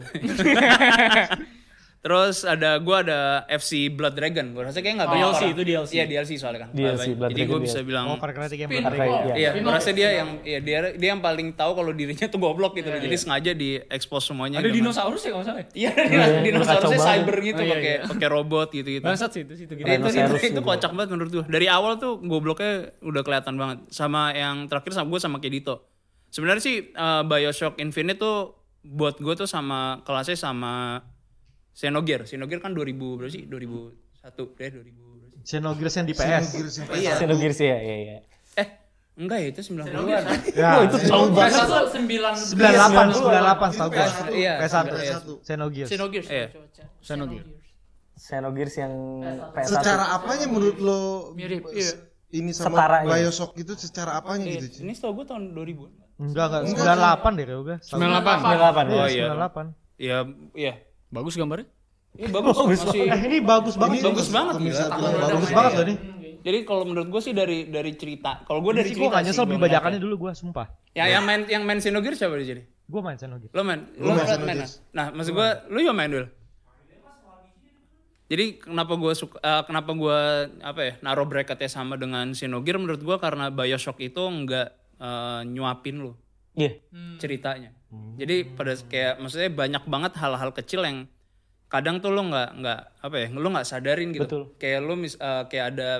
Terus 2.00 2.48
ada 2.48 2.80
gua 2.80 3.04
ada 3.04 3.20
FC 3.44 3.92
Blood 3.92 4.16
Dragon. 4.16 4.56
Gua 4.56 4.72
rasa 4.72 4.80
kayak 4.80 5.04
nggak 5.04 5.10
banyak 5.12 5.20
DLC, 5.22 5.36
orang. 5.36 5.52
itu 5.52 5.62
DLC. 5.62 5.90
Iya 5.92 6.04
DLC 6.08 6.30
soalnya 6.40 6.60
kan. 6.64 6.70
DLC, 6.72 7.12
Blood 7.12 7.30
Jadi 7.30 7.42
dia. 7.44 7.60
bisa 7.60 7.78
bilang 7.84 8.04
Oh, 8.08 8.16
game 8.16 8.70
bener. 8.72 8.88
Kayak- 8.90 9.20
iya. 9.28 9.34
Iya, 9.36 9.50
off. 9.60 9.68
rasa 9.68 9.90
dia 9.92 10.08
yang 10.16 10.28
ya 10.40 10.58
dia 10.58 10.78
dia 10.96 11.08
yang 11.12 11.20
paling 11.20 11.52
tahu 11.52 11.76
kalau 11.76 11.92
dirinya 11.92 12.24
tuh 12.24 12.40
goblok 12.40 12.72
gitu. 12.72 12.88
Iya, 12.88 13.04
Jadi 13.04 13.16
sengaja 13.20 13.52
di 13.52 13.76
expose 13.86 14.32
semuanya. 14.32 14.64
Ada 14.64 14.72
Gimana. 14.72 14.78
dinosaurus 14.80 15.22
ya 15.22 15.30
kalau 15.30 15.44
salah. 15.44 15.60
ya? 15.60 15.68
Iya, 15.76 15.90
kacau 15.92 16.40
dinosaurusnya 16.40 16.88
banget. 16.96 17.12
cyber 17.20 17.36
gitu 17.38 17.60
Oh, 17.60 17.66
iya, 17.68 17.72
pakai 17.76 17.92
iya. 17.92 18.08
pakai 18.08 18.28
robot 18.32 18.68
gitu-gitu. 18.72 19.04
Bangsat 19.04 19.30
sih 19.30 19.42
itu 19.44 19.52
situ 19.60 19.72
gitu. 19.76 19.84
Itu, 19.84 20.06
itu, 20.08 20.20
itu 20.24 20.36
gitu. 20.56 20.60
kocak 20.64 20.90
banget 20.90 21.10
menurut 21.12 21.30
gue. 21.30 21.44
Dari 21.52 21.66
awal 21.68 22.00
tuh 22.00 22.16
gobloknya 22.18 22.96
udah 23.04 23.20
kelihatan 23.20 23.60
banget. 23.60 23.78
Sama 23.92 24.32
yang 24.32 24.64
terakhir 24.66 24.96
sama 24.96 25.12
gue 25.12 25.20
sama 25.20 25.36
Kedito. 25.36 25.84
Sebenarnya 26.32 26.64
sih 26.64 26.76
eh, 26.90 27.22
Bioshock 27.28 27.76
Infinite 27.76 28.16
tuh 28.16 28.56
buat 28.80 29.20
gue 29.20 29.34
tuh 29.36 29.44
sama 29.44 30.00
kelasnya 30.02 30.32
sama 30.34 31.04
Xenogear. 31.72 32.20
Xenogear 32.24 32.60
kan 32.60 32.72
2000 32.72 32.92
berapa 33.16 33.30
sih? 33.30 33.42
2001 33.44 33.96
deh 34.58 34.68
2000 34.70 34.90
berapa 34.92 35.26
sih? 35.26 35.38
Xenogears 35.40 35.94
yang 35.94 36.06
di 36.06 36.14
PS. 36.14 36.44
Iya. 36.92 37.12
Xenogears 37.16 37.58
ya, 37.58 37.76
iya 37.78 37.96
iya. 37.96 38.16
Eh, 38.54 38.66
enggak 39.16 39.38
ya 39.40 39.48
itu 39.48 39.60
90-an. 39.64 40.24
Ya, 40.52 40.68
Oh, 40.76 40.82
itu 40.84 40.98
jauh 41.04 41.28
banget. 41.30 41.56
Satu 41.56 41.88
sembilan 41.88 42.32
98, 42.36 43.16
98 43.16 43.72
setahu 43.72 43.88
gua. 43.88 44.06
Iya. 44.30 44.52
PS1. 44.58 44.84
Iya. 44.92 45.16
Xenogears. 45.40 45.88
Xenogears. 45.88 46.28
Iya. 46.28 46.46
Xenogears. 47.00 47.46
Xenogears 48.14 48.74
yang 48.76 48.92
PS1. 49.54 49.68
Secara 49.72 50.04
apanya 50.12 50.46
menurut 50.46 50.76
lo 50.78 51.00
Mirip, 51.32 51.64
iya. 51.72 51.96
ini 52.30 52.52
sama 52.52 52.76
Setaranya. 52.76 53.08
Bioshock 53.08 53.52
itu 53.56 53.72
secara 53.74 54.20
apanya 54.20 54.44
Iya, 54.44 54.60
gitu? 54.60 54.66
Ci? 54.68 54.78
Ini 54.84 54.92
setahu 54.92 55.12
gue 55.16 55.26
tahun 55.26 55.56
2000. 55.56 55.88
Enggak, 56.20 56.46
enggak. 56.52 56.62
98 57.24 57.38
deh 57.40 57.44
kalau 57.48 57.62
gua. 57.64 57.76
98. 57.80 58.44
98 58.44 58.92
Oh, 58.92 58.92
ya. 58.92 59.06
iya. 59.08 59.24
98. 59.32 59.66
Iya, 59.96 60.18
iya. 60.52 60.72
Bagus 61.10 61.34
gambarnya. 61.34 61.66
Ini 62.10 62.26
bagus, 62.34 62.58
masih 62.58 63.06
Eh, 63.06 63.20
ini 63.22 63.38
bagus 63.38 63.74
banget. 63.78 64.02
bagus 64.02 64.28
banget 64.34 64.54
bilang 64.58 64.90
bagus 64.90 65.30
Bagus 65.30 65.50
banget 65.54 65.72
loh 65.78 65.84
ini. 65.86 65.94
Jadi 66.40 66.58
kalau 66.64 66.82
menurut 66.88 67.08
gue 67.12 67.20
sih 67.22 67.34
dari 67.36 67.68
dari 67.68 67.92
cerita. 67.94 68.42
Kalau 68.48 68.64
gue 68.64 68.72
Ini 68.72 68.78
dari 68.80 68.88
sih 68.88 68.96
cerita 68.96 69.06
gua 69.06 69.16
gak 69.18 69.24
nyesel 69.28 69.44
beli 69.46 69.60
bajakannya 69.60 70.00
dulu 70.00 70.14
gua, 70.26 70.32
sumpah. 70.32 70.66
Ya 70.96 71.06
yang 71.06 71.22
main 71.22 71.46
yang 71.46 71.62
main 71.62 71.78
Xenogears 71.78 72.18
siapa 72.18 72.34
di 72.40 72.46
sini? 72.48 72.62
Gua 72.88 73.00
main 73.04 73.14
Xenogears. 73.20 73.52
Lo 73.54 73.62
main? 73.62 73.80
Lo 74.00 74.10
main 74.16 74.40
main. 74.42 74.58
Nah, 74.90 75.06
maksud 75.14 75.36
gue 75.36 75.48
lu 75.70 75.78
juga 75.84 75.94
main 75.94 76.10
dulu. 76.10 76.26
Jadi 78.30 78.62
kenapa 78.62 78.94
gue 78.94 79.12
suka 79.14 79.36
eh, 79.42 79.62
kenapa 79.66 79.90
gue 79.90 80.18
apa 80.62 80.80
ya 80.82 80.92
naruh 81.02 81.26
bracketnya 81.26 81.70
sama 81.70 81.94
dengan 81.98 82.30
Xenogears 82.34 82.78
menurut 82.78 83.02
gue 83.02 83.16
karena 83.20 83.50
Bioshock 83.52 83.98
itu 84.02 84.22
nggak 84.22 84.68
eh, 84.98 85.40
nyuapin 85.46 85.98
lu 85.98 86.14
Iya. 86.60 87.16
ceritanya. 87.16 87.70
Jadi 87.90 88.36
pada 88.52 88.76
kayak 88.76 89.18
maksudnya 89.18 89.50
banyak 89.50 89.82
banget 89.84 90.12
hal-hal 90.20 90.50
kecil 90.52 90.84
yang 90.84 91.08
kadang 91.66 91.98
tuh 91.98 92.10
lo 92.10 92.22
nggak 92.22 92.48
nggak 92.58 92.80
apa 93.00 93.16
ya 93.16 93.26
lo 93.30 93.48
nggak 93.48 93.66
sadarin 93.66 94.10
gitu. 94.12 94.26
Betul. 94.26 94.42
Kayak 94.58 94.80
lo 94.84 94.94
mis, 94.94 95.14
eh, 95.14 95.42
kayak 95.48 95.66
ada 95.74 95.90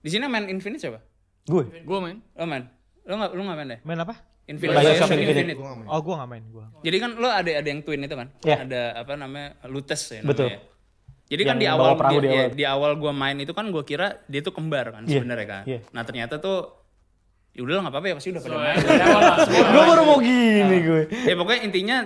di 0.00 0.08
sini 0.08 0.24
main 0.24 0.46
Infinite 0.46 0.80
siapa? 0.80 1.00
Gue. 1.44 1.66
Gue 1.82 1.98
main. 1.98 2.16
Lo 2.32 2.44
main? 2.46 2.64
Lo 3.04 3.14
nggak 3.16 3.30
lo 3.34 3.40
nggak 3.42 3.58
main 3.58 3.68
deh? 3.74 3.80
Main 3.82 4.00
apa? 4.00 4.14
Infinite. 4.46 4.78
Bioshock 4.78 5.10
Bioshock 5.10 5.10
Infinite. 5.18 5.58
Infinite. 5.58 5.90
Oh, 5.90 6.00
gua 6.06 6.14
gak 6.22 6.30
main 6.30 6.44
gua. 6.54 6.64
Jadi 6.86 6.96
kan 7.02 7.10
lo 7.18 7.26
ada 7.26 7.50
ada 7.50 7.66
yang 7.66 7.82
twin 7.82 7.98
itu 7.98 8.14
kan? 8.14 8.28
Iya. 8.46 8.56
Ada 8.62 8.82
apa 9.02 9.12
namanya? 9.18 9.48
Lutes 9.66 10.02
ya 10.14 10.22
Betul. 10.22 10.54
namanya. 10.54 10.60
Jadi 11.26 11.42
kan 11.42 11.56
Yang 11.58 11.58
di 11.58 11.66
bawa 11.66 11.82
awal 11.82 11.94
di, 11.98 12.16
di 12.22 12.28
ya, 12.30 12.30
awal. 12.30 12.50
di 12.54 12.64
awal 12.64 12.92
gua 12.94 13.10
main 13.10 13.36
itu 13.42 13.50
kan 13.50 13.66
gua 13.74 13.82
kira 13.82 14.22
dia 14.30 14.40
tuh 14.46 14.54
kembar 14.54 14.94
kan 14.94 15.02
Iya, 15.02 15.18
sebenarnya 15.18 15.46
kan. 15.50 15.62
iya. 15.66 15.78
Nah, 15.90 16.02
ternyata 16.06 16.38
tuh 16.38 16.70
ya 17.56 17.62
udah 17.62 17.74
nggak 17.80 17.90
apa-apa 17.90 18.06
ya 18.06 18.14
pasti 18.14 18.28
udah 18.30 18.42
pada 18.42 18.54
main. 18.54 18.76
Gue 19.48 19.82
baru 19.86 20.02
mau 20.04 20.18
gini 20.20 20.76
gue. 20.78 21.02
ya 21.24 21.34
pokoknya 21.34 21.60
intinya 21.62 21.96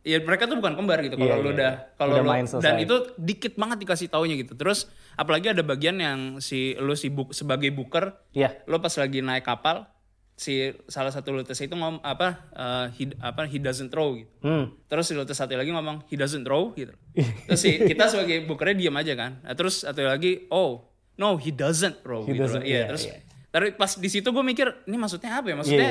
ya 0.00 0.16
mereka 0.18 0.46
tuh 0.46 0.56
bukan 0.56 0.72
kembar 0.72 1.02
gitu 1.02 1.12
kalau 1.14 1.28
Iya, 1.28 1.36
lu 1.36 1.44
iya, 1.44 1.52
udah 1.52 1.72
iya. 1.76 1.92
kalau 1.92 2.12
lu 2.14 2.24
main 2.24 2.46
selesai. 2.46 2.64
dan 2.64 2.74
itu 2.78 2.94
dikit 3.16 3.52
banget 3.54 3.78
dikasih 3.80 4.08
taunya 4.08 4.34
gitu. 4.34 4.54
Terus 4.54 4.86
apalagi 5.12 5.50
ada 5.50 5.60
bagian 5.60 5.98
yang 5.98 6.18
si 6.38 6.72
lu 6.74 6.94
si 6.94 7.10
buk, 7.10 7.30
sebagai 7.30 7.68
booker 7.68 8.16
Iya. 8.30 8.62
lo 8.64 8.78
pas 8.78 8.94
lagi 8.94 9.20
naik 9.20 9.42
kapal 9.42 9.90
si 10.32 10.56
salah 10.86 11.12
satu 11.12 11.36
Lotus 11.36 11.58
itu 11.58 11.74
ngom 11.74 12.00
apa 12.00 12.48
eh, 12.50 12.86
he, 12.96 13.04
apa 13.20 13.44
he 13.44 13.58
doesn't 13.58 13.90
throw 13.90 14.16
gitu. 14.16 14.32
Hmm. 14.40 14.72
Terus 14.86 15.04
si 15.04 15.12
Lotus 15.12 15.36
satu 15.36 15.52
lagi 15.52 15.68
ngomong 15.68 16.06
he 16.06 16.16
doesn't 16.16 16.42
throw 16.42 16.72
gitu. 16.72 16.96
Terus 17.44 17.60
si 17.60 17.76
kita 17.76 18.08
sebagai 18.08 18.48
bookernya 18.48 18.76
diam 18.80 18.96
aja 18.96 19.12
kan. 19.12 19.42
Nah, 19.42 19.52
terus 19.52 19.84
satu 19.84 20.00
lagi 20.00 20.48
oh 20.48 20.88
no 21.14 21.36
he 21.36 21.52
doesn't 21.52 22.00
throw 22.00 22.24
He 22.24 22.32
gitu. 22.32 22.40
doesn't, 22.40 22.64
Iya, 22.64 22.72
iya, 22.72 22.82
terus 22.88 23.04
iya. 23.04 23.20
Tapi 23.50 23.74
pas 23.74 23.90
di 23.92 24.06
situ 24.06 24.26
gue 24.26 24.42
mikir 24.42 24.86
ini 24.86 24.96
maksudnya 24.96 25.36
apa 25.36 25.46
ya? 25.46 25.50
Iya. 25.50 25.58
Maksudnya 25.58 25.90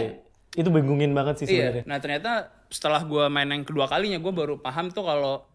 Itu 0.49 0.69
bingungin 0.69 1.13
banget 1.13 1.35
sih 1.39 1.45
Iya. 1.45 1.53
sebenarnya. 1.69 1.83
Nah 1.85 1.97
ternyata 1.99 2.31
setelah 2.67 3.01
gue 3.03 3.23
main 3.27 3.45
yang 3.45 3.61
kedua 3.61 3.85
kalinya 3.85 4.17
gue 4.17 4.33
baru 4.33 4.57
paham 4.57 4.89
tuh 4.89 5.03
kalau 5.03 5.45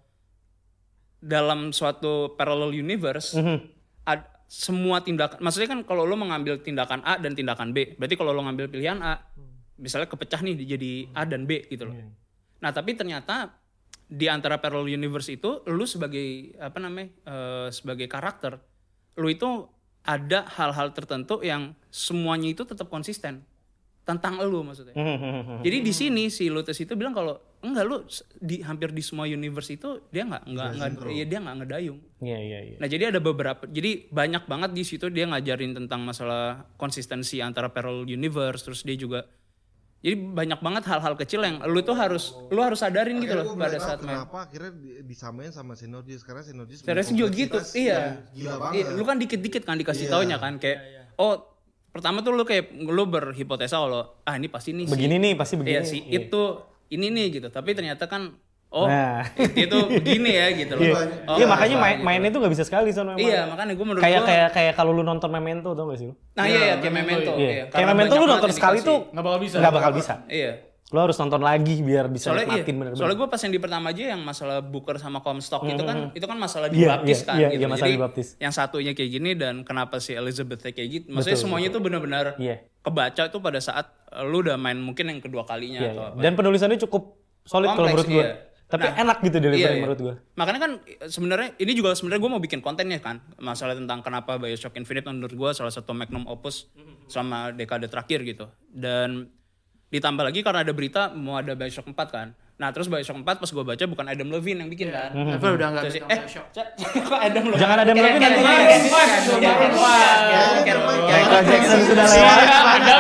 dalam 1.19 1.73
suatu 1.73 2.37
parallel 2.37 2.77
universe 2.77 3.35
Mhm. 3.35 3.59
ad- 4.05 4.31
semua 4.47 5.01
tindakan, 5.01 5.41
maksudnya 5.41 5.67
kan 5.67 5.81
kalau 5.83 6.05
lo 6.05 6.15
mengambil 6.15 6.61
tindakan 6.61 7.01
A 7.03 7.17
dan 7.17 7.33
tindakan 7.33 7.73
B, 7.73 7.97
berarti 7.97 8.15
kalau 8.15 8.31
lo 8.31 8.45
ngambil 8.45 8.69
pilihan 8.69 9.01
A, 9.01 9.19
misalnya 9.75 10.07
kepecah 10.07 10.39
nih 10.39 10.55
jadi 10.69 10.93
A 11.11 11.25
dan 11.25 11.43
B 11.43 11.65
gitu 11.67 11.89
loh. 11.89 11.97
Nah 12.61 12.71
tapi 12.71 12.95
ternyata 12.95 13.57
di 14.05 14.29
antara 14.29 14.61
parallel 14.61 14.95
universe 14.95 15.33
itu, 15.33 15.65
lo 15.65 15.85
sebagai 15.85 16.55
apa 16.55 16.77
namanya, 16.79 17.09
eh, 17.25 17.69
sebagai 17.73 18.07
karakter, 18.07 18.61
lo 19.17 19.27
itu 19.27 19.67
ada 20.05 20.45
hal-hal 20.55 20.93
tertentu 20.93 21.41
yang 21.41 21.73
semuanya 21.95 22.51
itu 22.51 22.63
tetap 22.63 22.89
konsisten 22.89 23.47
tentang 24.03 24.37
lo 24.37 24.61
maksudnya. 24.61 24.93
Mhm. 24.93 25.63
Jadi 25.63 25.77
di 25.81 25.93
sini 25.93 26.29
si 26.29 26.51
Lotus 26.51 26.77
itu 26.77 26.93
bilang 26.93 27.15
kalau 27.15 27.35
enggak 27.63 27.85
lu 27.85 28.05
di 28.37 28.61
hampir 28.61 28.91
di 28.91 29.01
semua 29.01 29.25
universe 29.25 29.73
itu 29.73 30.05
dia 30.11 30.27
nggak 30.27 30.45
nggak 30.45 30.69
nggak 30.75 30.91
iya, 31.09 31.25
dia 31.25 31.39
nggak 31.41 31.57
ngedayung. 31.63 31.99
Iya 32.21 32.39
iya 32.39 32.59
iya. 32.67 32.77
Nah 32.77 32.85
jadi 32.85 33.09
ada 33.09 33.21
beberapa 33.23 33.65
jadi 33.65 34.05
banyak 34.07 34.45
banget 34.45 34.71
di 34.73 34.83
situ 34.83 35.09
dia 35.09 35.25
ngajarin 35.25 35.73
tentang 35.73 36.03
masalah 36.03 36.69
konsistensi 36.75 37.41
antara 37.41 37.71
parallel 37.71 38.05
universe 38.05 38.61
terus 38.63 38.83
dia 38.83 38.93
juga 38.95 39.25
jadi 39.99 40.21
banyak 40.21 40.61
banget 40.61 40.85
hal-hal 40.85 41.17
kecil 41.17 41.41
yang 41.41 41.65
lu 41.65 41.81
tuh 41.81 41.97
harus 41.97 42.37
lu 42.51 42.61
harus 42.61 42.77
sadarin 42.77 43.17
gitu 43.17 43.33
loh 43.33 43.49
Akhirnya 43.49 43.57
gua 43.57 43.63
pada 43.63 43.65
mulai 43.65 43.81
tahu 43.81 43.89
saat 43.89 43.99
main. 43.99 44.09
kenapa 44.13 44.39
akhirnya 44.43 44.73
di- 44.77 44.97
disamain 45.03 45.49
sama 45.49 45.73
Synergis 45.73 46.21
karena 46.21 46.43
Synergis 46.45 46.85
Sebenarnya 46.85 47.09
juga 47.09 47.33
gitu, 47.33 47.59
iya. 47.73 48.21
gila 48.29 48.55
banget. 48.61 48.75
Iya, 48.77 48.87
lu 48.93 49.03
kan 49.03 49.17
dikit-dikit 49.17 49.63
kan 49.65 49.81
dikasih 49.81 50.05
Iya. 50.05 50.13
taunya 50.13 50.37
kan 50.37 50.61
kayak 50.61 50.79
oh 51.17 51.54
pertama 51.95 52.21
tuh 52.21 52.35
lu 52.35 52.43
kayak 52.43 52.65
lu 52.75 53.07
berhipotesa 53.07 53.79
kalau 53.79 54.03
ah 54.21 54.35
ini 54.35 54.51
pasti 54.51 54.75
nih 54.75 54.85
si- 54.85 54.93
Begini 54.93 55.17
nih 55.17 55.33
pasti 55.33 55.55
begini. 55.55 55.71
Iya 55.71 55.83
sih, 55.85 56.01
Iya. 56.03 56.27
itu 56.27 56.43
ini 56.91 57.07
nih 57.09 57.27
gitu. 57.33 57.49
Tapi 57.49 57.71
ternyata 57.71 58.05
kan 58.05 58.35
oh 58.69 58.85
Nah. 58.85 59.23
itu 59.55 59.79
begini 59.95 60.35
ya 60.35 60.51
gitu 60.53 60.75
loh. 60.75 60.83
Iya, 60.83 60.95
Oh, 61.25 61.39
Iya, 61.39 61.47
makanya 61.47 61.77
main, 61.79 61.95
gitu. 61.95 62.05
mainnya 62.05 62.29
tuh 62.29 62.41
gak 62.43 62.53
bisa 62.53 62.65
sekali 62.65 62.91
memang. 62.91 63.15
Iya, 63.17 63.47
makanya 63.47 63.73
gue 63.73 63.87
menurut 63.87 64.03
kayak 64.03 64.19
gua- 64.19 64.29
kayak 64.29 64.49
kayak 64.51 64.73
kalau 64.75 64.91
lu 64.91 65.01
nonton 65.01 65.31
Memento 65.31 65.71
tau 65.71 65.87
gak 65.87 65.97
sih 65.97 66.11
lu? 66.11 66.15
Nah 66.35 66.45
iya, 66.45 66.59
iya 66.61 66.75
kayak 66.83 66.91
Memento. 66.93 67.33
Iya. 67.33 67.47
Iya. 67.49 67.65
Kayak 67.71 67.87
Memento 67.89 68.11
banyak 68.11 68.11
lu 68.13 68.27
banget 68.27 68.35
nonton 68.37 68.51
sekali 68.51 68.79
tuh 68.81 68.99
Nggak 69.09 69.25
bakal 69.25 69.39
bisa. 69.41 69.57
nggak 69.57 69.73
bakal 69.73 69.93
bisa. 69.93 70.15
Iya. 70.27 70.53
Lu 70.93 71.01
harus 71.01 71.17
nonton 71.17 71.41
lagi 71.41 71.81
biar 71.81 72.07
bisa 72.07 72.29
Soalnya 72.29 72.45
iya, 72.45 72.53
nikmatin 72.61 72.75
bener-bener. 72.77 72.99
soalnya 73.01 73.17
gue 73.17 73.29
pas 73.29 73.41
yang 73.41 73.51
di 73.51 73.59
pertama 73.59 73.87
aja 73.89 74.03
yang 74.05 74.21
masalah 74.21 74.61
Booker 74.61 74.97
sama 74.97 75.19
Comstock 75.21 75.65
itu 75.65 75.81
kan 75.81 76.13
itu 76.13 76.23
kan 76.23 76.37
masalah 76.37 76.69
Iya, 76.69 76.77
dibaptis 77.01 77.19
iya, 77.19 77.25
kan 77.25 77.35
iya, 77.35 77.49
gitu. 77.49 77.57
iya, 77.57 77.67
masalah 77.67 77.89
Jadi 77.89 77.97
dibaptis. 77.97 78.29
yang 78.37 78.53
satunya 78.53 78.93
kayak 78.93 79.11
gini 79.11 79.31
dan 79.33 79.55
kenapa 79.63 79.97
si 79.97 80.13
Elizabeth 80.13 80.61
kayak 80.63 80.77
gitu. 80.87 81.05
Maksudnya 81.09 81.35
Betul, 81.35 81.45
semuanya 81.49 81.69
tuh 81.71 81.81
benar-benar 81.81 82.25
Iya. 82.37 82.57
kebaca 82.79 83.23
tuh 83.27 83.41
pada 83.41 83.59
saat 83.59 83.87
lu 84.23 84.41
udah 84.41 84.55
main 84.55 84.77
mungkin 84.77 85.09
yang 85.09 85.19
kedua 85.19 85.43
kalinya 85.43 85.81
Iya, 85.81 85.91
atau 85.91 86.03
iya. 86.03 86.11
apa. 86.11 86.21
Dan 86.21 86.33
penulisannya 86.35 86.79
cukup 86.79 87.03
solid 87.43 87.69
kalau 87.71 87.89
menurut 87.89 88.07
gue. 88.07 88.21
iya. 88.21 88.37
Tapi 88.65 88.81
Nah, 88.83 88.97
enak 88.99 89.17
gitu 89.21 89.37
delivery 89.39 89.61
Iya, 89.61 89.71
iya. 89.71 89.81
menurut 89.81 90.01
gue. 90.01 90.15
Makanya 90.35 90.61
kan 90.61 90.73
eh, 90.85 91.07
sebenarnya 91.07 91.49
ini 91.59 91.73
juga 91.73 91.93
sebenarnya 91.93 92.21
gue 92.21 92.31
mau 92.31 92.41
bikin 92.41 92.61
kontennya 92.61 92.99
kan 92.99 93.25
masalah 93.37 93.73
tentang 93.73 94.01
kenapa 94.01 94.37
Bioshock 94.37 94.73
Infinite 94.75 95.05
menurut 95.07 95.33
gue 95.33 95.51
salah 95.51 95.71
satu 95.71 95.91
magnum 95.91 96.25
opus 96.25 96.69
selama 97.07 97.51
dekade 97.51 97.89
terakhir 97.89 98.21
gitu. 98.23 98.47
Dan 98.67 99.33
ditambah 99.95 100.21
lagi 100.21 100.43
karena 100.43 100.61
ada 100.61 100.71
berita 100.71 101.11
mau 101.11 101.37
ada 101.37 101.53
Bioshock 101.53 101.87
4 101.87 101.95
kan. 102.11 102.27
Nah 102.55 102.71
terus 102.71 102.87
Bioshock 102.87 103.15
4 103.15 103.25
pas 103.25 103.47
gue 103.47 103.65
baca 103.65 103.85
bukan 103.85 104.05
Adam 104.05 104.27
Levine 104.29 104.59
yang 104.59 104.69
bikin 104.69 104.89
kan. 104.89 105.15
Level 105.15 105.55
udah 105.55 105.69
nggak 105.71 105.83
Terus, 105.87 105.95
bisa 106.03 106.11
eh, 106.11 106.19
kok 107.01 107.17
Adam 107.17 107.43
Levine? 107.47 107.61
Jangan 107.61 107.77
Adam 107.81 107.95
Levine 107.97 108.21
nanti. 108.21 108.41
Michael 108.43 109.71
Michael 110.83 111.43
Jackson 111.45 111.81
sudah 111.85 112.05
lewat. 112.05 112.39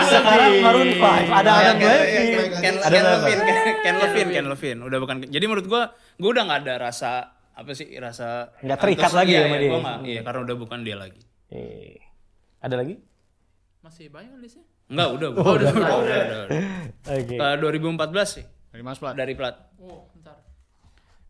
Sekarang 0.04 0.52
Maroon 0.60 0.88
5 0.92 1.34
ada 1.34 1.50
Adam 1.52 1.76
Ken 1.76 1.90
Levine. 1.90 2.48
Ken? 2.54 2.74
Levine, 3.04 3.40
Ken- 3.82 3.98
Levine, 3.98 4.30
Ken 4.30 4.46
Levine. 4.48 4.78
Udah 4.80 4.98
bukan. 4.98 5.16
Jadi 5.24 5.44
menurut 5.44 5.66
gue, 5.66 5.82
gue 6.16 6.30
udah 6.30 6.42
nggak 6.44 6.60
ada 6.62 6.74
rasa 6.80 7.10
apa 7.54 7.70
sih 7.70 7.86
rasa 7.94 8.50
Nggak 8.60 8.78
terikat 8.80 9.10
lagi 9.12 9.32
Iya, 9.32 9.40
sama 9.40 9.54
iya, 9.54 9.60
dia. 9.62 9.94
iya 10.04 10.20
karena 10.22 10.40
udah 10.42 10.56
bukan 10.56 10.78
dia 10.82 10.96
lagi. 10.96 11.20
Eh, 11.48 11.96
Ada 12.58 12.74
lagi? 12.76 12.94
Masih 13.78 14.08
banyak 14.08 14.32
listnya. 14.38 14.64
Enggak, 14.84 15.08
udah, 15.10 15.28
udah, 15.30 15.42
udah, 15.42 15.70
udah, 15.70 15.72
udah, 15.72 16.20
udah. 16.44 16.60
Oke. 17.06 17.34
Ke 17.34 17.46
2014 17.56 18.30
sih 18.30 18.44
Dari 18.68 18.82
Mas 18.82 18.96
Plat. 18.96 19.14
dari 19.14 19.32
plat. 19.32 19.54
Oh, 19.78 20.04
bentar. 20.12 20.36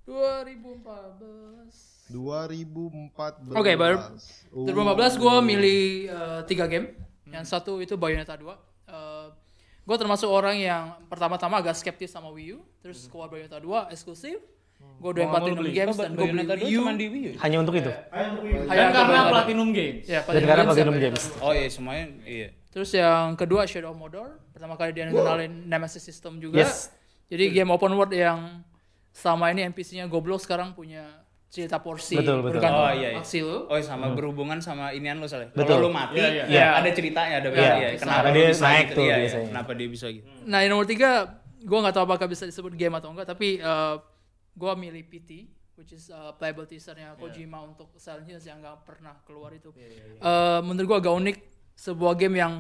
2014. 0.04 2.10
2014. 2.10 3.54
Oke, 3.54 3.72
baru 3.74 3.96
Oh. 4.50 4.64
2015 4.64 5.16
gue 5.16 5.34
milih 5.42 5.80
eh, 6.06 6.40
tiga 6.44 6.64
game. 6.66 6.94
Yang 7.26 7.44
satu 7.48 7.78
itu 7.78 7.94
Bayonetta 7.94 8.34
2. 8.34 8.50
gue 9.84 9.96
termasuk 10.00 10.26
orang 10.26 10.56
yang 10.56 10.82
pertama-tama 11.06 11.60
agak 11.60 11.76
skeptis 11.76 12.08
sama 12.08 12.30
Wii 12.30 12.52
U. 12.52 12.58
Terus 12.80 13.04
keluar 13.04 13.28
Bayonetta 13.28 13.58
2 13.58 13.90
eksklusif. 13.90 14.38
Gue 14.96 15.08
udah 15.12 15.24
Platinum 15.30 15.64
Games 15.66 15.94
dan 15.94 16.10
gue 16.12 16.24
beli 16.24 16.42
Bayonetta 16.42 16.54
Wii 16.56 16.64
2 16.64 16.70
U. 16.70 16.78
cuma 16.80 16.92
di 16.94 17.06
Wii 17.06 17.20
U. 17.20 17.26
ya? 17.26 17.32
Hanya 17.40 17.56
untuk 17.60 17.74
itu. 17.74 17.90
Dan 17.92 18.28
Kayak 18.64 18.66
karena 18.66 18.96
Bayonetta. 18.96 19.30
Platinum 19.30 19.68
Games. 19.70 20.04
Ya, 20.06 20.20
Dan 20.22 20.42
karena 20.42 20.62
Platinum 20.64 20.96
Games. 20.96 21.22
Oh 21.38 21.52
iya 21.52 21.68
semuanya 21.68 22.04
iya. 22.24 22.48
Terus 22.74 22.90
yang 22.90 23.38
kedua 23.38 23.70
Shadow 23.70 23.94
of 23.94 23.98
Mordor. 23.98 24.34
Pertama 24.50 24.74
kali 24.74 24.90
dia 24.90 25.06
kenalin 25.06 25.70
Nemesis 25.70 26.02
System 26.02 26.42
juga. 26.42 26.58
Yes. 26.58 26.90
Jadi 27.30 27.54
game 27.54 27.70
open 27.70 27.94
world 27.94 28.10
yang 28.10 28.66
selama 29.14 29.54
ini 29.54 29.62
NPC-nya 29.70 30.10
goblok 30.10 30.42
sekarang 30.42 30.74
punya 30.74 31.22
cerita 31.46 31.78
porsi 31.78 32.18
Betul, 32.18 32.42
betul. 32.42 32.58
bergantung 32.58 32.82
Oh, 32.82 32.90
iya, 32.90 33.14
iya. 33.14 33.22
aksi 33.22 33.38
lu. 33.46 33.70
Oh 33.70 33.78
sama 33.78 34.10
berhubungan 34.10 34.58
sama 34.58 34.90
inian 34.90 35.22
lo 35.22 35.30
soalnya. 35.30 35.54
Betul. 35.54 35.78
Kalau 35.78 35.87
lu 35.87 35.90
mati, 35.94 36.18
Iya, 36.18 36.28
iya. 36.34 36.44
ya 36.50 36.66
ada 36.82 36.90
ceritanya, 36.90 37.34
ada 37.38 37.48
Iya. 37.54 37.74
iya. 37.78 37.88
Karena 37.94 38.26
lu 38.26 38.30
dia 38.34 38.46
bisa 38.50 38.64
naik 38.66 38.87
gitu. 38.90 38.96
tuh 38.98 39.04
Iya, 39.06 39.14
iya. 39.14 39.22
biasanya. 39.22 39.48
Kenapa 39.54 39.70
dia 39.78 39.88
bisa 39.88 40.06
gitu? 40.10 40.26
Nah 40.50 40.58
yang 40.66 40.70
nomor 40.74 40.87
tiga, 40.90 41.10
gue 41.62 41.78
nggak 41.78 41.94
tahu 41.94 42.04
apakah 42.10 42.26
bisa 42.26 42.42
disebut 42.42 42.74
game 42.74 42.98
atau 42.98 43.14
enggak, 43.14 43.30
tapi 43.30 43.62
uh, 43.62 44.02
gue 44.50 44.72
milih 44.74 45.02
PT, 45.06 45.30
which 45.78 45.94
is 45.94 46.10
uh, 46.10 46.34
playable 46.34 46.66
teasernya 46.66 47.14
Kojima 47.14 47.62
untuk 47.62 47.94
Silent 48.02 48.26
Hills 48.26 48.42
yang 48.42 48.58
nggak 48.58 48.82
pernah 48.82 49.14
keluar 49.22 49.54
itu. 49.54 49.70
Uh, 50.18 50.58
menurut 50.66 50.90
gue 50.90 50.98
agak 51.06 51.14
unik 51.14 51.37
sebuah 51.74 52.14
game 52.14 52.38
yang 52.38 52.54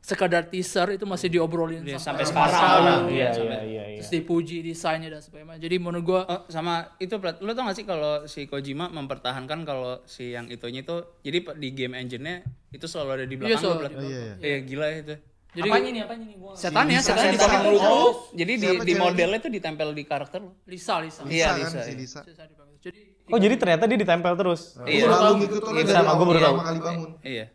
sekadar 0.00 0.42
teaser 0.42 0.90
itu 0.90 1.04
masih 1.04 1.28
diobrolin 1.28 1.82
Iya, 1.82 1.96
sampai, 1.96 2.24
sampai 2.24 2.24
sekarang. 2.24 2.56
sekarang. 2.56 3.00
Iya, 3.06 3.28
sampai- 3.30 3.46
iya, 3.46 3.62
iya, 3.62 3.84
iya. 3.86 3.98
Terus 4.00 4.10
dipuji 4.10 4.56
desainnya 4.60 5.08
dan 5.08 5.20
sebagainya. 5.20 5.60
Jadi 5.60 5.76
menurut 5.76 6.02
gue 6.02 6.20
Oh, 6.22 6.40
sama 6.46 6.74
itu. 6.96 7.14
Lu 7.38 7.50
tau 7.50 7.62
gak 7.62 7.76
sih 7.76 7.84
kalau 7.84 8.24
si 8.24 8.44
Kojima 8.44 8.88
mempertahankan 8.88 9.62
kalau 9.62 10.00
si 10.04 10.32
yang 10.32 10.46
itunya 10.46 10.80
itu 10.80 10.96
jadi 11.20 11.38
di 11.54 11.68
game 11.70 11.94
engine-nya 11.94 12.42
itu 12.70 12.84
selalu 12.84 13.10
ada 13.12 13.24
di 13.24 13.36
Iya, 13.36 13.40
belakang. 13.54 13.76
Plat. 13.78 13.92
Oh, 13.92 14.02
iya, 14.02 14.20
iya. 14.20 14.34
Iya, 14.40 14.58
gila 14.62 14.86
itu. 14.90 15.14
jadi 15.52 15.66
apanya 15.68 15.90
nih, 15.90 16.02
apanya 16.02 16.24
nih? 16.24 16.36
Gua 16.38 16.52
setannya, 16.54 16.94
Lisa, 16.94 17.06
setannya 17.06 17.26
di 17.26 17.34
setan. 17.34 17.50
belakang 17.50 17.62
Belakang 17.66 17.90
lu. 17.90 18.00
tuh, 18.00 18.12
jadi 18.32 18.52
di, 18.54 18.68
di 18.80 18.94
modelnya 18.96 19.38
tuh 19.40 19.50
ditempel 19.50 19.88
di 19.90 20.02
karakter 20.04 20.38
lu. 20.40 20.52
Lisa, 20.64 20.94
Lisa. 20.98 21.20
Iya, 21.24 21.46
kan 21.48 21.58
Lisa, 21.58 21.78
iya. 21.80 21.92
Lisa. 21.92 22.20
Lisa. 22.22 22.42
Jadi 22.80 23.00
Oh 23.28 23.36
jadi 23.36 23.54
ternyata 23.54 23.84
dia 23.84 23.94
ditempel 23.96 24.32
terus. 24.34 24.74
Iya. 24.80 25.06
Iya, 25.06 26.02
gua 26.08 26.24
baru 26.24 26.38
tahu. 26.40 26.54
kali 26.56 26.78
bangun. 26.80 27.10
Iya. 27.20 27.46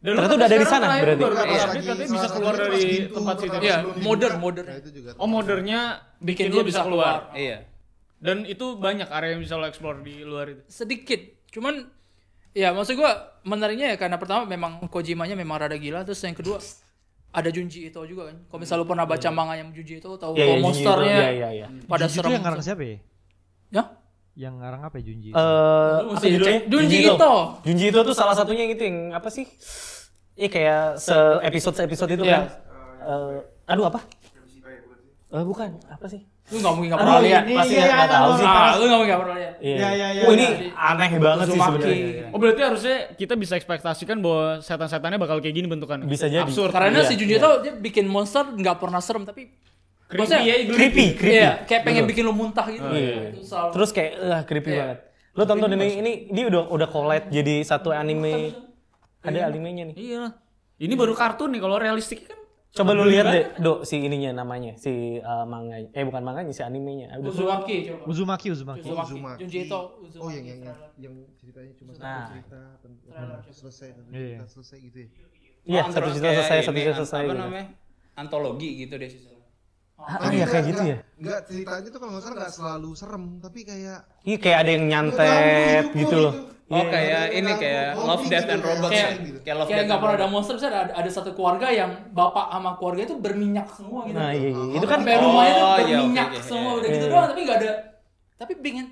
Dan 0.00 0.16
Ternyata 0.16 0.34
udah 0.40 0.48
ada 0.48 0.56
di 0.56 0.64
sana 0.64 0.86
berarti. 0.96 1.20
baru 1.20 1.34
Pas 1.36 1.44
update 1.44 1.60
lagi 1.60 1.84
katanya 1.84 1.92
salah 1.92 2.08
bisa 2.08 2.24
satunya 2.24 2.40
keluar 2.40 2.54
pas 2.56 2.64
dari 2.64 2.88
tempat 3.12 3.34
situ. 3.36 3.56
Iya, 3.60 3.76
modern, 4.00 4.34
modern. 4.40 4.66
Nah. 4.66 5.14
Oh 5.20 5.28
modernnya 5.28 5.80
bikin 6.18 6.44
dia 6.48 6.60
lu 6.60 6.64
bisa 6.64 6.80
keluar. 6.80 7.28
Iya. 7.36 7.56
Dan 8.16 8.36
itu 8.44 8.66
banyak 8.76 9.08
area 9.08 9.36
yang 9.36 9.40
bisa 9.40 9.60
lo 9.60 9.64
explore 9.64 10.00
di 10.00 10.24
luar 10.24 10.52
itu. 10.52 10.62
sedikit 10.68 11.20
cuman 11.50 11.84
ya 12.52 12.70
maksud 12.70 12.94
gua 12.94 13.12
menariknya 13.42 13.92
ya 13.92 13.96
karena 13.96 14.16
pertama 14.16 14.46
memang 14.46 14.86
Kojimanya 14.86 15.34
memang 15.34 15.56
rada 15.60 15.74
gila 15.74 16.04
terus 16.04 16.20
yang 16.22 16.36
kedua 16.36 16.60
ada 17.30 17.48
Junji 17.50 17.88
itu 17.88 18.00
juga 18.06 18.30
kan 18.30 18.36
kalau 18.46 18.60
misalnya 18.62 18.82
lu 18.82 18.88
pernah 18.88 19.06
baca 19.06 19.28
manga 19.30 19.54
yang 19.58 19.70
Junji 19.74 19.98
itu 19.98 20.10
tahu 20.14 20.32
Iya, 20.36 20.46
iya, 20.46 20.56
monsternya 20.62 21.16
Iya, 21.16 21.30
iya, 21.34 21.48
iya. 21.50 21.66
pada 21.90 22.06
Junji 22.06 22.14
itu 22.14 22.22
serem 22.22 22.30
yang 22.38 22.42
ngarang 22.44 22.62
siapa 22.62 22.82
ya? 22.86 22.96
ya 23.70 23.82
Yang 24.32 24.54
ngarang 24.56 24.82
apa 24.82 24.94
ya 24.96 25.04
Junji? 25.04 25.28
itu? 25.28 25.36
Eh, 25.36 25.96
Lu 26.00 26.10
apa 26.10 26.22
judulnya? 26.22 26.60
Junji 26.66 26.96
Ito. 27.02 27.14
Ito. 27.14 27.34
Junji 27.62 27.84
itu 27.88 27.98
tuh 28.00 28.14
salah 28.14 28.32
satunya 28.32 28.62
yang 28.64 28.72
itu 28.72 28.82
yang 28.82 28.98
apa 29.12 29.28
sih? 29.28 29.44
Iya 30.34 30.48
kayak 30.48 30.82
se 30.96 31.14
episode 31.42 31.74
se 31.74 31.82
episode 31.84 32.10
itu 32.10 32.22
Iya. 32.22 32.38
kan. 32.38 32.44
Eh, 33.02 33.38
aduh 33.68 33.86
apa? 33.86 34.00
Eh 35.30 35.44
bukan, 35.44 35.78
apa 35.86 36.06
sih? 36.06 36.22
lu 36.50 36.58
nggak 36.58 36.74
mungkin 36.74 36.88
nggak 36.90 36.98
pernah 36.98 37.22
lihat 37.22 37.42
pasti 37.46 37.74
nggak 37.78 38.10
tahu 38.10 38.30
sih. 38.34 38.42
ah 38.42 38.72
lu 38.74 38.82
nggak 38.82 38.98
mungkin 38.98 39.06
nggak 39.06 39.22
pernah 39.22 39.36
lihat 39.38 39.54
Iya. 39.62 39.76
Iya, 39.76 39.88
iya, 39.92 40.08
iya, 40.10 40.22
Oh, 40.26 40.32
ini 40.34 40.46
iya. 40.50 40.74
aneh 40.74 41.10
banget 41.14 41.46
sih 41.46 41.60
sebenarnya. 41.60 42.26
Oh 42.26 42.38
berarti 42.42 42.60
harusnya 42.66 42.96
kita 43.14 43.34
bisa 43.38 43.54
ekspektasikan 43.54 44.16
bahwa 44.18 44.58
setan-setannya 44.58 45.14
bakal 45.16 45.38
kayak 45.38 45.54
gini 45.54 45.70
bentukannya. 45.70 46.10
Bisa 46.10 46.26
jadi. 46.26 46.42
Absurd. 46.42 46.74
karena 46.74 46.90
Iya, 46.92 47.06
si 47.06 47.14
Junji 47.14 47.38
itu 47.38 47.50
dia 47.62 47.72
bikin 47.72 48.10
monster 48.10 48.42
nggak 48.42 48.82
pernah 48.82 48.98
serem 48.98 49.22
tapi 49.22 49.46
Creepy 50.10 50.34
ya, 50.42 50.54
Creepy, 50.66 51.06
creepy. 51.14 51.32
iya 51.32 51.50
kayak 51.62 51.82
pengen 51.82 52.04
bikin 52.04 52.22
lu 52.22 52.34
muntah 52.34 52.66
gitu 52.66 52.82
Iya. 52.84 53.30
Itu 53.30 53.46
selalu- 53.46 53.72
Terus 53.72 53.90
kayak 53.90 54.12
eh 54.12 54.42
creepy 54.44 54.70
Iya. 54.70 54.78
banget. 54.82 54.98
Lo 55.30 55.42
tonton 55.44 55.70
ini 55.70 55.86
ini 55.96 56.12
dia 56.28 56.44
udah 56.46 56.62
udah 56.68 56.88
collide 56.88 57.26
jadi 57.30 57.62
satu 57.62 57.88
anime. 57.90 58.50
Ada 59.20 59.46
animenya 59.46 59.92
nih. 59.92 59.96
Iya. 59.96 60.24
Ini 60.76 60.94
baru 60.94 61.12
kartun 61.12 61.52
nih 61.52 61.60
kalau 61.60 61.76
realistik 61.76 62.26
kan. 62.26 62.36
Coba 62.70 62.94
lu 62.94 63.02
lihat 63.04 63.26
deh, 63.26 63.44
Do, 63.58 63.82
si 63.82 63.98
ininya 63.98 64.30
namanya, 64.32 64.74
si 64.74 65.18
uh, 65.18 65.42
manga 65.42 65.74
eh 65.74 66.02
bukan 66.02 66.22
manganya, 66.22 66.50
si 66.50 66.62
animenya. 66.62 67.10
Udah 67.18 67.28
Uzumaki 67.28 67.76
coba 67.84 68.02
Uzumaki, 68.06 68.46
Uzumaki. 68.48 68.80
Uzumaki 68.80 69.10
Uzumaki. 69.12 69.38
Junji 69.42 69.58
Uzumaki 69.66 70.18
Oh 70.18 70.30
yang 70.30 70.46
yang 70.46 70.60
yang, 70.62 70.76
yang 70.96 71.14
ceritanya 71.34 71.72
cuma 71.74 71.90
satu 71.92 72.06
Nah. 72.06 72.26
cerita 72.26 72.60
tentang 72.78 73.42
selesai 73.44 73.88
dan 73.92 74.04
Iya. 74.08 74.18
cerita 74.38 74.46
selesai 74.48 74.78
gitu 74.80 74.98
ya. 74.98 75.08
Iya, 75.60 75.80
Oh, 75.80 75.90
satu 75.92 76.08
cerita 76.08 76.28
selesai, 76.32 76.58
satu 76.62 76.76
cerita 76.76 76.94
selesai. 76.96 77.20
Apa 77.20 77.28
gitu. 77.28 77.42
namanya? 77.42 77.66
Antologi 78.16 78.70
gitu 78.78 78.94
deh 78.96 79.08
sih. 79.08 79.20
Ah, 80.02 80.28
iya 80.28 80.44
kayak 80.44 80.64
gitu 80.66 80.82
ya. 80.82 80.96
Enggak 81.14 81.38
ceritanya 81.44 81.88
tuh 81.88 81.98
kalau 81.98 82.10
nggak 82.10 82.22
salah 82.22 82.36
nggak 82.36 82.52
selalu 82.52 82.90
serem 82.92 83.24
tapi 83.38 83.60
kayak 83.62 83.98
Iya 84.22 84.36
kayak 84.36 84.58
ada 84.58 84.70
yang 84.70 84.84
nyantet 84.86 85.84
gitu 85.94 86.16
loh. 86.18 86.34
Oh 86.66 86.84
kayak 86.84 87.22
ini 87.32 87.50
kayak 87.52 87.98
Love 87.98 88.24
Death 88.24 88.48
and 88.48 88.62
Robots 88.62 88.90
ya. 88.90 89.10
Kayak- 89.10 89.42
Kayak 89.42 89.56
Love 89.56 89.66
kayak 89.66 89.76
Death 89.76 89.88
nggak 89.88 90.00
pernah 90.00 90.16
ada 90.16 90.28
monster 90.28 90.54
bisa 90.54 90.66
ada, 90.68 90.80
ada 90.92 91.10
satu 91.10 91.30
keluarga 91.32 91.66
yang 91.68 91.90
bapak 92.10 92.46
sama 92.48 92.70
keluarga 92.74 93.02
itu 93.04 93.16
berminyak 93.16 93.66
semua 93.68 94.00
gitu 94.04 94.14
Nah, 94.14 94.30
iya, 94.30 94.48
iya. 94.48 94.64
Itu 94.72 94.86
kan 94.86 94.98
sampai 95.00 95.18
rumahnya 95.18 95.52
tuh 95.52 95.66
Oh, 95.66 95.76
iya, 95.76 95.96
berminyak 95.98 96.28
semua 96.40 96.70
iya. 96.70 96.78
udah 96.78 96.88
gitu 96.88 97.02
Iya. 97.02 97.12
doang 97.12 97.26
tapi 97.28 97.40
nggak 97.42 97.58
ada 97.58 97.72
tapi 98.36 98.52
pengen 98.56 98.86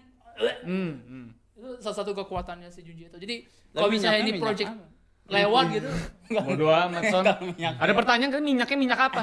Hmm. 0.61 0.93
hmm. 1.01 1.27
itu 1.53 1.69
salah 1.79 1.97
satu 1.97 2.15
kekuatannya 2.15 2.69
si 2.69 2.83
Junji 2.83 3.07
itu 3.07 3.17
jadi 3.17 3.43
kalau 3.73 3.89
misalnya 3.89 4.21
ini 4.21 4.33
project? 4.37 4.71
Lewat 5.29 5.65
gitu 5.77 5.91
Bodo 6.29 6.69
amat 6.69 7.03
son. 7.09 7.25
Ada 7.25 7.93
pertanyaan 7.97 8.29
kan 8.29 8.43
minyaknya 8.45 8.77
minyak 8.77 9.01
apa? 9.01 9.21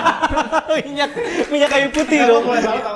minyak 0.84 1.10
minyak 1.48 1.68
kayu 1.72 1.88
putih 1.88 2.28
dong. 2.28 2.44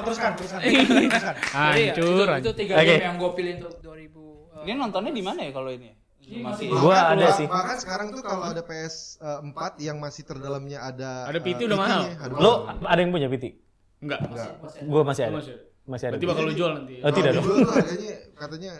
teruskan, 0.04 0.36
teruskan. 0.36 0.60
Jadi 0.60 1.08
ya, 1.08 1.96
Hancur. 1.96 2.28
itu, 2.36 2.44
itu 2.44 2.50
tiga 2.52 2.74
game 2.84 3.00
yang 3.00 3.16
gue 3.16 3.30
pilih 3.32 3.52
untuk 3.64 3.80
2000 3.80 4.68
Dia 4.68 4.74
nontonnya 4.76 5.12
di 5.16 5.24
mana 5.24 5.40
ya 5.48 5.52
kalau 5.56 5.72
ini? 5.72 5.88
Masih. 6.30 6.68
Gua 6.70 7.16
ada 7.16 7.26
sih. 7.34 7.48
Bahkan 7.48 7.76
sekarang 7.80 8.12
tuh 8.12 8.22
kalau 8.22 8.44
ada 8.44 8.62
PS 8.62 9.18
4 9.18 9.50
yang 9.82 9.96
masih 9.98 10.22
terdalamnya 10.22 10.78
ada 10.84 11.26
Ada 11.26 11.40
PT 11.40 11.64
eh, 11.64 11.66
udah 11.66 11.78
mahal. 11.80 12.00
Lo 12.36 12.52
ada 12.68 13.00
yang 13.00 13.10
punya 13.10 13.26
PT? 13.32 13.56
Enggak. 14.04 14.20
Gua 14.84 15.02
masih 15.02 15.32
ada. 15.32 15.40
Masih 15.88 16.06
ada. 16.12 16.20
Berarti 16.20 16.28
bakal 16.28 16.44
lu 16.44 16.54
jual 16.54 16.70
nanti. 16.76 17.00
Oh, 17.02 17.10
tidak 17.10 17.40
dong. 17.40 17.44
tuh 17.48 17.72
harganya 17.72 18.14
katanya 18.36 18.72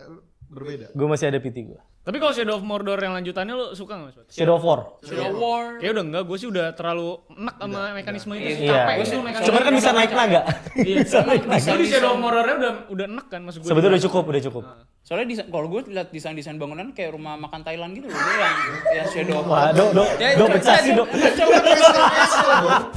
berbeda. 0.53 0.87
Gua 0.95 1.07
masih 1.11 1.27
ada 1.33 1.39
PT 1.43 1.57
gua. 1.65 1.81
Tapi 2.01 2.17
kalau 2.17 2.33
Shadow 2.33 2.57
of 2.57 2.65
Mordor 2.65 2.97
yang 2.97 3.13
lanjutannya 3.13 3.53
lu 3.53 3.67
suka 3.77 3.93
enggak, 3.93 4.25
Mas? 4.25 4.33
Shadow 4.33 4.57
of 4.57 4.65
War. 4.65 4.97
Shadow 5.05 5.37
War 5.37 5.77
Kayak 5.85 5.93
udah 6.01 6.05
enggak, 6.09 6.23
gue 6.25 6.37
sih 6.41 6.49
udah 6.49 6.67
terlalu 6.73 7.21
enak 7.29 7.55
sama 7.61 7.81
mekanisme 7.93 8.33
itu. 8.41 8.49
Iya. 8.65 8.73
Capek 8.73 8.93
gue 8.97 9.05
sih 9.07 9.17
mekanisme. 9.21 9.47
Cuman 9.53 9.61
kan 9.61 9.73
bisa 9.77 9.91
naik 9.93 10.13
naga. 10.17 10.41
Iya, 10.81 10.97
bisa 11.05 11.19
naik. 11.29 11.43
Tapi 11.45 11.85
Shadow 11.85 12.17
of 12.17 12.19
Mordornya 12.25 12.57
udah 12.57 12.73
udah 12.89 13.05
enak 13.05 13.27
kan 13.29 13.41
maksud 13.45 13.61
gue. 13.61 13.69
Sebetulnya 13.69 14.01
udah 14.01 14.05
cukup, 14.09 14.23
udah 14.33 14.43
cukup. 14.49 14.63
Soalnya 15.05 15.27
desain, 15.29 15.49
kalau 15.53 15.67
gue 15.69 15.81
lihat 15.93 16.09
desain-desain 16.09 16.57
bangunan 16.57 16.89
kayak 16.97 17.13
rumah 17.13 17.37
makan 17.37 17.61
Thailand 17.69 17.93
gitu 17.93 18.09
loh. 18.09 18.17
Dia 18.17 18.37
yang 18.41 18.57
yang 18.97 19.07
Shadow 19.13 19.37
of 19.37 19.45
Wah, 19.45 19.69
do, 19.77 19.85
do, 19.93 20.05
Ya, 20.17 20.29
do 20.41 20.45
pecah 20.49 20.77
sih, 20.81 20.93
do. 20.97 21.05
Coba 21.05 21.59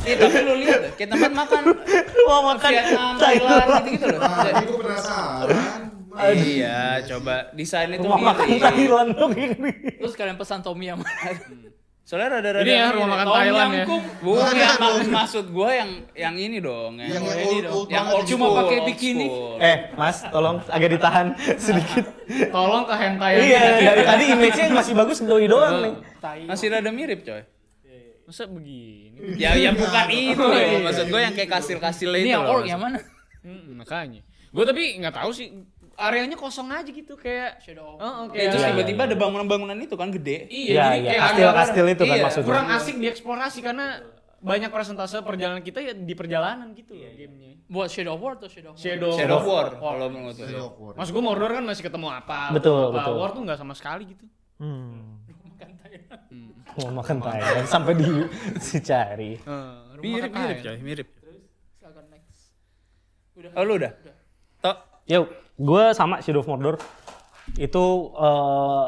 Iya, 0.07 0.15
tapi 0.15 0.37
lu 0.47 0.53
lihat 0.63 0.79
kayak 0.95 1.09
tempat 1.11 1.31
makan 1.35 1.61
Mau 2.23 2.41
makan 2.55 2.69
Vietnam, 2.71 3.13
Thailand 3.19 3.67
gitu-gitu 3.67 4.05
loh. 4.15 4.19
Nah, 4.23 4.47
ini 4.47 4.63
gue 4.63 4.77
penasaran. 4.79 5.72
Iya, 6.15 6.79
coba 7.07 7.49
desain 7.51 7.89
itu 7.89 8.03
Mau 8.03 8.15
makan 8.15 8.47
mirip. 8.47 8.61
Thailand 8.61 9.09
dong 9.13 9.33
ini. 9.33 9.71
terus 9.97 10.13
kalian 10.13 10.35
pesan 10.35 10.59
Tom 10.59 10.77
Yum 10.77 11.01
Soalnya 12.03 12.35
rada-rada 12.35 12.61
Ini 12.61 12.75
ya 12.75 12.87
rumah 12.91 13.07
makan 13.09 13.25
Tom 13.25 13.33
Thailand 13.33 13.71
ya. 13.71 13.85
Bukan 14.19 14.53
yang 14.53 14.75
maksud, 14.75 15.07
maksud 15.09 15.45
gue 15.47 15.69
yang 15.71 15.89
yang 16.13 16.35
ini 16.35 16.57
dong, 16.59 16.99
yang, 16.99 17.09
Yang 17.09 17.23
ini 17.23 17.31
old- 17.39 17.63
dong. 17.63 17.73
old 17.73 17.87
yang 17.87 18.05
old. 18.05 18.25
Cuma 18.25 18.45
pakai 18.53 18.77
bikini. 18.83 19.27
Eh, 19.57 19.77
Mas, 19.93 20.19
tolong 20.27 20.59
agak 20.67 20.89
ditahan 20.91 21.27
sedikit. 21.63 22.03
Tolong 22.51 22.83
ke 22.83 22.93
hentai. 22.93 23.33
Iya, 23.41 23.61
dari 23.81 24.03
tadi 24.03 24.23
image-nya 24.29 24.67
masih 24.73 24.93
bagus 24.93 25.17
doi 25.21 25.47
doang 25.47 25.75
nih. 25.79 25.93
Masih 26.43 26.67
rada 26.69 26.91
mirip 26.91 27.23
coy. 27.23 27.39
Masa 28.23 28.47
begini? 28.47 29.35
Ya 29.35 29.51
ya 29.53 29.71
bukan 29.71 30.07
itu. 30.11 30.43
Maksud 30.83 31.07
gue 31.07 31.21
yang 31.21 31.31
kayak 31.31 31.49
kastil-kastil 31.53 32.11
itu 32.13 32.19
ini 32.21 32.29
yang 32.29 32.43
orc 32.45 32.63
yang 32.63 32.79
mana 32.79 32.99
Hmm, 33.39 33.75
makanya. 33.75 34.23
Gue 34.49 34.63
tapi 34.63 34.95
nggak 34.97 35.11
tahu 35.13 35.31
sih. 35.31 35.51
Areanya 35.93 36.33
kosong 36.33 36.67
aja 36.67 36.85
gitu 36.85 37.13
kayak. 37.13 37.59
Shadow 37.59 37.93
of 37.93 37.97
Oh, 37.97 38.13
oke. 38.25 38.33
Ya, 38.33 38.49
terus 38.49 38.59
Iya, 38.59 38.69
tiba-tiba 38.73 39.01
ada 39.05 39.15
bangunan-bangunan 39.15 39.77
itu 39.77 39.93
kan 39.93 40.09
gede. 40.09 40.47
Iya, 40.47 40.49
Iya, 40.49 40.81
jadi 40.83 40.97
iya. 40.97 41.05
kayak 41.05 41.21
Kastil-kastil 41.23 41.85
itu 41.87 42.03
kan 42.03 42.15
iya, 42.15 42.23
maksudnya. 42.23 42.49
Kurang 42.49 42.67
asik 42.71 42.95
dieksplorasi 42.97 43.59
karena 43.61 43.85
banyak 44.39 44.69
persentase 44.69 45.15
perjalanan 45.21 45.61
kita 45.61 45.79
ya 45.79 45.93
di 45.93 46.13
perjalanan 46.13 46.73
gitu 46.73 46.93
loh 46.93 47.07
gamenya. 47.09 47.55
buat 47.63 47.87
Shadow 47.87 48.13
of 48.13 48.21
War 48.21 48.33
atau 48.35 48.49
Shadow 48.51 48.69
of 48.69 48.75
War? 48.75 48.83
Shadow, 48.83 49.11
Shadow 49.15 49.37
of 49.37 49.45
War 49.45 49.65
kalau 49.71 50.05
menurut 50.07 50.35
gue. 50.35 50.43
Shadow 50.43 50.67
of 50.67 50.75
War. 50.75 50.93
Mas 50.93 51.09
gue 51.09 51.21
Mordor 51.21 51.49
kan 51.49 51.63
masih 51.63 51.83
ketemu 51.83 52.07
apa? 52.09 52.51
Betul, 52.51 52.79
apa. 52.85 52.95
betul. 52.99 53.13
War 53.15 53.29
tuh 53.31 53.41
nggak 53.41 53.57
sama 53.57 53.73
sekali 53.73 54.03
gitu. 54.09 54.25
Hmm. 54.57 55.21
Mau 56.73 56.89
makan 56.91 57.17
Thailand 57.19 57.65
sampai 57.65 57.93
di 57.93 58.05
si 58.59 58.81
cari. 58.81 59.37
Eh, 59.37 59.73
Mirip 59.95 60.27
mirip 60.27 60.57
ya. 60.59 60.63
coy, 60.65 60.77
mirip. 60.81 61.07
Silakan 61.73 62.05
next 62.09 62.57
udah 63.33 63.51
Oh 63.53 63.63
lu 63.63 63.73
udah? 63.77 63.91
Tok. 63.95 64.15
Yo, 65.05 65.27
gue 65.57 65.83
sama 65.91 66.19
Shadow 66.19 66.39
of 66.39 66.47
Mordor. 66.47 66.79
Itu 67.55 67.83
eh, 68.13 68.87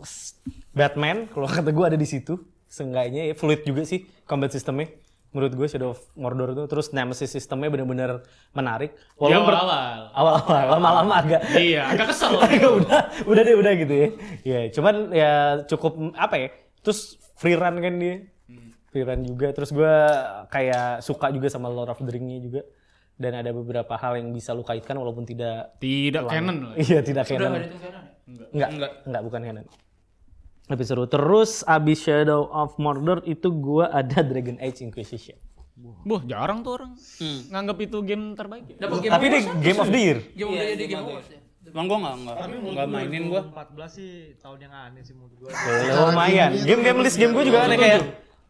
s- 0.00 0.36
Batman, 0.70 1.24
kalau 1.26 1.48
kata 1.48 1.70
gue 1.70 1.84
ada 1.86 1.96
di 1.96 2.04
situ. 2.04 2.36
Seenggaknya 2.66 3.30
ya, 3.30 3.34
fluid 3.34 3.64
juga 3.64 3.82
sih 3.82 4.04
combat 4.24 4.50
sistemnya. 4.50 4.90
menurut 5.26 5.52
gue 5.52 5.68
Shadow 5.68 5.92
of 5.92 6.00
Mordor 6.16 6.48
itu 6.50 6.64
terus 6.64 6.96
Nemesis 6.96 7.28
sistemnya 7.28 7.68
benar-benar 7.68 8.24
menarik. 8.52 8.96
Walaupun 9.16 9.44
per- 9.44 9.58
awal-awal. 9.58 10.00
awal-awal 10.16 10.66
lama-lama 10.72 11.14
agak 11.20 11.40
Iya, 11.52 11.92
agak 11.92 12.06
kesel. 12.08 12.40
udah 12.80 13.00
udah 13.22 13.42
deh 13.44 13.52
udah 13.54 13.72
gitu 13.76 13.94
ya. 13.94 14.08
Ya, 14.42 14.60
cuman 14.72 14.94
ya 15.12 15.32
cukup 15.68 15.92
apa 16.16 16.40
ya? 16.40 16.48
Terus 16.80 16.98
free 17.36 17.52
run 17.52 17.76
kan 17.78 18.00
dia. 18.00 18.24
Free 18.88 19.04
run 19.04 19.28
juga. 19.28 19.52
Terus 19.52 19.76
gue 19.76 19.92
kayak 20.48 21.04
suka 21.04 21.28
juga 21.28 21.52
sama 21.52 21.68
Lord 21.68 21.92
of 21.92 22.00
the 22.00 22.08
Ring-nya 22.08 22.40
juga. 22.40 22.60
Dan 23.16 23.32
ada 23.32 23.48
beberapa 23.48 23.96
hal 23.96 24.20
yang 24.20 24.28
bisa 24.28 24.52
lu 24.52 24.60
kaitkan 24.60 24.92
walaupun 25.00 25.24
tidak 25.24 25.80
Tidak 25.80 26.28
canon 26.28 26.56
lah. 26.68 26.74
Iya, 26.76 27.00
tidak 27.00 27.24
Udah 27.24 27.32
canon. 27.32 27.48
nggak 27.48 27.62
dihitung 27.64 27.82
canon 27.82 28.02
ya? 28.04 28.12
Enggak, 28.52 28.68
enggak, 28.76 28.92
enggak 29.08 29.22
bukan 29.24 29.40
canon. 29.40 29.66
Tapi 30.66 30.82
seru. 30.82 31.04
Terus 31.06 31.50
abis 31.64 31.98
Shadow 32.02 32.50
of 32.50 32.76
Mordor 32.76 33.22
itu 33.24 33.48
gua 33.54 33.88
ada 33.88 34.20
Dragon 34.20 34.58
Age 34.60 34.84
Inquisition. 34.84 35.38
Boh, 35.76 36.24
jarang 36.24 36.64
tuh 36.64 36.80
orang 36.80 36.92
nganggap 37.52 37.76
itu 37.84 37.98
game 38.00 38.32
terbaik 38.32 38.64
ya. 38.74 38.76
Dapat 38.88 38.96
game 39.00 39.12
Tapi 39.12 39.24
ini 39.28 39.38
Game 39.60 39.80
of 39.80 39.88
the 39.92 40.00
Year. 40.00 40.18
Game 40.32 40.50
udah 40.56 40.66
jadi 40.72 40.84
Game 40.88 41.04
Awards 41.04 41.28
ya. 41.30 41.40
Emang 41.66 41.86
gue 41.90 41.98
nggak 41.98 42.14
nggak 42.24 42.36
nggak 42.72 42.86
mainin 42.88 43.24
gue. 43.28 43.42
14 43.42 43.90
sih 43.90 44.10
tahun 44.38 44.58
yang 44.64 44.72
aneh 44.72 45.02
sih 45.04 45.12
menurut 45.12 45.34
gue. 45.36 45.50
Ya, 45.52 45.92
lumayan. 46.08 46.50
Game-game 46.62 46.98
list 47.04 47.18
game 47.20 47.32
gue 47.36 47.44
juga 47.44 47.68
aneh 47.68 47.76
kayak 47.76 48.00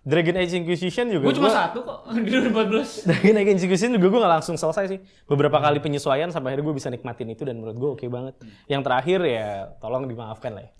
Dragon 0.07 0.39
Age 0.39 0.55
Inquisition 0.55 1.11
juga. 1.11 1.27
Gue 1.27 1.35
cuma 1.35 1.51
gua- 1.51 1.59
satu 1.61 1.79
kok 1.83 1.99
di 2.17 2.31
2014. 2.31 3.11
Dragon 3.11 3.37
Age 3.37 3.51
Inquisition 3.53 3.91
juga 3.91 4.07
gue 4.07 4.21
gak 4.23 4.33
langsung 4.33 4.55
selesai 4.55 4.85
sih. 4.87 4.99
Beberapa 5.27 5.59
kali 5.59 5.79
penyesuaian 5.79 6.31
sampai 6.31 6.55
akhirnya 6.55 6.65
gue 6.65 6.77
bisa 6.77 6.87
nikmatin 6.87 7.27
itu 7.29 7.43
dan 7.43 7.59
menurut 7.59 7.75
gue 7.75 7.91
oke 7.93 8.07
banget. 8.07 8.39
Yang 8.65 8.83
terakhir 8.83 9.19
ya 9.21 9.49
tolong 9.77 10.07
dimaafkan 10.07 10.55
lah 10.55 10.63
ya. 10.63 10.71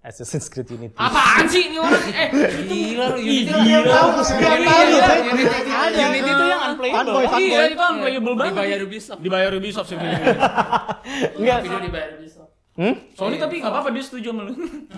Assassin's 0.00 0.46
Creed 0.46 0.68
Unity. 0.68 0.94
Apaan 0.94 1.48
sih 1.48 1.66
ini 1.66 1.76
orang? 1.76 2.04
Eh, 2.06 2.28
Gila 2.62 3.04
lu 3.08 3.18
Unity 3.18 3.50
lah. 3.50 3.64
gila. 3.64 3.88
Tahu 3.90 4.08
Unity 4.36 4.94
Unity 5.24 5.72
ada. 5.72 5.96
Unity 6.04 6.30
itu 6.30 6.44
yang 6.44 6.62
unplayable. 6.68 7.14
Iya, 7.34 7.60
itu 7.66 7.82
unplayable 7.82 8.34
banget. 8.34 8.52
Dibayar 8.52 8.78
Ubisoft. 8.80 9.18
Dibayar 9.18 9.50
Ubisoft 9.50 9.88
sih. 9.88 9.96
video 9.96 10.12
Enggak. 11.40 11.58
Video 11.62 11.80
dibayar 11.80 12.10
Ubisoft. 12.14 12.50
Hmm? 12.74 12.94
Sony 13.14 13.36
tapi 13.36 13.54
nggak 13.58 13.72
apa-apa 13.72 13.88
dia 13.90 14.04
setuju 14.04 14.28
sama 14.28 14.42
lu. 14.44 14.52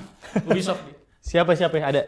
Ubisoft. 0.51 0.83
Siapa 1.21 1.55
siapa 1.55 1.75
ya? 1.77 1.85
Ada? 1.87 2.03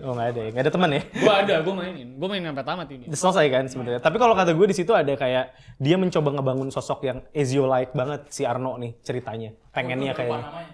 Oh 0.00 0.16
nggak 0.16 0.28
ada 0.32 0.40
ya, 0.40 0.48
nggak 0.56 0.64
ada 0.64 0.72
teman 0.72 0.90
ya. 0.96 1.02
Gua 1.20 1.34
ada, 1.44 1.54
gua 1.60 1.74
mainin. 1.76 2.08
Gua 2.16 2.28
main 2.32 2.40
sampai 2.40 2.64
tamat 2.64 2.88
ini. 2.88 3.04
Udah 3.12 3.20
selesai 3.20 3.46
kan 3.52 3.64
sebenarnya. 3.68 4.00
Tapi 4.00 4.16
kalau 4.16 4.32
kata 4.32 4.50
gue 4.56 4.66
di 4.72 4.76
situ 4.76 4.92
ada 4.96 5.12
kayak 5.12 5.52
dia 5.76 5.96
mencoba 6.00 6.28
ngebangun 6.32 6.72
sosok 6.72 7.04
yang 7.04 7.18
Ezio 7.36 7.68
like 7.68 7.92
banget 7.92 8.24
si 8.32 8.48
Arno 8.48 8.80
nih 8.80 8.96
ceritanya. 9.04 9.52
Pengennya 9.74 10.16
namanya. 10.16 10.72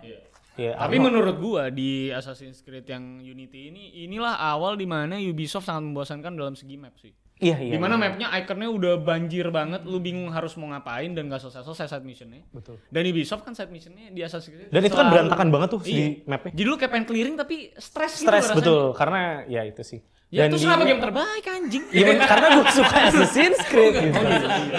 Iya, 0.59 0.75
Tapi 0.75 0.97
Arno. 0.99 1.07
menurut 1.11 1.37
gua 1.39 1.71
di 1.71 2.11
Assassin's 2.11 2.63
Creed 2.63 2.87
yang 2.87 3.23
Unity 3.23 3.71
ini 3.71 4.03
inilah 4.07 4.39
awal 4.39 4.75
di 4.75 4.91
mana 4.91 5.15
Ubisoft 5.19 5.67
sangat 5.71 5.87
membosankan 5.87 6.35
dalam 6.35 6.55
segi 6.59 6.75
map 6.75 6.95
sih. 6.99 7.15
Iya 7.39 7.57
iya. 7.57 7.73
Di 7.73 7.79
mana 7.79 7.95
iya. 7.95 8.03
mapnya 8.05 8.27
ikonnya 8.37 8.69
udah 8.69 8.95
banjir 8.99 9.47
banget, 9.49 9.87
lu 9.87 9.99
bingung 9.99 10.27
harus 10.29 10.53
mau 10.55 10.67
ngapain 10.69 11.07
dan 11.09 11.27
gak 11.27 11.39
selesai-selesai 11.41 11.87
side 11.89 12.03
missionnya. 12.03 12.43
Betul. 12.51 12.83
Dan 12.85 13.07
Ubisoft 13.07 13.43
kan 13.43 13.55
side 13.55 13.71
missionnya 13.71 14.11
di 14.11 14.21
Assassin's 14.21 14.59
Creed 14.59 14.69
Dan 14.69 14.83
itu 14.83 14.93
kan 14.93 15.07
berantakan 15.07 15.49
banget 15.49 15.69
tuh 15.71 15.81
Iya. 15.81 15.95
si 16.19 16.27
mapnya. 16.27 16.51
Jadi 16.51 16.67
lu 16.67 16.75
kayak 16.75 16.91
pengen 16.91 17.07
clearing 17.07 17.35
tapi 17.35 17.57
stres 17.75 18.13
gitu 18.17 18.27
Stres 18.27 18.43
rasanya. 18.45 18.59
betul 18.59 18.83
karena 18.93 19.21
ya 19.47 19.63
itu 19.63 19.83
sih. 19.83 20.01
Ya 20.29 20.45
terus 20.45 20.61
di- 20.61 20.67
kenapa 20.67 20.85
game 20.85 21.01
terbaik 21.01 21.45
anjing? 21.49 21.85
Iya 21.89 22.05
karena 22.21 22.47
gue 22.53 22.65
suka 22.69 22.97
Assassin's 23.07 23.61
Creed 23.65 23.95
gitu. 24.05 24.19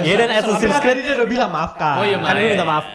Iya 0.04 0.15
dan 0.19 0.30
Assassin's 0.36 0.78
Creed 0.78 0.88
Tadi 0.91 1.02
dia 1.02 1.15
udah 1.15 1.28
bilang 1.28 1.50
maafkan. 1.50 1.95
Oh 1.95 2.06
iya, 2.06 2.17
kan 2.17 2.28
maaf. 2.28 2.38
lu 2.38 2.50
minta 2.52 2.67
maaf. 2.67 2.86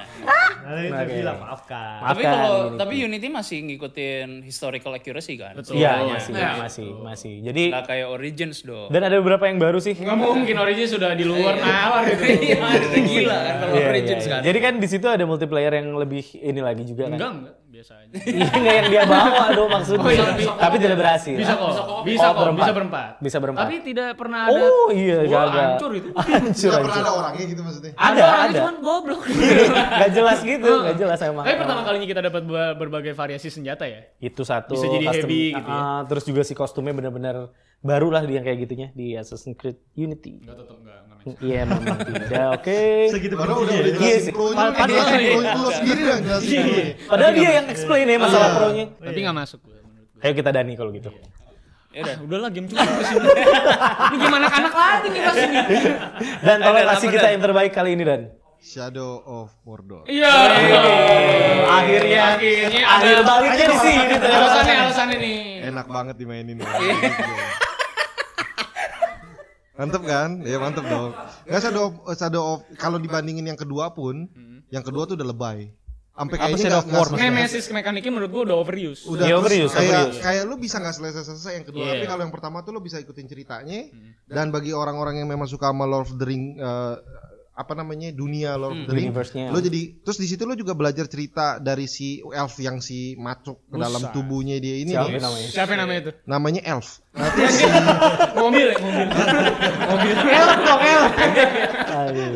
Tadi 0.65 0.81
dia 0.87 0.97
Oke. 0.99 1.15
bilang 1.15 1.39
maafkan. 1.39 1.95
Maaf 1.95 2.09
Tapi 2.09 2.23
kan, 2.23 2.33
kalau 2.33 2.55
Unity. 2.65 2.79
tapi 2.79 2.95
Unity 2.99 3.29
masih 3.29 3.59
ngikutin 3.65 4.29
historical 4.43 4.93
accuracy 4.93 5.35
kan. 5.35 5.53
Betul. 5.53 5.77
Iya 5.77 5.91
Iya, 5.95 6.15
masih 6.15 6.33
iya. 6.33 6.51
masih 6.57 6.89
masih. 6.99 7.35
Jadi 7.43 7.63
Nggak 7.69 7.85
kayak 7.85 8.07
Origins 8.09 8.59
dong. 8.61 8.89
dan 8.89 9.01
ada 9.03 9.17
beberapa 9.17 9.45
yang 9.45 9.59
baru 9.59 9.79
sih. 9.79 9.93
Nggak 9.93 10.17
mungkin 10.17 10.57
Origin 10.57 10.87
sudah 10.87 11.13
di 11.13 11.23
luar 11.23 11.55
nalar 11.55 12.03
gitu. 12.09 12.23
Iya, 12.45 12.57
itu 12.79 12.99
gila 13.05 13.37
kan 13.39 13.55
kalau 13.59 13.75
Iya, 13.75 13.87
Origins 13.87 14.25
iya, 14.25 14.31
kan. 14.31 14.41
iya. 14.41 14.47
Jadi 14.47 14.59
kan 14.59 14.75
di 14.77 14.89
situ 14.89 15.07
ada 15.07 15.25
multiplayer 15.25 15.73
yang 15.75 15.93
lebih 15.95 16.25
ini 16.35 16.61
lagi 16.61 16.83
juga 16.83 17.07
kan. 17.07 17.13
Enggak, 17.15 17.31
enggak, 17.31 17.55
biasa 17.85 18.01
aja. 18.01 18.17
Iya 18.65 18.73
yang 18.81 18.87
dia 18.89 19.03
bawa 19.05 19.45
dong 19.53 19.69
maksudnya. 19.69 20.01
Oh, 20.09 20.13
iya, 20.13 20.25
bisa. 20.33 20.53
Tapi 20.57 20.77
tidak 20.81 20.97
berhasil. 20.97 21.37
Bisa 21.37 21.53
kok, 21.61 21.69
bisa 22.09 22.27
kok, 22.33 22.41
berempat. 22.41 22.57
bisa 22.65 22.73
berempat. 22.73 23.11
Bisa 23.21 23.37
berempat. 23.45 23.63
Tapi 23.69 23.77
tidak 23.85 24.11
pernah 24.17 24.41
ada 24.49 24.61
Oh 24.65 24.89
iya 24.89 25.19
Wah, 25.21 25.29
gagal. 25.29 25.53
hancur 25.53 25.91
itu. 25.93 26.09
Hancur 26.25 26.71
Nggak 26.73 26.85
pernah 26.89 27.01
ada 27.05 27.13
orangnya 27.13 27.45
gitu 27.45 27.61
maksudnya. 27.61 27.93
Ada 27.95 28.23
ada. 28.25 28.57
cuman 28.57 28.75
goblok. 28.81 29.23
Gak 30.01 30.11
jelas 30.17 30.39
gitu, 30.41 30.73
gak 30.85 30.97
jelas 30.97 31.19
emang. 31.21 31.45
Tapi 31.45 31.57
pertama 31.61 31.81
kalinya 31.85 32.09
kita 32.09 32.21
dapat 32.25 32.43
ber- 32.45 32.77
berbagai 32.77 33.13
variasi 33.13 33.49
senjata 33.53 33.85
ya. 33.85 34.01
itu 34.19 34.43
satu 34.43 34.75
Bisa 34.75 34.87
jadi 34.89 35.07
heavy 35.13 35.53
gitu 35.53 35.69
ya. 35.69 36.05
Terus 36.09 36.25
juga 36.25 36.43
si 36.43 36.57
kostumnya 36.57 36.97
benar-benar 36.97 37.53
baru 37.85 38.09
lah 38.09 38.25
dia 38.25 38.41
kayak 38.41 38.59
gitunya 38.65 38.89
di 38.97 39.13
Assassin's 39.13 39.61
Creed 39.61 39.77
Unity. 39.93 40.41
Enggak 40.41 40.57
tetap 40.65 40.77
enggak 40.81 40.99
match. 41.04 41.04
Iya 41.41 41.61
memang 41.65 41.97
tidak. 42.05 42.49
Oke. 42.61 42.81
Segitu 43.09 43.35
Padahal 43.35 43.65
udah 43.65 43.75
udah 43.75 43.93
Iya 43.97 43.97
jelasin 43.97 44.33
pro-nya, 44.33 44.67
Padahal- 44.77 45.09
pro-nya, 45.09 45.53
lu 45.57 45.71
sendiri 45.73 46.03
yang 46.05 46.21
jelasin. 46.21 46.49
Iya. 46.53 46.85
Padahal 47.09 47.33
dia 47.33 47.51
yang 47.57 47.67
explain 47.73 48.05
ya 48.05 48.19
masalah 48.21 48.49
pro-nya. 48.55 48.85
Tapi 48.95 49.19
enggak 49.19 49.37
masuk 49.41 49.59
gue 49.65 49.79
menurut 49.81 50.09
gue. 50.13 50.21
Ayo 50.21 50.33
kita 50.33 50.51
Dani 50.53 50.73
kalau 50.75 50.91
gitu. 50.93 51.11
Ya 51.95 52.01
udah. 52.03 52.17
Ah, 52.19 52.27
udahlah 52.27 52.51
game 52.51 52.67
cuma 52.67 52.83
sini. 52.83 53.29
Ini 54.05 54.17
gimana 54.19 54.47
anak 54.51 54.75
lagi 54.75 55.07
nih 55.09 55.21
pas 55.23 55.37
ini. 55.39 55.57
Dan 56.43 56.57
tolong 56.59 56.87
kasih 56.91 57.09
kita 57.09 57.23
Dan? 57.23 57.33
yang 57.33 57.43
terbaik 57.43 57.73
kali 57.73 57.91
ini 57.95 58.05
Dan. 58.05 58.23
Shadow 58.59 59.21
of 59.23 59.53
Mordor. 59.63 60.03
Iya. 60.09 60.33
Akhirnya 61.69 62.21
akhirnya 62.35 62.83
akhir 62.83 63.17
baliknya 63.23 63.67
di 63.69 63.79
sini 63.79 64.15
alasannya 64.19 64.75
alasannya 64.83 65.17
nih. 65.21 65.39
Enak 65.69 65.87
banget 65.87 66.15
dimainin. 66.17 66.59
Mantep 69.75 70.03
kan? 70.03 70.31
Ya 70.43 70.57
mantep 70.57 70.85
dong. 70.85 71.11
Nggak 71.45 71.61
Shadow 71.61 71.83
of, 71.85 71.95
Shadow 72.13 72.43
of 72.45 72.59
kalau 72.75 72.97
dibandingin 72.97 73.45
yang 73.45 73.57
kedua 73.57 73.91
pun, 73.91 74.27
yang 74.69 74.83
kedua 74.83 75.05
tuh 75.05 75.15
udah 75.15 75.27
lebay. 75.27 75.75
Sampai 76.15 76.39
Apa 76.39 76.43
kayaknya 76.47 76.63
Shadow 76.65 76.79
of 76.79 76.87
War 76.89 77.09
Nemesis 77.13 77.67
mekaniknya 77.69 78.13
menurut 78.13 78.31
gue 78.31 78.43
udah 78.47 78.57
overuse. 78.57 79.03
udah 79.05 79.27
Iya, 79.27 79.35
terus 79.35 79.43
overuse, 79.43 79.73
kayak 79.75 79.91
overuse. 79.99 80.23
kayak 80.23 80.43
lu 80.45 80.55
bisa 80.57 80.77
nggak 80.79 80.95
selesai 80.95 81.23
selesai 81.27 81.53
yang 81.53 81.67
kedua 81.67 81.83
Iya. 81.83 81.93
tapi 81.93 82.07
kalau 82.07 82.23
yang 82.23 82.31
pertama 82.31 82.57
tuh 82.63 82.71
lu 82.71 82.79
bisa 82.79 82.97
ikutin 82.97 83.27
ceritanya 83.27 83.91
dan 84.25 84.47
bagi 84.49 84.71
orang-orang 84.71 85.19
yang 85.19 85.27
memang 85.27 85.45
suka 85.45 85.69
sama 85.69 85.83
Lord 85.85 86.07
of 86.07 86.15
the 86.15 86.23
Ring 86.23 86.55
eh, 86.55 86.95
apa 87.55 87.71
namanya 87.73 88.11
dunia 88.11 88.55
Lord 88.55 88.75
of 88.75 88.85
the 88.85 88.93
Ring 88.93 89.09
Universe-nya. 89.09 89.47
lu 89.47 89.59
jadi 89.59 89.81
terus 90.01 90.17
di 90.17 90.27
situ 90.27 90.43
lu 90.43 90.53
juga 90.53 90.73
belajar 90.73 91.07
cerita 91.07 91.57
dari 91.57 91.87
si 91.87 92.19
elf 92.21 92.59
yang 92.59 92.79
si 92.79 93.15
masuk 93.15 93.63
ke 93.65 93.77
dalam 93.77 94.03
tubuhnya 94.11 94.59
dia 94.59 94.75
ini 94.77 94.91
Siapa 94.91 95.07
nih. 95.09 95.21
namanya? 95.21 95.49
Siapa 95.49 95.71
yang 95.71 95.81
namanya 95.81 96.01
itu? 96.01 96.13
namanya 96.25 96.61
elf 96.69 96.89
nah, 97.11 97.31
terus 97.31 97.55
si 97.55 97.65
Mobil 98.35 98.67
ya, 98.67 98.77
mobil. 98.83 99.07
mobil. 100.67 101.01
Aduh. 101.87 102.35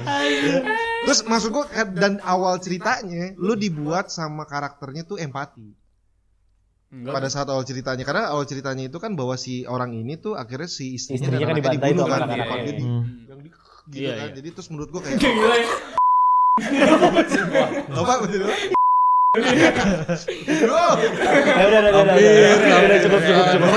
terus 1.00 1.20
maksud 1.24 1.50
gua 1.50 1.64
kan, 1.66 1.88
dan 1.92 2.12
awal 2.22 2.58
ceritanya 2.58 3.34
lu 3.34 3.54
dibuat 3.54 4.08
sama 4.08 4.44
karakternya 4.44 5.02
tuh 5.02 5.16
empati 5.16 5.74
pada 6.88 7.28
saat 7.28 7.44
awal 7.44 7.60
ceritanya 7.62 8.00
karena 8.00 8.30
awal 8.30 8.44
ceritanya 8.44 8.86
itu 8.86 8.96
kan 8.96 9.12
bahwa 9.12 9.34
si 9.34 9.66
orang 9.66 9.92
ini 9.92 10.16
tuh 10.16 10.32
akhirnya 10.34 10.64
si 10.66 10.94
istrinya, 10.94 11.36
Istrinya 11.36 11.38
dan 11.38 11.48
kan 11.50 11.56
dibantai 11.58 11.90
dibunuh 11.90 12.06
kan 12.06 12.20
dia 12.24 12.72
di- 12.72 12.80
Hmm. 12.80 13.04
yang 13.20 13.27
di 13.27 13.27
gitu 13.88 14.04
Iya, 14.04 14.12
kan 14.14 14.28
iya. 14.28 14.34
jadi 14.36 14.48
terus 14.52 14.68
menurut 14.68 14.88
gua 14.88 15.00
kayak 15.00 15.18
Gila 15.22 15.56
ya. 15.56 15.68
apa 17.88 18.14
betul 18.22 18.50
Ya 19.38 19.44
udah 21.68 21.78
udah 21.78 21.90
udah 21.92 22.02
udah. 22.02 22.98
cukup 22.98 23.20
cukup 23.22 23.44
cukup. 23.46 23.70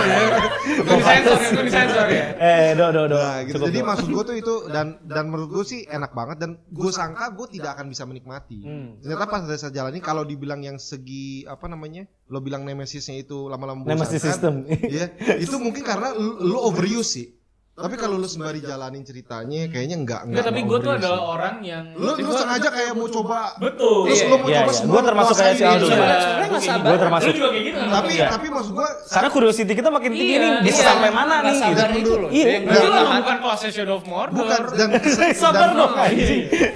Itu 0.82 0.94
disensor, 0.98 1.38
itu 1.44 1.62
disensor 1.62 2.08
ya. 2.08 2.24
Eh, 2.40 2.70
do 2.74 2.86
do 2.90 3.04
do. 3.06 3.18
Nah, 3.20 3.44
gitu. 3.44 3.60
Jadi 3.60 3.80
maksud 3.84 4.08
gue 4.08 4.24
tuh 4.24 4.36
itu 4.36 4.54
dan 4.70 4.98
dan 5.04 5.28
menurut 5.28 5.52
gue 5.52 5.66
sih 5.68 5.84
enak 5.86 6.12
banget 6.12 6.38
dan 6.40 6.52
gue 6.66 6.90
sangka 6.90 7.36
gue 7.36 7.48
tidak 7.52 7.78
akan 7.78 7.92
bisa 7.92 8.08
menikmati. 8.08 8.60
Hmm. 8.64 8.88
Ternyata 9.04 9.26
pas 9.28 9.42
saya 9.52 9.70
jalani 9.70 10.00
kalau 10.00 10.24
dibilang 10.24 10.64
yang 10.64 10.80
segi 10.80 11.44
apa 11.46 11.68
namanya, 11.68 12.08
lo 12.28 12.40
bilang 12.40 12.64
nemesisnya 12.64 13.20
itu 13.20 13.46
lama-lama 13.46 13.84
Nemesis 13.84 14.18
membosankan, 14.18 14.32
system. 14.32 14.54
Iya, 14.88 15.06
itu 15.38 15.56
mungkin 15.60 15.84
karena 15.84 16.16
lu 16.18 16.58
overuse 16.58 17.12
sih. 17.12 17.28
Tapi 17.72 17.96
kalau 17.96 18.20
lu 18.20 18.28
sembari 18.28 18.60
jalanin 18.60 19.00
ceritanya, 19.02 19.72
kayaknya 19.72 19.96
enggak 19.96 20.22
Enggak, 20.28 20.44
tapi 20.44 20.60
gue 20.68 20.78
tuh 20.84 20.92
adalah 20.92 21.22
orang 21.24 21.56
yang 21.64 21.96
Lu, 21.96 22.14
lu 22.20 22.32
sengaja 22.36 22.68
kayak 22.68 22.94
mau 22.94 23.08
coba 23.08 23.56
Betul. 23.58 24.12
Terus 24.12 24.20
Iya, 24.20 24.28
lu 24.28 24.36
mau 24.38 24.48
iya, 24.52 24.60
coba 24.60 24.68
iya. 24.68 24.76
semua 24.76 24.92
Gua 24.92 25.02
termasuk 25.08 25.36
kayak 25.40 25.56
si 25.56 25.64
Aldo. 25.64 25.88
gitu. 25.88 25.96
Iya. 25.96 26.04
Sebenarnya 26.04 26.48
nggak 26.52 26.64
sabar. 26.68 26.90
Gue 26.92 27.00
termasuk. 27.00 27.28
Lu 27.32 27.36
juga 27.40 27.50
kayak 27.50 27.64
gitu 27.64 27.78
kan? 27.80 27.90
Tapi 27.90 28.12
tapi 28.20 28.48
maksud 28.52 28.72
gua 28.76 28.88
Karena 29.08 29.30
curiosity 29.32 29.72
kita 29.74 29.90
makin 29.90 30.12
tinggi 30.12 30.36
nih. 30.36 30.52
Bisa 30.62 30.82
sampai 30.84 31.10
mana 31.16 31.36
nih? 31.42 31.56
gitu. 31.64 31.82
itu 31.96 32.14
loh. 32.20 32.30
Iya. 32.30 32.48
Yang 32.52 32.64
Itu 32.68 32.88
bukan 32.92 33.38
Shadow 33.72 33.96
of 33.98 34.06
Mordor. 34.06 34.36
bukan 34.36 34.62
dan 34.76 34.90
Sabar 35.32 35.70
dong 35.72 35.94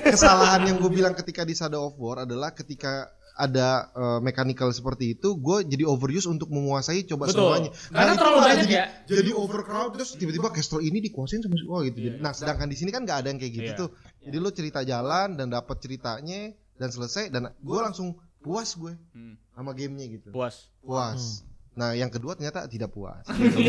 kesalahan 0.06 0.62
yang 0.64 0.78
gue 0.80 0.91
bilang 0.91 1.14
ketika 1.14 1.43
di 1.43 1.54
Shadow 1.54 1.91
of 1.91 2.00
War 2.00 2.24
adalah 2.24 2.56
ketika 2.56 3.12
ada 3.36 3.68
uh, 3.92 4.20
mechanical 4.20 4.72
seperti 4.72 5.12
itu, 5.12 5.36
gue 5.36 5.58
jadi 5.64 5.84
overuse 5.84 6.24
untuk 6.26 6.48
menguasai 6.48 7.04
coba 7.04 7.28
Betul. 7.28 7.44
semuanya. 7.46 7.70
Karena 7.92 8.08
itu 8.08 8.18
terlalu 8.18 8.38
banyak 8.40 8.58
jadi, 8.64 8.74
ya. 8.74 8.86
Jadi 9.06 9.32
overcrowd 9.32 9.92
terus 9.92 10.10
tiba-tiba 10.16 10.48
castle 10.50 10.80
ini 10.80 11.04
dikuasain 11.04 11.40
sama 11.40 11.56
semua 11.56 11.84
gitu. 11.84 12.00
Jadi- 12.02 12.18
Nah, 12.18 12.32
sedangkan 12.32 12.66
di 12.66 12.76
sini 12.76 12.90
kan 12.90 13.04
nggak 13.04 13.18
ada 13.20 13.28
yang 13.28 13.38
kayak 13.38 13.54
gitu 13.54 13.70
Iya. 13.70 13.78
tuh. 13.78 13.90
Jadi 14.22 14.38
lo 14.38 14.50
cerita 14.50 14.80
jalan 14.82 15.36
dan 15.36 15.48
dapat 15.50 15.78
ceritanya 15.78 16.40
dan 16.74 16.90
selesai 16.90 17.28
dan 17.28 17.52
gue 17.54 17.80
langsung 17.80 18.16
puas 18.40 18.72
gue 18.74 18.96
Hmm. 19.12 19.36
sama 19.52 19.72
gamenya 19.72 20.08
gitu. 20.12 20.30
Puas. 20.32 20.72
Puas. 20.80 21.44
Nah, 21.76 21.91
yang 21.91 22.07
kedua 22.07 22.39
ternyata 22.39 22.63
tidak 22.71 22.95
puas. 22.95 23.19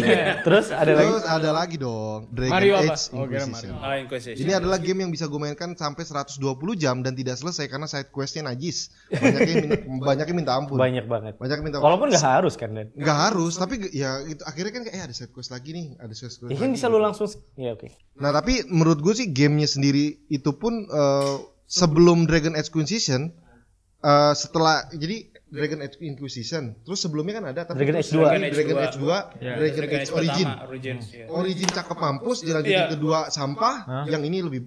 Terus 0.47 0.71
ada 0.71 0.95
lagi. 0.95 1.11
Terus 1.11 1.25
ada 1.27 1.51
lagi 1.51 1.75
dong, 1.75 2.31
Dragon 2.31 2.55
Mario 2.55 2.75
apa? 2.79 2.95
Age 2.95 3.05
Oh, 3.11 3.27
Inquisition. 3.27 3.75
Ah, 3.83 3.99
Inquisition. 3.99 4.43
Ini 4.47 4.53
adalah 4.63 4.79
game 4.79 5.03
yang 5.03 5.11
bisa 5.11 5.27
gue 5.27 5.41
mainkan 5.43 5.75
sampai 5.75 6.07
120 6.07 6.39
jam 6.79 7.03
dan 7.03 7.19
tidak 7.19 7.35
selesai 7.35 7.67
karena 7.67 7.91
side 7.91 8.15
questnya 8.15 8.47
najis. 8.47 8.95
Banyaknya 9.11 9.55
minta, 9.59 9.77
banyaknya 10.15 10.35
minta 10.39 10.53
ampun. 10.55 10.79
Banyak 10.79 11.05
banget. 11.11 11.35
Banyak 11.35 11.59
minta 11.67 11.77
ampun. 11.83 11.87
Walaupun 11.91 12.09
nggak 12.15 12.27
harus 12.39 12.55
kan, 12.55 12.71
Dan. 12.79 12.95
Nggak 12.95 13.19
harus, 13.27 13.53
tapi 13.59 13.75
ya 13.91 14.23
itu 14.23 14.43
akhirnya 14.47 14.71
kan 14.71 14.83
kayak 14.87 14.95
eh 14.95 15.03
ada 15.11 15.15
side 15.15 15.35
quest 15.35 15.51
lagi 15.51 15.75
nih, 15.75 15.87
ada 15.99 16.15
side 16.15 16.31
quest. 16.31 16.51
Ya 16.55 16.59
kan 16.63 16.71
bisa 16.71 16.87
lu 16.87 17.03
langsung. 17.03 17.27
Ya 17.59 17.75
oke. 17.75 17.91
Nah 18.23 18.31
tapi 18.31 18.63
menurut 18.71 19.03
gue 19.03 19.19
sih 19.19 19.27
gamenya 19.35 19.67
sendiri 19.67 20.23
itu 20.31 20.51
pun 20.55 20.87
eh, 20.87 21.37
sebelum 21.67 22.31
Dragon 22.31 22.55
Age 22.55 22.71
Inquisition, 22.71 23.35
eh, 23.99 24.33
setelah 24.39 24.87
jadi 24.95 25.35
Dragon 25.47 25.79
Age 25.79 25.97
Inquisition, 26.01 26.75
terus 26.83 26.99
sebelumnya 26.99 27.39
kan 27.39 27.45
ada 27.47 27.63
tapi 27.65 27.79
Dragon 27.81 27.97
Age 27.97 28.11
2. 28.11 28.19
Dragon, 28.19 28.51
Dragon 28.51 28.77
Age 28.77 28.97
2, 28.97 29.07
Dragon 29.39 29.57
Dragon 29.57 29.85
Age 29.87 29.95
Age 29.97 30.11
Origin. 30.13 30.47
pertama, 30.49 30.67
Origins, 30.67 31.05
iya. 31.09 31.27
Origin 31.29 31.69
cakep 31.69 31.97
mampus, 31.97 32.39
dilanjutin 32.41 32.75
Iya. 32.77 32.91
kedua 32.91 33.19
sampah, 33.29 33.75
yang 34.07 34.23
ini 34.23 34.39
lebih 34.41 34.61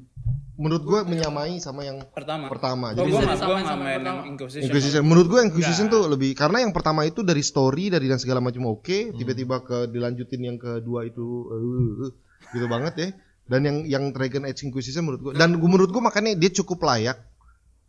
menurut 0.55 0.83
gue 0.83 0.99
menyamai 1.05 1.55
sama 1.57 1.83
yang 1.83 2.03
Pertama. 2.05 2.47
pertama. 2.47 2.87
Oh, 2.89 2.95
Jadi 2.97 3.11
nggak 3.13 3.31
sama 3.35 3.53
main 3.53 3.63
yang 3.63 4.03
pertama. 4.03 4.21
Inquisition. 4.25 4.63
Inquisition 4.65 5.01
menurut 5.01 5.27
gue 5.29 5.39
Inquisition 5.41 5.87
tuh 5.87 6.03
lebih 6.05 6.31
karena 6.33 6.57
yang 6.59 6.71
pertama 6.71 7.03
itu 7.03 7.19
dari 7.21 7.39
story 7.41 7.87
dari 7.87 8.05
dan 8.05 8.15
segala 8.17 8.39
macam 8.39 8.67
oke 8.69 8.83
tiba-tiba 9.13 9.59
ke 9.61 9.87
dilanjutin 9.87 10.41
yang 10.45 10.57
kedua 10.57 11.03
itu 11.05 11.23
uh, 11.47 11.63
uh, 12.01 12.11
gitu 12.49 12.67
banget 12.67 12.93
ya 12.93 13.07
dan 13.47 13.61
yang 13.61 13.77
yang 13.85 14.03
Dragon 14.11 14.43
Age 14.43 14.61
Inquisition 14.61 15.03
menurut 15.05 15.21
gue 15.21 15.31
dan 15.33 15.55
gua- 15.55 15.69
menurut 15.69 15.89
gue 15.89 16.01
makanya 16.01 16.35
dia 16.35 16.51
cukup 16.53 16.83
layak 16.85 17.23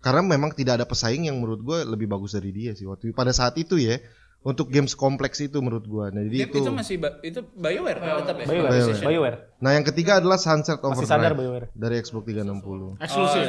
karena 0.00 0.24
memang 0.24 0.50
tidak 0.50 0.80
ada 0.80 0.86
pesaing 0.86 1.28
yang 1.28 1.36
menurut 1.36 1.60
gue 1.60 1.78
lebih 1.84 2.08
bagus 2.08 2.32
dari 2.32 2.50
dia 2.50 2.72
sih 2.72 2.84
waktu 2.84 3.12
pada 3.12 3.30
saat 3.30 3.54
itu 3.54 3.76
ya 3.76 4.00
untuk 4.40 4.72
games 4.72 4.96
kompleks 4.96 5.36
itu 5.38 5.60
menurut 5.60 5.84
gue 5.84 6.04
nah 6.08 6.24
jadi 6.24 6.36
Game 6.42 6.50
itu 6.50 6.58
itu 6.58 6.72
masih 6.72 6.96
ba- 6.96 7.20
itu 7.20 7.44
BioWare 7.52 8.00
tetap 8.24 8.36
ya. 8.40 8.44
BioWare. 8.48 8.72
Inquisition. 8.72 9.04
BioWare. 9.04 9.36
nah 9.60 9.70
yang 9.76 9.84
ketiga 9.84 10.16
adalah 10.16 10.40
Sunset 10.40 10.80
Masih 10.80 11.04
sadar 11.04 11.36
Overdrive 11.36 11.36
BioWare. 11.36 11.66
dari 11.76 11.94
Xbox 12.00 12.22
360 12.24 13.04
Eksklusif. 13.04 13.42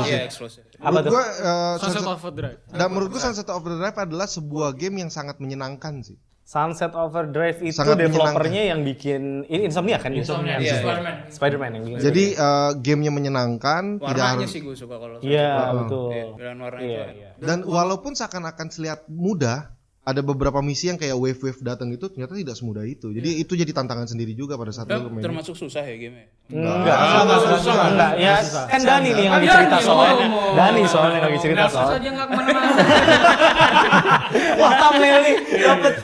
Iya, 0.00 0.18
eksklusif. 0.24 0.62
Apa 0.80 0.88
menurut 0.90 1.04
tuh? 1.04 1.12
gue 1.12 1.24
uh, 1.44 1.74
Sunset 1.76 2.00
Sunset, 2.00 2.16
Overdrive. 2.16 2.58
dan 2.72 2.86
menurut 2.88 3.08
gue 3.12 3.20
Sunset 3.20 3.48
Overdrive 3.52 3.98
adalah 4.00 4.24
sebuah 4.26 4.68
game 4.72 4.96
yang 4.98 5.10
sangat 5.12 5.36
menyenangkan 5.36 6.00
sih 6.00 6.16
Sunset 6.50 6.90
Overdrive 6.98 7.62
itu 7.62 7.78
Sangat 7.78 7.94
developernya 8.02 8.74
yang 8.74 8.82
bikin 8.82 9.46
ini 9.46 9.70
Insomnia 9.70 10.02
kan? 10.02 10.10
Insomnia, 10.10 10.58
Iya, 10.58 10.82
Spider-Man. 10.82 11.14
Spider-Man 11.30 11.70
yang 11.78 11.84
bikin. 11.86 11.98
Jadi 12.02 12.24
eh, 12.34 12.70
gamenya 12.74 13.12
menyenangkan, 13.14 14.02
tidak 14.02 14.10
Warnanya 14.18 14.42
harus 14.42 14.50
sih 14.50 14.58
gue 14.58 14.74
suka 14.74 14.98
kalau 14.98 15.22
Iya, 15.22 15.50
betul. 15.78 16.10
Iya, 16.10 16.24
pilihan 16.34 16.58
warna 16.58 16.80
Iya, 16.82 17.02
itu. 17.06 17.18
iya. 17.22 17.30
dan 17.38 17.58
walaupun 17.62 18.18
seakan-akan 18.18 18.66
terlihat 18.66 19.06
mudah, 19.06 19.70
ada 20.00 20.24
beberapa 20.24 20.64
misi 20.64 20.88
yang 20.88 20.96
kayak 20.96 21.12
wave-wave 21.12 21.60
datang 21.60 21.92
itu 21.92 22.08
ternyata 22.08 22.32
tidak 22.32 22.56
semudah 22.56 22.88
itu. 22.88 23.12
Jadi 23.12 23.44
itu 23.44 23.52
jadi 23.52 23.68
tantangan 23.68 24.08
sendiri 24.08 24.32
juga 24.32 24.56
pada 24.56 24.72
saat 24.72 24.88
lu 24.88 25.12
main. 25.12 25.20
termasuk 25.20 25.52
susah 25.52 25.84
ya 25.84 25.96
game 26.00 26.24
Enggak, 26.50 26.74
enggak, 26.74 27.38
enggak, 27.62 28.12
ya 28.18 28.34
kan 28.66 28.80
Dani 28.80 29.08
nih 29.12 29.22
yang 29.28 29.34
lagi 29.38 29.48
cerita 29.52 29.76
soalnya. 29.84 30.26
Dani 30.56 30.82
soalnya 30.88 31.16
yang 31.20 31.26
lagi 31.28 31.38
cerita 31.44 31.60
Nggak 31.60 31.70
susah 31.70 31.86
soal. 31.86 32.00
dia 32.00 32.10
nggak 32.16 32.26
ke 32.26 32.34
mana-mana. 32.34 32.70
Wah, 34.60 34.72
thumbnail 34.80 35.18
nih. 35.20 35.36
Dapet. 35.62 35.94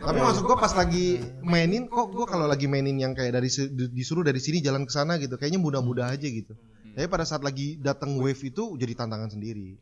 Tapi 0.00 0.18
maksud 0.20 0.42
gua 0.44 0.56
pas 0.60 0.72
lagi 0.76 1.06
mainin 1.40 1.84
kok 1.86 2.10
gua 2.12 2.26
kalau 2.26 2.48
lagi 2.48 2.64
mainin 2.68 2.96
yang 2.96 3.12
kayak 3.12 3.38
dari 3.38 3.48
disuruh 3.92 4.24
dari 4.24 4.40
sini 4.40 4.64
jalan 4.64 4.88
ke 4.88 4.92
sana 4.92 5.20
gitu, 5.20 5.36
kayaknya 5.36 5.60
mudah-mudah 5.60 6.10
aja 6.10 6.26
gitu. 6.26 6.56
Tapi 6.94 7.10
pada 7.10 7.26
saat 7.26 7.42
lagi 7.42 7.74
datang 7.74 8.14
wave 8.22 8.38
itu 8.38 8.78
jadi 8.78 8.94
tantangan 8.94 9.26
sendiri. 9.34 9.74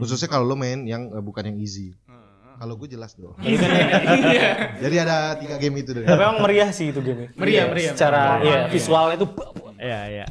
Khususnya 0.00 0.32
kalau 0.32 0.48
lo 0.48 0.56
main 0.56 0.88
yang 0.88 1.12
eh, 1.12 1.20
bukan 1.20 1.52
yang 1.52 1.58
easy. 1.60 1.92
Kalau 2.54 2.74
gue 2.74 2.88
jelas 2.88 3.12
dong. 3.14 3.34
Jadi 4.76 4.96
ada 4.96 5.34
tiga 5.36 5.56
game 5.56 5.76
itu 5.78 5.90
deh. 5.92 6.04
Tapi 6.04 6.20
emang 6.20 6.38
meriah 6.40 6.70
sih 6.70 6.90
itu 6.90 7.00
game. 7.00 7.30
Meriah, 7.34 7.66
meriah. 7.66 7.92
Secara 7.92 8.22
ya, 8.40 8.56
visual 8.68 9.06
itu 9.12 9.26
Iya, 9.76 10.00
iya. 10.08 10.26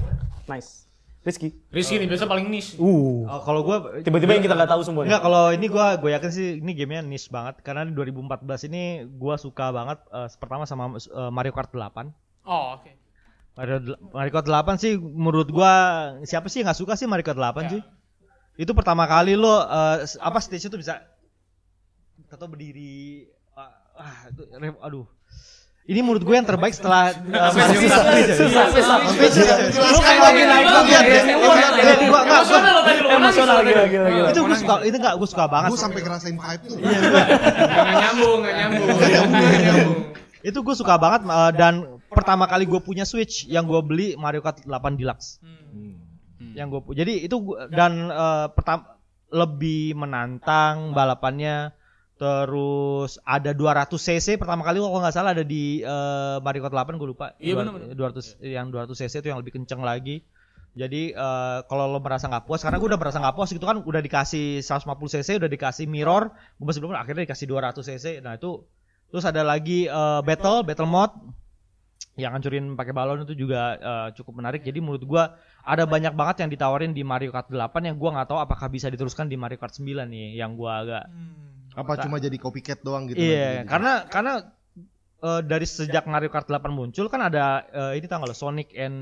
nice. 0.46 0.88
Rizky. 1.24 1.56
Rizky 1.70 1.96
nih 1.96 2.08
biasa 2.10 2.28
paling 2.28 2.52
niche. 2.52 2.76
Uh. 2.76 3.24
Oh, 3.24 3.40
kalau 3.42 3.64
gua 3.64 3.96
Tiba-tiba 4.00 4.36
yang 4.36 4.44
kita 4.44 4.54
nggak 4.54 4.68
tahu 4.70 4.84
semuanya. 4.84 5.08
Enggak, 5.08 5.24
kalau 5.24 5.44
ini 5.50 5.66
gua 5.68 5.96
gue 5.96 6.12
yakin 6.12 6.30
sih 6.30 6.48
ini 6.60 6.72
gamenya 6.74 7.00
niche 7.02 7.32
banget 7.32 7.64
karena 7.64 7.88
di 7.88 7.96
2014 7.96 8.44
ini 8.68 8.84
gua 9.10 9.40
suka 9.40 9.72
banget 9.72 10.04
eh, 10.06 10.28
pertama 10.36 10.68
sama 10.68 10.92
eh, 10.94 11.32
Mario 11.32 11.56
Kart 11.56 11.72
8. 11.72 12.12
Oh, 12.44 12.76
oke. 12.76 12.92
Mario, 13.56 13.78
del- 13.80 14.02
Mario 14.10 14.32
Kart 14.34 14.48
8 14.48 14.76
sih 14.76 14.92
menurut 14.98 15.48
gua 15.48 15.72
siapa 16.24 16.48
sih 16.48 16.60
yang 16.60 16.68
nggak 16.68 16.82
suka 16.82 16.94
sih 16.96 17.08
Mario 17.08 17.24
Kart 17.24 17.40
8 17.40 17.72
sih? 17.72 17.82
Itu 18.54 18.76
pertama 18.76 19.08
kali 19.08 19.40
lo 19.40 19.64
eh, 19.64 20.04
s- 20.04 20.20
apa 20.20 20.44
stage 20.44 20.68
itu 20.68 20.76
bisa 20.76 21.08
atau 22.34 22.48
berdiri 22.50 23.30
ah, 23.54 23.70
ah, 23.96 24.18
itu 24.28 24.42
aduh. 24.82 25.06
Ini 25.84 26.00
menurut 26.00 26.24
gue 26.24 26.32
yang 26.32 26.48
terbaik 26.48 26.72
setelah 26.72 27.12
eh, 27.12 27.28
Mario 27.28 27.80
Kart. 27.84 28.08
Susah, 28.40 28.66
susah. 28.72 28.98
Lu 29.84 30.00
kayak 30.00 30.22
lagi 30.24 30.44
naik 30.48 30.66
Lu 30.66 30.80
lihat 30.88 31.04
deh, 31.04 31.24
lu 31.36 31.50
lihat 31.52 31.74
deh. 31.76 31.84
Gua- 32.08 32.08
gua- 32.08 32.24
gua- 32.24 32.32
Emosional 32.40 32.72
lo 32.72 32.82
tadi 32.82 33.00
lo 33.04 33.10
Emosional 33.12 33.58
gila 33.62 33.84
gila 33.86 34.08
gila. 34.08 34.28
itu 34.32 34.40
gue 34.42 34.58
suka 34.58 34.74
itu 34.82 34.96
enggak 34.96 35.16
gue 35.20 35.28
suka 35.28 35.46
banget. 35.46 35.70
Gue 35.70 35.82
sampai 35.84 36.00
ngerasain 36.02 36.38
vibe 36.40 36.64
tuh. 36.64 36.78
Nyambung, 37.94 38.40
nyambung. 38.48 38.88
Itu 40.40 40.60
gue 40.60 40.76
suka 40.76 40.96
banget 40.96 41.22
uh, 41.26 41.52
dan 41.52 41.74
pertama 42.08 42.48
kali 42.48 42.64
gue 42.64 42.80
punya 42.80 43.04
Switch 43.04 43.44
yang 43.46 43.64
gue 43.64 43.80
beli 43.80 44.16
Mario 44.16 44.40
Kart 44.40 44.64
8 44.64 44.72
Deluxe 44.96 45.44
yang 46.54 46.70
gue 46.70 46.80
jadi 46.94 47.26
itu 47.26 47.36
dan 47.68 48.08
pertama 48.54 48.96
lebih 49.34 49.98
menantang 49.98 50.94
balapannya 50.94 51.74
terus 52.24 53.20
ada 53.28 53.52
200 53.52 53.92
cc 53.92 54.40
pertama 54.40 54.64
kali 54.64 54.80
kalau 54.80 55.04
nggak 55.04 55.12
salah 55.12 55.36
ada 55.36 55.44
di 55.44 55.84
uh, 55.84 56.40
Mario 56.40 56.64
Kart 56.64 56.72
8 56.72 56.96
gue 56.96 57.10
lupa. 57.12 57.36
Iya, 57.36 57.60
bener-bener. 57.60 57.92
200 58.00 58.40
yang 58.40 58.72
200 58.72 58.96
cc 58.96 59.14
itu 59.20 59.28
yang 59.28 59.44
lebih 59.44 59.60
kenceng 59.60 59.84
lagi. 59.84 60.24
Jadi 60.74 61.14
eh, 61.14 61.60
kalau 61.70 61.86
lo 61.86 62.02
merasa 62.02 62.26
nggak 62.26 62.50
puas 62.50 62.66
karena 62.66 62.82
gue 62.82 62.90
udah 62.90 62.98
merasa 62.98 63.22
nggak 63.22 63.36
puas 63.38 63.54
itu 63.54 63.62
kan 63.62 63.86
udah 63.86 64.02
dikasih 64.02 64.58
150 64.66 65.14
cc 65.20 65.30
udah 65.38 65.52
dikasih 65.52 65.86
mirror. 65.86 66.34
Gue 66.58 66.66
masih 66.66 66.82
belum 66.82 66.98
akhirnya 66.98 67.30
dikasih 67.30 67.46
200 67.46 67.78
cc. 67.78 68.06
Nah 68.26 68.40
itu 68.40 68.64
terus 69.12 69.28
ada 69.28 69.44
lagi 69.46 69.86
eh, 69.86 70.22
battle 70.26 70.66
battle 70.66 70.90
mode 70.90 71.14
yang 72.18 72.34
hancurin 72.34 72.74
pakai 72.78 72.94
balon 72.94 73.28
itu 73.28 73.36
juga 73.36 73.78
eh, 73.78 74.08
cukup 74.18 74.42
menarik. 74.42 74.66
Jadi 74.66 74.80
menurut 74.82 75.04
gua 75.06 75.38
ada 75.62 75.86
banyak 75.86 76.18
banget 76.18 76.48
yang 76.48 76.50
ditawarin 76.50 76.96
di 76.96 77.06
Mario 77.06 77.30
Kart 77.30 77.54
8 77.54 77.70
yang 77.86 78.00
gua 78.02 78.18
nggak 78.18 78.34
tahu 78.34 78.40
apakah 78.42 78.72
bisa 78.72 78.90
diteruskan 78.90 79.30
di 79.30 79.38
Mario 79.38 79.62
Kart 79.62 79.78
9 79.78 80.10
nih 80.10 80.42
yang 80.42 80.58
gua 80.58 80.82
agak 80.82 81.04
Apa 81.76 81.98
cuma 82.00 82.18
jadi 82.18 82.36
copycat 82.36 82.80
doang 82.80 83.06
gitu? 83.06 83.18
iya 83.18 83.64
karena 83.64 84.06
karena 84.06 84.34
eh, 85.20 85.42
dari 85.42 85.64
sejak 85.64 86.04
Mario 86.04 86.28
Kart 86.28 86.46
8 86.46 86.60
muncul 86.70 87.08
kan 87.08 87.22
ada 87.24 87.64
eh, 87.66 87.98
ini 87.98 88.06
lo 88.06 88.32
Sonic 88.32 88.72
and 88.74 88.98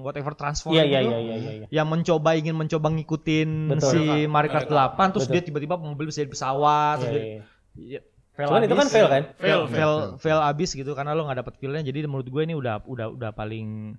whatever 0.00 0.32
transform 0.32 0.72
Iya 0.72 0.84
iya 0.84 0.98
gitu, 1.00 1.12
iya 1.12 1.18
iya 1.36 1.52
iya. 1.54 1.66
yang 1.70 1.86
mencoba 1.86 2.34
ingin 2.34 2.52
mencoba 2.52 2.88
ngikutin 2.90 3.50
Betul. 3.70 3.90
si 3.90 4.00
Mario 4.26 4.50
Kart 4.50 4.66
8 4.66 5.12
terus 5.12 5.26
dia 5.26 5.40
tiba-tiba 5.40 5.76
mobil 5.76 6.06
bisa 6.06 6.20
jadi 6.20 6.30
pesawat 6.30 6.96
terus 6.98 7.08
Iya, 7.08 7.14
dia- 7.14 7.24
iya. 7.24 7.42
Iya, 7.76 8.00
fail 8.32 8.48
Cuman 8.48 8.62
itu 8.62 8.68
abis. 8.68 8.78
kan 8.78 8.88
fail 8.90 9.06
kan? 9.06 9.22
fail 9.28 9.36
Fail, 9.36 9.60
fail 9.66 9.68
fail. 9.68 10.00
fail 10.18 10.40
abis 10.42 10.70
gitu 10.72 10.92
karena 10.92 11.12
lo 11.12 11.24
nggak 11.24 11.40
dapet 11.40 11.54
feelnya 11.56 11.82
jadi 11.82 12.04
menurut 12.04 12.26
gue 12.26 12.42
ini 12.42 12.52
udah 12.52 12.80
udah 12.82 13.06
udah 13.10 13.30
paling 13.32 13.96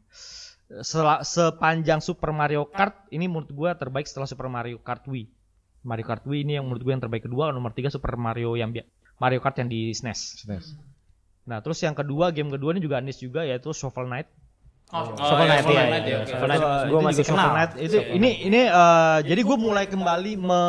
sela- 0.81 1.21
sepanjang 1.21 1.97
Super 1.99 2.29
Mario 2.31 2.67
Kart 2.67 3.07
ini 3.09 3.25
menurut 3.25 3.47
gue 3.47 3.69
terbaik 3.73 4.03
setelah 4.03 4.25
Super 4.25 4.45
Mario 4.47 4.77
Kart 4.77 5.05
Wii 5.05 5.25
Mario 5.81 6.05
Kart 6.05 6.23
Wii 6.23 6.41
ini 6.41 6.53
yang 6.55 6.65
menurut 6.65 6.81
gue 6.81 6.91
yang 6.91 6.99
terbaik 6.99 7.23
kedua 7.23 7.49
nomor 7.49 7.71
tiga 7.71 7.87
Super 7.87 8.15
Mario 8.15 8.53
yang 8.53 8.73
Mario 9.17 9.37
Kart 9.37 9.57
yang 9.57 9.67
di 9.67 9.91
SNES 9.91 10.45
SNES. 10.45 10.65
nah 11.43 11.59
terus 11.59 11.79
yang 11.79 11.93
kedua 11.93 12.29
game 12.29 12.49
kedua 12.49 12.71
ini 12.71 12.79
juga 12.79 12.97
niche 12.97 13.21
juga 13.21 13.41
yaitu 13.41 13.69
Shovel 13.71 14.05
Knight 14.05 14.27
Oh, 14.87 15.03
Shovel 15.19 15.51
Knight 15.51 15.67
iya. 15.67 15.83
Knight, 15.83 16.05
ya. 16.07 16.19
Shovel 16.23 16.47
Knight 16.47 16.63
gue 16.87 16.99
masih 17.03 17.23
kenal. 17.27 17.51
Knight. 17.51 17.71
itu 17.75 17.97
ini 18.07 18.29
ini 18.41 18.61
eh, 18.63 19.19
jadi 19.21 19.41
gue 19.43 19.57
mulai 19.59 19.83
kembali 19.83 20.39
me, 20.39 20.61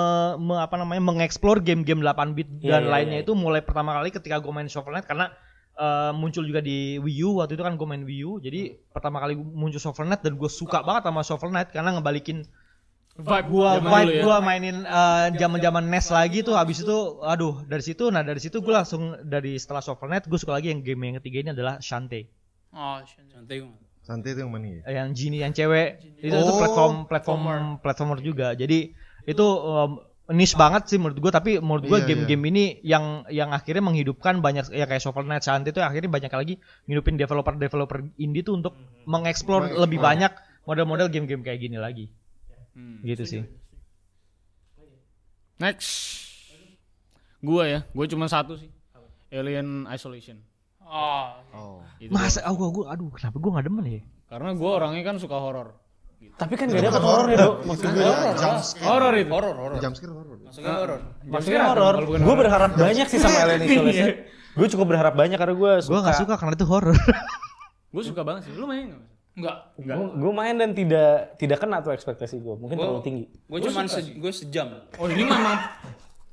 me- 0.42 0.58
apa 0.58 0.74
namanya 0.74 0.98
mengeksplor 0.98 1.62
game-game 1.62 2.02
8 2.02 2.34
bit 2.34 2.50
Iya, 2.58 2.66
dan 2.66 2.82
iya, 2.82 2.90
lainnya 2.90 3.18
iya. 3.18 3.22
itu 3.22 3.38
mulai 3.38 3.62
pertama 3.62 3.94
kali 3.94 4.10
ketika 4.10 4.42
gue 4.42 4.50
main 4.50 4.66
Shovel 4.66 4.90
Knight 4.90 5.06
karena 5.06 5.30
eh, 5.72 6.10
muncul 6.18 6.42
juga 6.42 6.58
di 6.58 6.98
Wii 6.98 7.22
U 7.22 7.38
waktu 7.38 7.54
itu 7.54 7.62
kan 7.62 7.78
gue 7.78 7.86
main 7.86 8.02
Wii 8.02 8.22
U 8.26 8.42
jadi 8.42 8.60
pertama 8.90 9.22
kali 9.22 9.38
muncul 9.38 9.78
Shovel 9.78 10.10
Knight 10.10 10.26
dan 10.26 10.34
gue 10.34 10.50
suka 10.50 10.82
banget 10.82 11.06
sama 11.06 11.22
Shovel 11.22 11.54
Knight 11.54 11.70
karena 11.70 11.94
ngebalikin 11.94 12.42
Vibe 13.18 13.48
gua 13.50 13.82
zaman 13.82 13.90
vibe 13.90 14.12
ya. 14.14 14.22
gua 14.22 14.36
mainin 14.38 14.76
eh, 14.86 15.26
zaman-zaman 15.34 15.84
NES 15.90 16.06
lagi 16.14 16.46
tuh 16.46 16.54
habis 16.54 16.86
itu 16.86 17.18
aduh 17.18 17.66
dari 17.66 17.82
situ 17.82 18.14
nah 18.14 18.22
dari 18.22 18.38
situ 18.38 18.62
gue 18.62 18.70
langsung 18.70 19.18
dari 19.26 19.58
setelah 19.58 19.82
Shovel 19.82 20.06
Knight 20.06 20.30
gue 20.30 20.38
suka 20.38 20.54
lagi 20.54 20.70
yang 20.70 20.86
game 20.86 21.02
yang 21.02 21.18
ketiga 21.18 21.36
ini 21.42 21.50
adalah 21.50 21.82
Shantae. 21.82 22.30
Oh, 22.70 23.02
gua. 23.02 23.74
Santai 24.06 24.32
itu 24.32 24.40
yang 24.40 24.52
mana 24.54 24.66
ya? 24.70 24.80
yang 25.02 25.08
Genie 25.12 25.42
yang 25.42 25.52
cewek. 25.52 26.00
Itu 26.22 26.30
itu 26.30 26.36
Oh, 26.38 26.56
platform 26.56 26.94
platform 27.10 27.40
platformer. 27.82 28.18
juga. 28.22 28.54
Jadi 28.54 28.94
itu 29.26 29.44
um, 29.44 30.00
niche 30.30 30.54
banget 30.54 30.88
sih 30.88 30.96
menurut 30.96 31.18
gue 31.18 31.32
tapi 31.32 31.50
menurut 31.58 31.84
gue 31.84 31.98
Iya, 32.00 32.06
game-game 32.06 32.44
ini 32.54 32.64
yang 32.84 33.26
yang 33.28 33.50
akhirnya 33.50 33.80
menghidupkan 33.82 34.40
banyak 34.40 34.68
ya 34.72 34.84
kayak 34.86 35.00
Shovel 35.02 35.26
Knight 35.26 35.42
Shantae 35.42 35.74
itu 35.74 35.80
akhirnya 35.82 36.08
banyak 36.08 36.32
lagi 36.32 36.54
ngidupin 36.86 37.16
developer-developer 37.16 37.98
indie 38.16 38.44
tuh 38.44 38.56
untuk 38.56 38.76
mengeksplor 39.04 39.68
Mengeksplor. 39.68 39.82
lebih 39.84 39.98
banyak 39.98 40.32
model-model 40.64 41.08
game-game 41.08 41.42
kayak 41.42 41.60
gini 41.60 41.80
lagi 41.80 42.12
Hmm. 42.78 43.02
gitu 43.02 43.26
sih 43.26 43.42
Next. 45.58 45.90
Gua 47.42 47.66
ya, 47.66 47.80
gua 47.90 48.06
cuma 48.06 48.30
satu 48.30 48.54
sih. 48.54 48.70
Alien 49.34 49.90
Isolation. 49.90 50.38
Oh, 50.78 51.34
Oh. 51.50 51.82
Itu 51.98 52.14
Masa 52.14 52.46
oh, 52.46 52.54
gua, 52.54 52.70
gua 52.70 52.84
aduh 52.94 53.10
kenapa 53.10 53.36
gua 53.42 53.50
nggak 53.58 53.66
demen 53.66 53.84
ya? 53.90 54.02
Karena 54.28 54.54
gue 54.54 54.70
orangnya 54.70 55.02
kan 55.02 55.16
suka 55.18 55.34
horor. 55.34 55.74
Tapi 56.36 56.54
kan 56.54 56.68
gak 56.68 56.84
dapat 56.84 57.02
horor 57.02 57.26
ya, 57.32 57.38
Dok. 57.40 57.54
Maksud 57.64 57.88
gue. 57.90 58.04
Jump 58.38 58.60
scare. 58.60 58.86
Horor 58.86 59.14
itu. 59.16 59.30
Horor, 59.32 59.54
horor. 59.56 59.78
Jump 59.80 59.94
scare 59.96 60.14
horor. 60.14 60.36
Maksudnya 60.44 60.74
horor. 60.76 61.00
Maksudnya 61.24 61.62
horor. 61.64 61.94
Gue 62.06 62.34
berharap 62.36 62.70
banyak 62.76 63.06
sih 63.08 63.18
sama 63.18 63.38
Alien 63.48 63.62
Isolation. 63.64 64.08
Gue 64.58 64.66
cukup 64.68 64.86
berharap 64.94 65.14
banyak 65.16 65.38
karena 65.40 65.54
gue 65.56 65.72
suka. 65.82 65.90
Gua 65.90 66.00
nggak 66.04 66.18
suka 66.22 66.34
karena 66.36 66.54
itu 66.54 66.66
horror. 66.68 66.96
Gue 67.88 68.02
suka 68.04 68.20
banget 68.20 68.42
sih. 68.46 68.52
Lu 68.52 68.68
main 68.68 68.92
nggak? 68.92 69.02
Enggak. 69.38 69.56
Gue 70.12 70.32
main 70.32 70.54
dan 70.54 70.70
tidak 70.72 71.10
tidak 71.36 71.58
kena 71.58 71.78
tuh 71.78 71.90
ekspektasi 71.90 72.36
gue. 72.36 72.54
Mungkin 72.56 72.76
terlalu 72.76 73.02
tinggi. 73.02 73.24
Gue 73.44 73.58
cuman 73.62 73.86
se- 73.86 74.12
gue 74.12 74.32
sejam. 74.32 74.68
Oh 74.94 75.06
ini 75.06 75.22
memang 75.22 75.56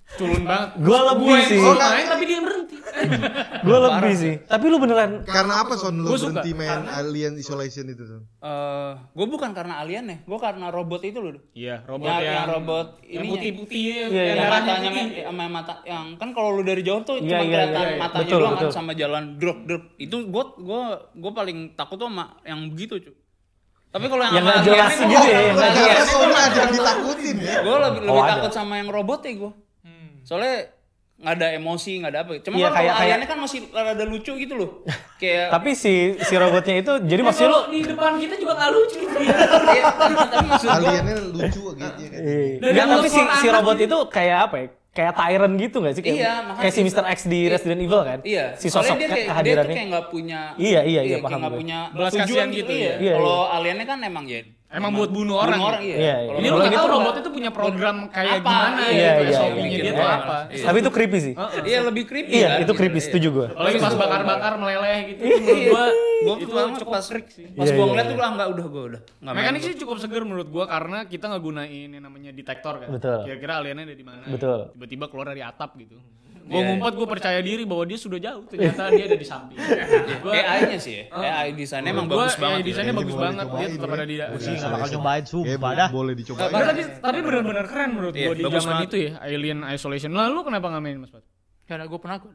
culun 0.07 0.41
banget. 0.41 0.69
Gue 0.77 0.99
lebih 1.03 1.37
sih. 1.43 1.57
Gue 1.57 1.73
main 1.73 2.05
tapi 2.05 2.23
dia 2.23 2.39
berhenti. 2.39 2.75
Gue 3.65 3.77
lebih 3.81 4.13
sih. 4.13 4.33
Tapi 4.41 4.65
lu 4.65 4.77
beneran 4.77 5.25
Karena 5.25 5.59
apa 5.59 5.73
Son 5.73 5.91
lu 5.93 6.05
Gua 6.05 6.15
suka. 6.15 6.39
berhenti 6.39 6.51
main 6.53 6.85
Alien 6.87 7.35
Isolation 7.35 7.85
itu 7.85 8.03
Son? 8.03 8.21
Eh, 8.39 8.91
gue 9.11 9.25
bukan 9.25 9.51
karena 9.51 9.77
alien 9.77 10.05
ya, 10.05 10.17
gue 10.19 10.39
karena 10.39 10.69
robot 10.69 11.01
itu 11.01 11.17
loh. 11.17 11.35
Iya, 11.51 11.81
robot 11.83 12.05
Yang, 12.05 12.21
yang, 12.21 12.31
yang 12.31 12.47
robot 12.47 12.87
yang 13.03 13.11
ini 13.17 13.29
putih-putih 13.29 13.81
Iya, 13.81 13.97
yang 13.97 14.11
iya. 14.11 14.23
yang 14.31 14.47
matanya 14.47 14.89
me- 14.89 15.13
sama 15.25 15.43
mata 15.49 15.73
yang 15.83 16.05
kan 16.15 16.29
kalau 16.31 16.49
lu 16.51 16.61
dari 16.61 16.81
jauh 16.81 17.01
tuh 17.01 17.17
Iya, 17.17 17.25
cuma 17.25 17.35
iya, 17.35 17.49
kelihatan 17.65 17.73
iya, 17.75 17.89
iya. 17.89 17.99
matanya 17.99 18.23
Betul, 18.23 18.39
doang 18.39 18.53
betul. 18.53 18.63
kan 18.63 18.73
sama 18.73 18.91
jalan 18.93 19.23
drop 19.35 19.57
drop 19.63 19.83
itu 19.97 20.17
gue 20.23 20.43
gue 20.59 20.81
gue 21.15 21.31
paling 21.33 21.57
takut 21.73 21.97
tuh 21.97 22.07
sama 22.07 22.25
yang 22.41 22.69
begitu 22.69 22.93
cuy 22.99 23.15
tapi 23.87 24.05
kalau 24.05 24.23
yang 24.23 24.33
Yang 24.33 24.43
sama 24.43 24.51
nggak 24.51 24.65
jelas 24.65 24.91
alien 24.91 25.07
gitu 25.09 25.25
ya, 25.25 25.39
yang 25.41 25.55
Ternyata 25.55 25.79
jelas 25.81 26.05
Son 26.05 26.29
ada 26.29 26.47
yang 26.53 26.71
ditakutin 26.71 27.35
ya. 27.37 27.55
gue 27.57 27.75
lebih, 27.81 27.99
lebih 28.01 28.13
Oh, 28.13 28.27
takut 28.29 28.51
sama 28.53 28.73
yang 28.75 28.89
robot 28.89 29.19
ya 29.21 29.33
gue 29.35 29.51
soalnya 30.25 30.73
nggak 31.15 31.31
ada 31.33 31.47
emosi 31.53 31.91
nggak 31.95 32.11
ada 32.11 32.19
apa 32.21 32.31
cuma 32.39 32.55
Iya, 32.55 32.65
kalau 32.65 32.75
kayak- 32.75 32.91
kayak- 32.91 32.99
aliennya 33.07 33.29
kan 33.29 33.39
masih 33.39 33.59
rada 33.71 34.03
lucu 34.03 34.31
gitu 34.35 34.53
loh 34.53 34.69
kayak 35.15 35.47
tapi 35.47 35.69
si 35.71 35.93
si 36.19 36.33
robotnya 36.35 36.75
itu 36.75 36.93
jadi 37.01 37.21
maksudnya 37.23 37.49
lu 37.49 37.61
di 37.71 37.79
depan 37.81 38.11
kita 38.17 38.35
juga 38.35 38.53
nggak 38.53 38.71
lucu. 38.73 38.99
Iya, 39.15 39.83
tapi 39.95 40.45
maksud 40.45 40.69
Aliennya 40.69 41.15
lucu 41.29 41.61
gitu 41.71 42.01
ya 42.03 42.09
kan. 42.11 42.19
Iya. 42.67 42.83
tapi 42.91 43.07
si, 43.07 43.21
si 43.21 43.47
robot 43.47 43.77
itu 43.79 43.97
kayak 44.09 44.37
apa 44.43 44.55
ya? 44.57 44.67
Kayak 44.91 45.13
Tyrant 45.13 45.55
gitu 45.57 45.77
gak 45.81 45.91
sih? 45.91 46.01
Kayak, 46.01 46.17
Iya, 46.17 46.31
kayak 46.55 46.71
si 46.71 46.81
Mr. 46.81 47.03
X 47.05 47.19
di 47.25 47.39
Resident 47.45 47.79
Evil 47.81 48.01
kan? 48.01 48.19
Iya, 48.23 48.45
Si 48.55 48.67
sosok 48.69 48.95
dia 48.95 49.03
kayak, 49.03 49.11
dia 49.11 49.15
tuh 49.17 49.27
kehadirannya. 49.29 49.75
kayak 49.75 49.87
nggak 49.91 50.05
punya 50.07 50.39
Iya, 50.55 50.81
iya, 50.83 51.01
iya, 51.01 51.01
kayak 51.11 51.23
paham 51.25 51.35
nggak 51.37 51.51
gue. 51.51 51.59
punya 51.59 51.79
Belas 51.91 52.11
tujuan 52.13 52.23
kasihan 52.25 52.47
gitu, 52.49 52.59
gitu 52.61 52.71
iya. 52.73 52.87
ya. 52.87 52.95
Iya, 52.97 53.13
Kalau 53.17 53.39
aliennya 53.51 53.85
kan 53.85 53.99
emang 54.01 54.25
ya 54.25 54.39
Emang 54.75 54.91
buat 54.91 55.07
bunuh 55.07 55.35
orang. 55.39 55.55
bunuh 55.55 55.67
orang 55.71 55.81
iya. 55.81 55.95
Iya, 55.95 56.03
iya. 56.03 56.15
Kalau 56.27 56.35
Ini 56.35 56.45
lu 56.45 56.51
kalau 56.51 56.59
nggak 56.59 56.67
gitu 56.67 56.79
tahu 56.83 56.91
robot 56.91 57.15
itu 57.15 57.29
punya 57.31 57.49
program 57.49 57.95
kayak 58.11 58.33
Apa? 58.35 58.43
gimana 58.43 58.81
Iya, 58.85 58.91
gitu, 58.91 59.23
iya, 59.23 59.37
SOP-nya 59.39 59.63
iya. 59.63 59.69
dia 59.71 59.83
Iya. 59.85 59.93
tuh 59.95 60.05
apa. 60.05 60.37
Tapi 60.51 60.77
itu 60.77 60.91
creepy 60.91 61.17
sih. 61.17 61.33
Iya 61.63 61.79
lebih 61.81 62.03
creepy 62.05 62.31
Iya, 62.31 62.45
kan, 62.45 62.57
itu 62.59 62.63
gitu. 62.65 62.73
creepy, 62.75 62.99
Iya. 62.99 63.05
setuju 63.07 63.27
gue. 63.31 63.47
Apalagi 63.49 63.77
pas 63.79 63.95
bakar-bakar 63.95 64.51
meleleh 64.57 64.99
gitu. 65.07 65.21
Menurut 65.23 65.63
gua 65.65 65.85
Gua 66.15 66.35
itu 66.35 66.79
cukup 66.79 66.93
pas 66.93 67.05
sih. 67.05 67.45
pas 67.51 67.65
Iya, 67.65 67.71
gua 67.71 67.75
iya, 67.77 67.91
ngeliat 67.91 68.05
iya. 68.05 68.11
tuh 68.11 68.19
ah 68.19 68.31
enggak 68.31 68.49
udah 68.51 68.65
gua 68.65 68.83
udah. 68.85 69.01
Enggak. 69.21 69.33
Mekanik 69.35 69.61
sih 69.61 69.73
cukup 69.77 69.97
seger 69.99 70.23
menurut 70.23 70.47
gua 70.49 70.65
karena 70.65 70.97
kita 71.05 71.25
nggak 71.27 71.41
gunain 71.41 71.89
yang 71.91 72.03
namanya 72.03 72.31
detektor 72.31 72.73
kan. 72.79 72.89
Betul. 72.91 73.19
Kira-kira 73.23 73.53
aliennya 73.59 73.83
ada 73.85 73.95
di 73.95 74.05
mana. 74.05 74.23
Betul. 74.25 74.59
Tiba-tiba 74.73 75.05
keluar 75.07 75.27
dari 75.29 75.41
atap 75.41 75.71
gitu. 75.75 75.95
Iya, 76.45 76.53
Gua 76.53 76.61
ngumpet, 76.61 76.93
gua 76.93 77.07
percaya 77.09 77.39
diri 77.41 77.65
bahwa 77.65 77.83
dia 77.83 77.97
sudah 77.97 78.21
jauh. 78.21 78.45
Ternyata 78.45 78.93
dia 78.93 79.05
ada 79.09 79.17
di 79.17 79.25
samping. 79.25 79.57
Gua 80.23 80.31
AI-nya 80.31 80.77
sih 80.77 80.93
ya. 80.93 81.03
AI 81.09 81.57
desainnya 81.57 81.89
emang 81.89 82.05
gua 82.05 82.29
bagus 82.29 82.37
banget. 82.37 82.59
ya, 82.61 82.63
desainnya 82.63 82.93
Ini 82.93 83.01
bagus 83.01 83.15
banget. 83.17 83.45
Dia 83.49 83.67
tetap 83.73 83.89
ada 83.89 84.05
di. 84.05 84.15
Sih 84.37 84.53
nggak 84.53 84.71
bakal 84.71 84.87
nyobain 84.93 85.23
sumpah 85.25 85.71
dah. 85.73 85.89
boleh 85.89 86.13
dicobain. 86.13 86.45
Tapi 86.45 86.61
tapi, 86.61 86.81
tapi 87.01 87.17
benar-benar 87.19 87.65
keren 87.65 87.89
menurut 87.91 88.13
Iya, 88.13 88.27
gua 88.29 88.35
di 88.37 88.43
zaman 88.45 88.61
banget. 88.77 88.85
itu 88.85 88.97
ya, 89.01 89.11
Alien 89.19 89.59
Isolation. 89.65 90.11
Lah 90.13 90.29
lu 90.29 90.45
kenapa 90.45 90.69
nggak 90.69 90.83
main 90.85 90.97
Mas 91.01 91.09
Pat? 91.09 91.25
Karena 91.65 91.89
gue 91.89 91.97
penakut. 91.97 92.29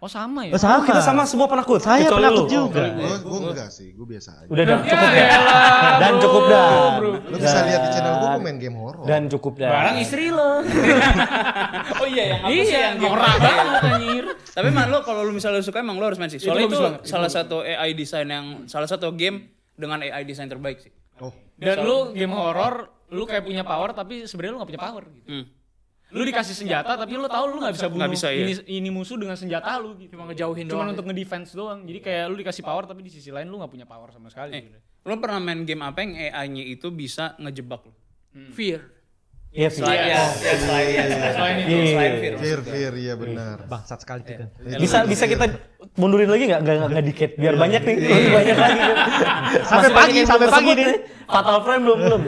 Oh 0.00 0.08
sama 0.08 0.48
ya? 0.48 0.52
Oh, 0.52 0.58
sama. 0.58 0.80
Kita 0.82 1.04
sama 1.04 1.22
semua 1.22 1.44
penakut. 1.44 1.76
Saya 1.76 2.08
kecuali 2.08 2.24
penakut 2.24 2.48
lu. 2.48 2.48
juga. 2.50 2.84
Gue 2.88 3.14
gue 3.20 3.38
enggak 3.52 3.68
sih, 3.68 3.92
gue 3.92 4.06
biasa 4.08 4.30
aja. 4.34 4.48
Udah 4.48 4.64
dan 4.64 4.78
Ya 4.80 4.88
cukup 4.88 5.04
dah. 5.04 5.28
elah, 5.28 5.92
Dan 5.94 6.10
bro, 6.10 6.22
cukup 6.24 6.42
dah. 6.42 6.68
Lu 7.20 7.36
bisa 7.36 7.58
lihat 7.62 7.80
di 7.80 7.90
channel 7.90 8.14
gue, 8.14 8.28
gue 8.30 8.40
main 8.40 8.56
game 8.56 8.76
horror. 8.80 9.04
Dan 9.04 9.22
cukup 9.28 9.52
dah. 9.54 9.68
Barang 9.68 9.96
istri 10.00 10.24
lo. 10.28 10.50
Oh 12.00 12.08
iya 12.08 12.24
yang 12.26 12.40
apa 12.40 12.48
sih 12.48 12.64
Iya, 12.64 12.80
yang 12.80 12.96
game 12.96 13.12
norak 13.12 13.28
AI? 13.28 13.40
banget 13.42 13.66
anjir. 13.84 14.24
Tapi 14.50 14.68
mah 14.70 14.84
lu 14.88 14.98
kalau 15.02 15.20
lu 15.20 15.32
misalnya 15.32 15.60
suka 15.60 15.78
emang 15.78 16.00
lu 16.00 16.04
harus 16.06 16.16
main 16.16 16.32
sih. 16.32 16.40
Soalnya 16.40 16.64
itu, 16.64 16.80
itu 16.80 16.88
salah 17.04 17.28
satu 17.28 17.60
AI 17.60 17.92
desain 17.92 18.24
yang 18.24 18.46
salah 18.64 18.88
satu 18.88 19.12
game 19.12 19.36
dengan 19.74 20.00
AI 20.00 20.24
desain 20.24 20.48
terbaik 20.48 20.80
sih. 20.80 20.92
Oh, 21.20 21.28
Dan 21.54 21.84
lu 21.84 22.16
game 22.16 22.32
horror, 22.32 22.88
lu 23.10 23.28
kayak 23.28 23.44
punya 23.44 23.60
power 23.60 23.92
tapi 23.92 24.24
sebenarnya 24.24 24.52
lu 24.52 24.58
gak 24.58 24.70
punya 24.72 24.80
power 24.80 25.04
gitu. 25.04 25.28
Hmm. 25.28 25.44
Lu 26.10 26.22
dikasih 26.22 26.54
senjata 26.54 26.98
tapi 26.98 27.14
lu 27.14 27.26
tahu 27.26 27.44
lu 27.54 27.62
gak 27.62 27.74
bisa 27.78 27.86
bunuh 27.86 28.02
Nggak 28.02 28.12
bisa, 28.18 28.28
iya. 28.34 28.42
ini, 28.50 28.52
ini 28.66 28.88
musuh 28.90 29.14
dengan 29.14 29.38
senjata 29.38 29.78
lu 29.78 29.94
gitu. 29.94 30.18
Cuma 30.18 30.26
ngejauhin 30.30 30.66
Cuma 30.66 30.82
doang. 30.82 30.92
untuk 30.92 31.06
ngedefense 31.06 31.54
doang. 31.54 31.86
Jadi 31.86 31.98
kayak 32.02 32.24
lu 32.26 32.36
dikasih 32.38 32.62
power 32.62 32.84
tapi 32.84 33.00
di 33.00 33.10
sisi 33.10 33.30
lain 33.30 33.46
lu 33.46 33.62
gak 33.62 33.70
punya 33.70 33.86
power 33.86 34.10
sama 34.10 34.26
sekali. 34.26 34.52
Eh, 34.52 34.62
gitu. 34.66 34.78
lu 35.00 35.14
pernah 35.16 35.40
main 35.40 35.62
game 35.64 35.80
apa 35.80 36.02
yang 36.02 36.12
AI-nya 36.12 36.64
itu 36.66 36.90
bisa 36.90 37.38
ngejebak 37.38 37.86
lu? 37.86 37.92
Fear. 38.52 38.80
Iya, 39.50 39.66
sih. 39.66 39.82
Selain 39.82 39.98
ya, 39.98 40.06
ya, 40.38 40.54
selain 40.54 40.86
ya, 40.94 41.02
Selain 41.34 41.56
itu. 41.58 41.66
Iya. 41.66 41.82
selain 41.90 42.12
fear. 42.22 42.34
fear, 42.38 42.60
fear, 42.62 42.92
iya 42.94 43.14
benar. 43.18 43.56
Bangsat 43.66 43.98
sekali 43.98 44.22
itu 44.22 44.38
kan. 44.38 44.48
Bisa 44.78 44.98
bisa 45.02 45.24
kita 45.26 45.44
mundurin 45.98 46.30
lagi 46.30 46.46
nggak? 46.46 46.60
Nggak 46.62 46.76
nggak 46.86 47.04
dikit. 47.10 47.30
Biar 47.34 47.54
banyak 47.58 47.82
nih. 47.82 47.96
Banyak 48.30 48.56
lagi. 48.56 48.80
Sampai 49.66 49.90
pagi, 49.90 50.20
sampai 50.22 50.46
pagi 50.46 50.70
nih. 50.78 50.86
Fatal 51.26 51.58
Frame 51.66 51.82
belum 51.82 51.98
belum. 51.98 52.22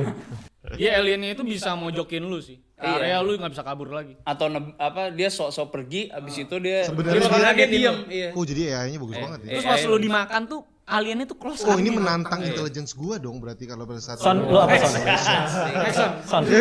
Iya 0.75 0.91
aliennya 0.99 1.37
itu 1.37 1.43
bisa 1.45 1.77
mojokin 1.77 2.27
lu 2.27 2.43
sih. 2.43 2.59
Area 2.85 3.17
lu 3.19 3.35
gak 3.35 3.51
bisa 3.51 3.63
kabur 3.63 3.89
lagi. 3.89 4.15
Atau 4.23 4.47
ne- 4.47 4.75
apa 4.77 5.09
dia 5.09 5.29
sok-sok 5.29 5.69
pergi 5.69 6.09
abis 6.09 6.35
itu 6.41 6.55
dia 6.59 6.83
Sebenarnya 6.83 7.21
dia, 7.21 7.31
dia- 7.31 7.55
dia 7.55 7.69
diam. 7.69 7.97
Iya. 8.07 8.29
Oh 8.33 8.43
jadi 8.43 8.61
AI-nya 8.77 8.99
bagus 8.99 9.17
banget 9.17 9.39
ya. 9.41 9.51
Terus 9.53 9.65
pas 9.65 9.83
lu 9.85 9.97
dimakan 9.97 10.43
tuh 10.45 10.61
aliennya 10.85 11.25
tuh 11.25 11.37
close 11.37 11.63
Oh 11.63 11.75
ini 11.75 11.89
menantang 11.89 12.43
intelligence 12.43 12.91
gua 12.93 13.17
dong 13.17 13.39
berarti 13.39 13.65
kalau 13.65 13.87
pada 13.87 13.99
saat 13.99 14.19
Son, 14.19 14.35
lu 14.43 14.57
apa 14.57 14.75
son? 14.77 14.93
Son. 16.23 16.43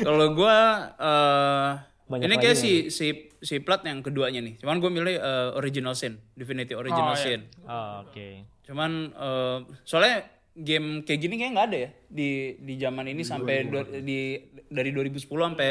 Kalau 0.00 0.26
gua 0.32 0.56
eh 0.94 1.70
Banyak 2.04 2.24
ini 2.26 2.36
kayak 2.36 2.52
nih. 2.54 2.60
si 2.60 2.72
si 2.90 3.06
si 3.40 3.54
plat 3.58 3.80
yang 3.82 4.00
keduanya 4.00 4.38
nih. 4.38 4.60
Cuman 4.60 4.76
gue 4.76 4.90
milih 4.90 5.16
eh, 5.16 5.48
original 5.54 5.92
sin, 5.94 6.20
Divinity 6.30 6.72
Original 6.72 7.12
Oh, 7.12 7.16
iya. 7.16 7.24
Sin. 7.26 7.40
Oh, 7.64 8.04
Oke. 8.04 8.44
Cuman 8.62 8.90
eh, 9.10 9.58
soalnya 9.82 10.28
game 10.54 11.02
kayak 11.02 11.20
gini 11.20 11.34
kayak 11.34 11.50
nggak 11.52 11.66
ada 11.66 11.78
ya 11.80 11.90
di 12.06 12.28
di 12.56 12.74
zaman 12.76 13.04
ini 13.06 13.22
sampai 13.22 13.66
do- 13.66 13.90
di 13.98 14.38
dari 14.66 14.90
2010 14.90 15.26
sampai 15.26 15.68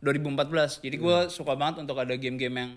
2014. 0.00 0.82
Jadi 0.82 0.96
gue 0.96 1.16
suka 1.28 1.54
banget 1.54 1.80
untuk 1.80 1.96
ada 1.96 2.12
game-game 2.12 2.52
yang 2.52 2.70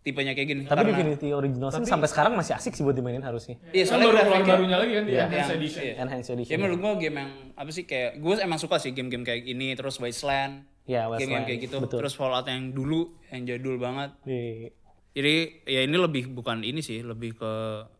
tipenya 0.00 0.32
kayak 0.32 0.48
gini. 0.48 0.62
Tapi 0.64 0.80
Karena- 0.80 0.96
Divinity 0.96 1.28
Original 1.30 1.68
Sin 1.68 1.84
sampai 1.84 2.08
sekarang 2.08 2.32
masih 2.32 2.54
asik 2.54 2.72
sih 2.72 2.80
buat 2.80 2.94
dimainin 2.94 3.20
harusnya. 3.20 3.60
Iya, 3.68 3.84
Kan 3.84 4.00
soalnya 4.00 4.06
baru 4.08 4.18
keluar 4.22 4.42
barunya 4.48 4.78
lagi 4.78 4.92
kan 4.92 5.04
di 5.04 5.12
Iya, 5.12 5.20
Enhanced 5.20 5.36
yang- 5.44 5.60
Edition. 5.60 5.82
iya. 5.82 5.94
Enhanced 5.98 6.30
Edition. 6.30 6.52
Ya 6.52 6.56
menurut 6.56 6.78
gue 6.80 6.92
game 7.00 7.16
yang 7.18 7.30
apa 7.52 7.70
sih 7.70 7.84
kayak 7.84 8.10
gue 8.16 8.32
emang 8.38 8.56
suka 8.56 8.76
sih 8.78 8.90
game-game 8.90 9.22
kayak 9.22 9.44
ini 9.44 9.74
terus 9.74 9.98
Wasteland, 9.98 10.64
Iya, 10.84 11.04
game-game 11.04 11.12
Wasteland. 11.12 11.44
kayak 11.44 11.60
gitu, 11.60 11.76
Betul. 11.80 11.98
terus 12.00 12.14
Fallout 12.14 12.46
yang 12.46 12.70
dulu 12.70 13.00
yang 13.28 13.42
jadul 13.44 13.76
banget. 13.76 14.10
Iya. 14.24 14.72
Jadi 15.10 15.34
ya 15.66 15.80
ini 15.82 15.96
lebih 15.96 16.30
bukan 16.30 16.62
ini 16.62 16.80
sih, 16.80 17.02
lebih 17.02 17.34
ke 17.34 17.52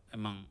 emang 0.09 0.47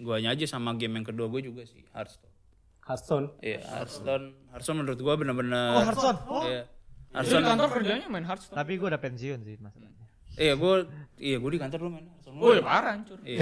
guanya 0.00 0.32
aja 0.32 0.44
sama 0.46 0.72
game 0.74 0.94
yang 0.94 1.06
kedua 1.06 1.28
gue 1.28 1.44
juga 1.44 1.62
sih 1.62 1.84
Hearthstone. 1.90 2.32
Hearthstone. 2.80 3.26
Iya 3.38 3.60
Hearthstone, 3.62 4.24
Hearthstone 4.50 4.78
menurut 4.80 4.98
gue 4.98 5.14
bener-bener. 5.14 5.70
Oh, 5.70 5.84
Hearthstone. 5.84 6.18
Iya. 6.42 6.62
Lu 6.64 6.72
di 7.06 7.14
Hearthstone. 7.14 7.44
kantor 7.44 7.68
kerjanya 7.70 8.06
main 8.06 8.24
Hearthstone. 8.24 8.56
Tapi 8.56 8.72
gue 8.74 8.88
udah 8.88 8.98
pensiun 8.98 9.38
sih 9.40 9.56
masalahnya. 9.58 9.98
Iya 10.30 10.54
gue, 10.54 10.74
iya 11.18 11.36
gue 11.36 11.50
di 11.50 11.58
kantor 11.58 11.78
dulu 11.78 11.90
main 11.92 12.06
Hearthstone. 12.06 12.34
Oh 12.34 12.50
ya 12.50 12.62
parah 12.62 12.90
hancur. 12.94 13.18
Iya. 13.20 13.38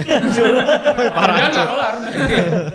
Parah 1.17 1.35
hancur. 1.39 1.65
kelar. 1.65 1.93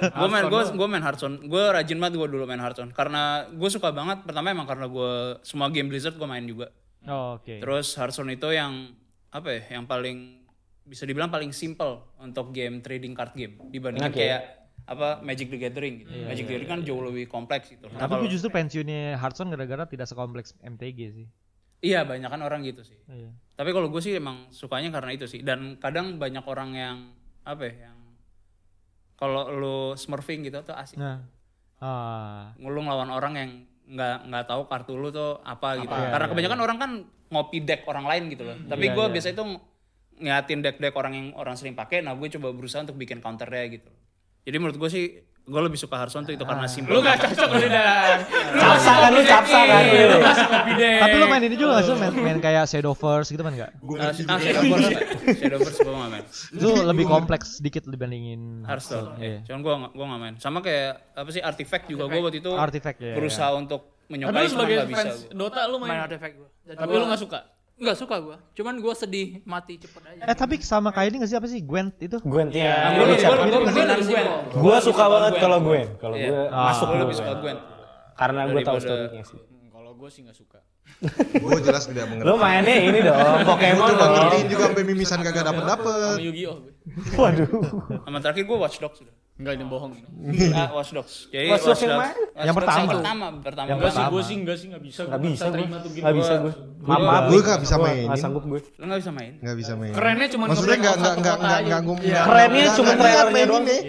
gue 0.08 0.28
main 0.28 0.44
gue 0.46 0.62
gue 0.72 0.88
main 0.88 1.02
Hearthstone 1.02 1.36
gue 1.42 1.62
rajin 1.68 1.98
banget 1.98 2.14
gue 2.16 2.28
dulu 2.30 2.44
main 2.44 2.58
Hearthstone 2.58 2.90
karena 2.90 3.22
gue 3.46 3.68
suka 3.68 3.90
banget 3.90 4.22
pertama 4.22 4.48
emang 4.48 4.64
karena 4.64 4.86
gue 4.86 5.12
semua 5.42 5.68
game 5.68 5.86
Blizzard 5.86 6.14
gue 6.14 6.24
main 6.24 6.42
juga 6.42 6.70
Oh, 7.04 7.36
Oke. 7.36 7.60
terus 7.60 7.92
Hearthstone 7.94 8.32
itu 8.32 8.48
yang 8.48 8.96
apa 9.28 9.52
ya 9.52 9.76
yang 9.76 9.84
paling 9.84 10.43
bisa 10.84 11.04
dibilang 11.04 11.28
paling 11.28 11.50
simple 11.50 12.12
untuk 12.16 12.52
game 12.52 12.78
trading 12.78 13.16
card 13.16 13.32
game 13.32 13.56
dibandingin 13.68 14.12
Oke. 14.12 14.20
kayak 14.20 14.40
apa 14.84 15.24
Magic 15.24 15.48
the 15.48 15.56
Gathering 15.56 16.04
gitu. 16.04 16.12
Magic 16.22 16.44
the 16.44 16.52
Gathering 16.52 16.70
kan 16.70 16.80
jauh 16.84 17.00
lebih 17.00 17.24
kompleks 17.24 17.72
gitu. 17.72 17.88
Nah, 17.88 18.04
Tapi 18.04 18.28
justru 18.28 18.52
pensiunnya 18.52 19.16
Hearthstone 19.16 19.48
gara-gara 19.48 19.88
tidak 19.88 20.04
sekompleks 20.06 20.52
MTG 20.60 20.98
sih. 21.10 21.28
iya 21.80 22.00
banyak 22.00 22.28
kan 22.28 22.40
orang 22.40 22.64
gitu 22.64 22.80
sih. 22.80 22.96
Iya. 23.08 23.32
Tapi 23.56 23.72
kalau 23.72 23.88
gue 23.88 24.00
sih 24.00 24.16
emang 24.16 24.48
sukanya 24.48 24.88
karena 24.88 25.12
itu 25.12 25.24
sih 25.24 25.40
dan 25.40 25.76
kadang 25.76 26.16
banyak 26.16 26.44
orang 26.44 26.70
yang 26.72 26.96
apa 27.44 27.60
ya 27.64 27.88
yang 27.88 27.96
kalau 29.14 29.48
lu 29.48 29.78
smurfing 29.94 30.44
gitu 30.44 30.60
tuh 30.62 30.76
asik. 30.76 31.00
Nah. 31.00 31.24
Ah. 31.84 32.56
ngulung 32.56 32.88
lawan 32.88 33.12
orang 33.12 33.34
yang 33.36 33.50
nggak 33.84 34.16
nggak 34.32 34.44
tahu 34.48 34.64
kartu 34.64 34.96
lu 34.96 35.12
tuh 35.12 35.36
apa 35.44 35.76
gitu. 35.76 35.92
Iya, 35.92 36.08
Karena 36.16 36.26
kebanyakan 36.32 36.60
orang 36.60 36.78
kan 36.80 36.90
ngopi 37.28 37.60
deck 37.60 37.84
orang 37.84 38.08
lain 38.08 38.32
gitu 38.32 38.48
loh. 38.48 38.56
Tapi 38.64 38.84
Iya, 38.88 38.94
gue 38.96 39.04
iya. 39.04 39.12
biasanya 39.12 39.36
tuh 39.36 39.48
ngeliatin 40.16 40.60
deck-deck 40.62 40.94
orang 40.94 41.12
yang 41.12 41.26
orang 41.34 41.54
sering 41.54 41.74
pakai. 41.74 42.00
Nah 42.00 42.14
gue 42.14 42.28
coba 42.30 42.52
berusaha 42.52 42.82
untuk 42.82 42.94
bikin 42.94 43.18
counternya 43.18 43.64
gitu. 43.70 43.90
Jadi 44.44 44.56
menurut 44.60 44.76
gue 44.76 44.90
sih 44.90 45.04
gue 45.44 45.60
lebih 45.60 45.76
suka 45.76 46.00
Hearthstone 46.00 46.24
tuh 46.24 46.32
itu 46.32 46.40
karena 46.40 46.64
simple. 46.64 46.96
Lu 46.96 47.04
gak 47.04 47.20
cocok 47.20 47.48
lu 47.52 47.68
dan. 47.68 48.24
Capsa 48.56 48.92
kan 48.96 49.10
lu 49.12 49.20
capsa 49.28 49.60
kan. 49.68 49.82
Lu 49.84 50.16
kopi 50.24 50.72
deh. 50.80 50.96
Tapi 51.04 51.14
lo 51.20 51.26
main 51.28 51.42
ini 51.44 51.52
juga 51.52 51.70
gak 51.76 51.84
sih? 51.84 51.92
Main, 52.00 52.12
main 52.16 52.38
kayak 52.40 52.64
Shadowverse 52.64 53.28
gitu 53.28 53.44
kan 53.44 53.52
enggak? 53.52 53.70
Ah, 54.00 54.08
ah, 54.08 54.38
Shadowverse, 54.40 54.88
Shadowverse 55.36 55.78
gue 55.84 55.92
gak 55.92 56.10
main. 56.16 56.24
Itu 56.48 56.68
lebih 56.80 57.04
kompleks 57.04 57.60
sedikit 57.60 57.84
dibandingin 57.84 58.64
Hearthstone. 58.64 59.20
Iya. 59.20 59.44
Cuman 59.44 59.60
gue 59.60 59.74
gue 59.92 60.04
gak 60.08 60.20
main. 60.24 60.34
Sama 60.40 60.64
kayak 60.64 61.12
apa 61.12 61.28
sih 61.28 61.44
Artifact 61.44 61.92
juga 61.92 62.08
gue 62.08 62.20
waktu 62.24 62.40
itu 62.40 62.52
Artifact 62.56 62.98
ya. 63.04 63.12
berusaha 63.12 63.52
untuk 63.52 63.80
Tapi 63.84 64.12
menyukai 64.16 64.32
lu 64.32 64.48
cuma 64.48 64.48
sebagai 64.48 64.76
bisa. 64.84 64.96
fans 64.96 65.16
Dota 65.28 65.60
lu 65.68 65.76
main 65.76 65.90
main. 65.92 66.04
artifact 66.08 66.34
gue. 66.40 66.48
Tapi 66.72 66.92
lu 66.92 67.04
gak 67.04 67.20
suka. 67.20 67.40
Enggak 67.74 67.96
suka 67.96 68.16
gue. 68.16 68.36
Cuman 68.54 68.78
gue 68.78 68.94
sedih 68.94 69.42
mati 69.44 69.74
cepet 69.76 70.02
aja. 70.04 70.22
Eh 70.24 70.36
tapi 70.36 70.54
sama 70.58 70.88
kayak 70.88 71.10
ini 71.10 71.16
gak 71.18 71.28
sih 71.28 71.34
apa 71.34 71.46
sih 71.46 71.58
Gwent 71.60 71.98
itu? 71.98 72.16
Gwent 72.20 72.50
ya. 72.50 72.94
Gue 72.94 73.04
gue 73.04 73.18
Gue 73.18 73.50
lebih 73.50 73.74
Gwen. 73.74 73.98
suka. 74.00 74.32
Gua 74.54 74.76
suka 74.78 75.04
banget 75.08 75.32
kalau 75.36 75.58
Gwen. 75.58 75.88
Kalau 75.96 76.14
Iya. 76.14 76.28
gue 76.28 76.42
masuk 76.50 76.86
gue 76.86 77.00
lebih 77.00 77.16
suka 77.16 77.32
Gwen. 77.36 77.56
Karena 78.14 78.40
gue 78.46 78.60
tahu 78.62 78.78
story-nya 78.78 79.22
sih. 79.24 79.40
Hmm, 79.40 79.68
Kalau 79.70 79.90
gue 79.92 80.08
sih 80.08 80.22
gak 80.22 80.34
suka. 80.34 80.58
Gue 81.40 81.58
jelas 81.58 81.84
tidak 81.84 82.06
mengerti. 82.06 82.28
Lu 82.28 82.36
mainnya 82.36 82.76
ini 82.76 83.00
dong, 83.00 83.40
Pokemon 83.42 83.88
dong. 83.90 84.12
ngertiin 84.14 84.46
juga 84.46 84.62
sampai 84.68 84.84
mimisan 84.84 85.18
kagak 85.18 85.42
dapet 85.42 85.64
dapet. 85.64 86.12
Sama 86.12 86.20
Yu-Gi-Oh 86.20 86.56
gue. 86.60 86.72
Waduh. 87.16 87.48
Sama 88.04 88.18
terakhir 88.20 88.44
gue 88.44 88.56
Watch 88.56 88.78
Dogs 88.78 89.00
sudah. 89.00 89.14
Enggak 89.34 89.58
ini 89.58 89.66
bohong. 89.66 89.92
Ah, 90.54 90.70
Watch 90.70 90.94
Dogs. 90.94 91.14
Jadi 91.26 91.50
Watch 91.50 91.66
Dogs 91.66 91.82
yang 91.82 91.98
mana? 91.98 92.14
Yang 92.38 92.54
pertama. 92.54 92.86
pertama, 92.88 93.26
pertama. 93.42 93.66
Enggak 93.68 93.90
sih 93.90 93.98
Gua- 93.98 94.12
gue 94.12 94.22
sih 94.22 94.36
enggak 94.38 94.56
sih 94.56 94.66
enggak 94.70 94.82
bisa. 94.84 95.00
Gak 95.02 95.10
Gua 95.10 95.26
bisa 95.26 95.44
gue. 95.44 95.54
terima 95.54 95.76
tuh 95.76 95.90
game. 95.90 96.04
Gak 96.04 96.14
bisa 96.14 96.32
gue. 96.38 96.52
Maaf. 96.80 97.22
Gue 97.26 97.40
gak 97.42 97.60
bisa 97.60 97.74
Gua 97.74 97.84
mainin. 97.84 98.06
Gak 98.06 98.20
sanggup 98.20 98.44
gue. 98.44 98.60
Lu 98.62 98.84
gak 98.84 99.00
bisa 99.00 99.10
main. 99.10 99.32
Nggak 99.36 99.56
bisa 99.58 99.72
main. 99.74 99.92
Kerennya 99.92 100.28
cuma 100.30 100.44
Maksudnya 100.46 100.78
nggak 100.78 100.96
nggak 100.96 101.14
nggak 101.16 101.36
nggak 101.36 101.58
nggak 101.64 101.80
ngum. 101.82 101.98
nggak- 101.98 102.24
Kerennya 102.24 102.66
cuma 102.72 102.90
trailernya 102.94 103.44
doang. 103.44 103.64
deh. 103.64 103.80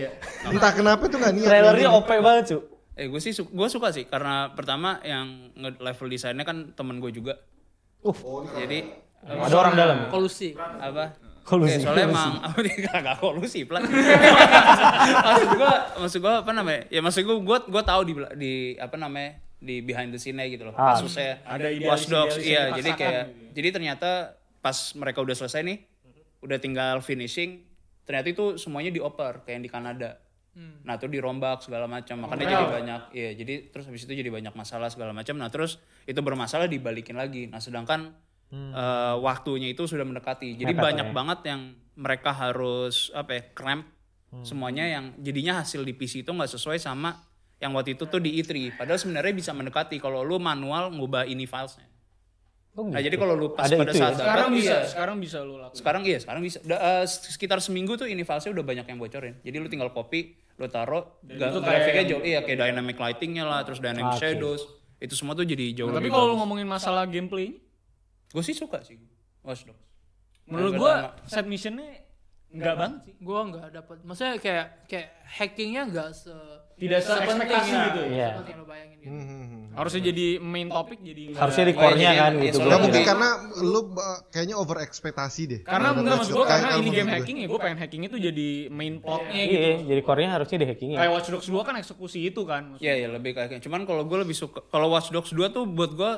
Entah 0.48 0.72
kenapa 0.74 1.04
tuh 1.06 1.18
nggak 1.20 1.34
niat. 1.36 1.46
Trailernya. 1.46 1.88
OP 1.92 2.10
banget 2.10 2.44
cu. 2.48 2.58
Eh 2.96 3.06
gue 3.06 3.20
sih 3.20 3.32
gue 3.36 3.68
suka 3.70 3.88
sih 3.92 4.04
karena 4.04 4.50
pertama 4.50 4.98
yang 5.02 5.54
level 5.56 6.08
desainnya 6.08 6.42
kan 6.42 6.74
temen 6.74 6.98
gue 6.98 7.12
juga. 7.12 7.38
Uh. 8.02 8.18
Jadi 8.56 8.82
Ada 9.22 9.54
orang 9.54 9.74
dalam. 9.76 9.98
Kolusi. 10.10 10.58
apa? 10.58 11.18
Kolusi. 11.46 11.78
Eh, 11.78 11.80
soalnya 11.86 12.10
emang 12.10 12.42
apa 12.42 12.58
nih 12.58 12.74
kagak 12.90 13.22
kolusi 13.22 13.70
plat. 13.70 13.86
maksud 15.30 15.50
gua 15.54 15.74
maksud 16.02 16.20
gua 16.20 16.34
apa 16.42 16.52
namanya? 16.58 16.82
Ya 16.90 17.06
maksud 17.06 17.22
gua 17.22 17.38
gua 17.38 17.58
gua 17.70 17.84
tahu 17.86 18.02
di 18.10 18.14
di 18.36 18.54
apa 18.82 18.98
namanya? 18.98 19.46
di 19.66 19.82
behind 19.82 20.14
the 20.14 20.20
scene 20.22 20.42
gitu 20.52 20.68
loh. 20.68 20.76
Ah. 20.78 20.94
Kasusnya 20.94 21.42
Ada 21.48 21.74
Watch 21.86 22.06
Dogs 22.12 22.38
idealis-idealis 22.38 22.46
iya, 22.46 22.64
jadi 22.76 22.90
kayak 22.94 23.24
gitu 23.26 23.42
ya. 23.42 23.52
jadi 23.56 23.68
ternyata 23.74 24.10
pas 24.62 24.78
mereka 24.94 25.26
udah 25.26 25.34
selesai 25.34 25.62
nih 25.66 25.78
udah 26.46 26.58
tinggal 26.62 27.02
finishing 27.02 27.66
ternyata 28.06 28.30
itu 28.30 28.62
semuanya 28.62 28.94
dioper 28.94 29.42
kayak 29.42 29.62
yang 29.62 29.66
di 29.66 29.72
Kanada. 29.72 30.12
Nah, 30.56 30.96
itu 30.96 31.12
dirombak 31.12 31.68
segala 31.68 31.84
macam. 31.84 32.16
Makanya 32.24 32.48
jadi 32.48 32.66
banyak 32.72 33.02
iya, 33.12 33.30
jadi 33.36 33.54
terus 33.76 33.92
habis 33.92 34.08
itu 34.08 34.16
jadi 34.16 34.32
banyak 34.32 34.56
masalah 34.56 34.88
segala 34.88 35.12
macam. 35.12 35.36
Nah, 35.36 35.52
terus 35.52 35.84
itu 36.08 36.16
bermasalah 36.24 36.72
dibalikin 36.72 37.20
lagi. 37.20 37.52
Nah, 37.52 37.60
sedangkan 37.60 38.16
eh, 38.72 39.16
waktunya 39.20 39.68
itu 39.70 39.86
sudah 39.86 40.04
mendekati. 40.04 40.56
Jadi 40.56 40.74
Mepet 40.74 40.84
banyak 40.84 41.08
ya. 41.10 41.14
banget 41.14 41.40
yang 41.48 41.62
mereka 41.96 42.32
harus 42.32 43.10
apa 43.12 43.32
ya, 43.34 43.44
cramp 43.52 43.86
semuanya 44.44 44.84
yang 44.84 45.16
jadinya 45.16 45.64
hasil 45.64 45.80
di 45.82 45.96
PC 45.96 46.28
itu 46.28 46.32
nggak 46.32 46.52
sesuai 46.52 46.76
sama 46.76 47.16
yang 47.56 47.72
waktu 47.72 47.96
itu 47.96 48.04
tuh 48.04 48.20
di 48.20 48.36
E3. 48.36 48.76
Padahal 48.76 49.00
sebenarnya 49.00 49.32
bisa 49.32 49.56
mendekati 49.56 49.96
kalau 49.96 50.28
lu 50.28 50.36
manual 50.38 50.92
ngubah 50.92 51.24
ini 51.24 51.48
filesnya. 51.48 51.88
Nah, 52.76 53.00
jadi 53.00 53.16
kalau 53.16 53.40
lu 53.40 53.56
pas 53.56 53.72
Ada 53.72 53.80
pada 53.80 53.88
itu 53.88 53.96
ya? 53.96 54.02
saat 54.04 54.14
Sekarang 54.20 54.50
dapat, 54.52 54.60
bisa, 54.60 54.76
iya. 54.76 54.84
sekarang 54.84 55.16
bisa 55.24 55.38
lu 55.48 55.56
lakukan. 55.56 55.80
Sekarang 55.80 56.02
iya, 56.04 56.18
sekarang 56.20 56.42
bisa. 56.44 56.58
Da- 56.68 56.84
eh, 56.84 57.06
sekitar 57.08 57.64
seminggu 57.64 57.96
tuh 57.96 58.04
ini 58.12 58.28
filesnya 58.28 58.52
udah 58.52 58.66
banyak 58.68 58.84
yang 58.92 59.00
bocorin. 59.00 59.40
Jadi 59.40 59.56
lu 59.56 59.68
tinggal 59.72 59.96
copy, 59.96 60.36
lu 60.60 60.68
taruh, 60.68 61.08
ga- 61.24 61.56
itu 61.56 61.60
kayak 61.64 61.64
grafiknya 61.64 62.04
jauh, 62.12 62.24
iya 62.28 62.40
kayak 62.44 62.60
dynamic 62.60 63.00
lightingnya 63.00 63.48
lah, 63.48 63.64
terus 63.64 63.80
dynamic 63.80 64.20
Oke. 64.20 64.28
shadows, 64.28 64.68
itu 65.00 65.16
semua 65.16 65.32
tuh 65.32 65.48
jadi 65.48 65.72
jauh 65.72 65.88
Tapi 65.88 66.04
lebih 66.04 66.12
kalau 66.12 66.36
lu 66.36 66.44
ngomongin 66.44 66.68
masalah 66.68 67.08
gameplay, 67.08 67.56
Gue 68.28 68.42
sih 68.42 68.54
suka 68.54 68.82
sih, 68.82 68.98
Watch 69.42 69.64
Dogs. 69.64 69.82
menurut 70.46 70.74
pertama. 70.76 71.18
set 71.26 71.46
missionnya 71.46 72.06
enggak 72.48 72.76
banget 72.76 73.00
sih. 73.04 73.14
Gue 73.18 73.40
nggak 73.46 73.68
dapat. 73.74 73.96
Maksudnya 74.02 74.34
kayak 74.38 74.66
kayak 74.86 75.08
hackingnya 75.28 75.82
nggak 75.88 76.10
se 76.12 76.36
Tidak 76.76 77.00
sepenting 77.00 77.24
se-ekspektasi 77.40 77.72
ya. 77.72 77.84
gitu 77.86 78.00
ya. 78.00 78.08
Iya. 78.10 78.30
Seperti 78.30 78.50
yang 78.50 78.60
lo 78.60 78.66
bayangin 78.66 78.98
gitu. 78.98 79.16
Harusnya 79.72 80.02
jadi 80.06 80.26
main 80.38 80.68
topik 80.70 81.00
jadi 81.02 81.22
enggak. 81.26 81.42
Harusnya 81.42 81.66
di 81.66 81.74
core-nya 81.74 81.96
jadi 82.06 82.16
kan 82.16 82.32
emang- 82.32 82.36
gitu. 82.36 82.36
iya, 82.36 82.52
Nggak 82.52 82.56
soalnya 82.62 82.80
mungkin 82.84 83.02
karena 83.06 83.30
lu 83.62 83.80
uh, 83.82 83.88
kayaknya 84.30 84.56
over 84.56 84.78
ekspektasi 84.78 85.42
deh. 85.46 85.62
Karena 85.64 85.88
Over 85.88 86.00
enggak 86.00 86.16
maksud 86.16 86.32
gua 86.32 86.38
expect- 86.38 86.52
karena 86.54 86.68
kalau 86.68 86.78
ini 86.78 86.90
game 86.92 87.02
gue. 87.02 87.16
hacking 87.16 87.38
ya, 87.38 87.48
gua 87.48 87.60
pengen 87.60 87.80
hacking 87.80 88.02
itu 88.04 88.18
jadi 88.22 88.50
main 88.70 88.94
plotnya 89.00 89.42
gitu. 89.42 89.56
Iya, 89.58 89.76
jadi 89.88 90.02
core-nya 90.02 90.30
harusnya 90.32 90.58
di 90.58 90.68
hacking 90.68 90.90
Kayak 90.94 91.12
Watch 91.12 91.28
Dogs 91.30 91.48
2 91.48 91.64
kan 91.64 91.76
eksekusi 91.76 92.20
itu 92.24 92.42
kan. 92.44 92.62
maksudnya. 92.70 92.86
Iya, 92.86 92.94
iya 92.98 93.08
lebih 93.10 93.32
kayak 93.34 93.60
Cuman 93.60 93.82
kalau 93.84 94.04
gue 94.04 94.18
lebih 94.22 94.36
suka 94.36 94.60
kalau 94.66 94.88
Watch 94.90 95.10
Dogs 95.10 95.32
2 95.32 95.48
tuh 95.50 95.64
buat 95.66 95.92
gue 95.92 96.12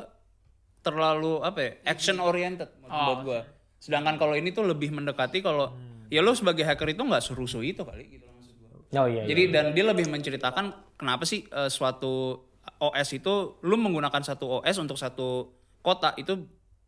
terlalu 0.88 1.44
apa 1.44 1.60
ya? 1.60 1.72
Action 1.84 2.18
oriented 2.24 2.72
buat 2.82 3.20
gue. 3.28 3.40
Sedangkan 3.78 4.16
kalau 4.16 4.34
ini 4.34 4.56
tuh 4.56 4.64
lebih 4.64 4.96
mendekati 4.96 5.44
kalau 5.44 5.76
ya 6.08 6.24
lo 6.24 6.32
sebagai 6.32 6.64
hacker 6.64 6.96
itu 6.96 7.04
nggak 7.04 7.20
serusuh 7.20 7.60
itu 7.62 7.84
kali 7.84 8.08
gitu 8.08 8.26
maksud 8.32 8.56
gue. 8.56 8.70
Oh 8.96 9.06
iya. 9.06 9.24
iya. 9.24 9.24
Jadi 9.28 9.42
dan 9.52 9.66
dia 9.76 9.86
lebih 9.86 10.08
menceritakan 10.08 10.96
kenapa 10.96 11.28
sih 11.28 11.44
eh, 11.46 11.68
suatu 11.68 12.48
OS 12.80 13.10
itu 13.16 13.34
lu 13.64 13.76
menggunakan 13.76 14.24
satu 14.24 14.62
OS 14.62 14.76
untuk 14.80 14.96
satu 14.96 15.52
kota 15.80 16.16
itu 16.16 16.36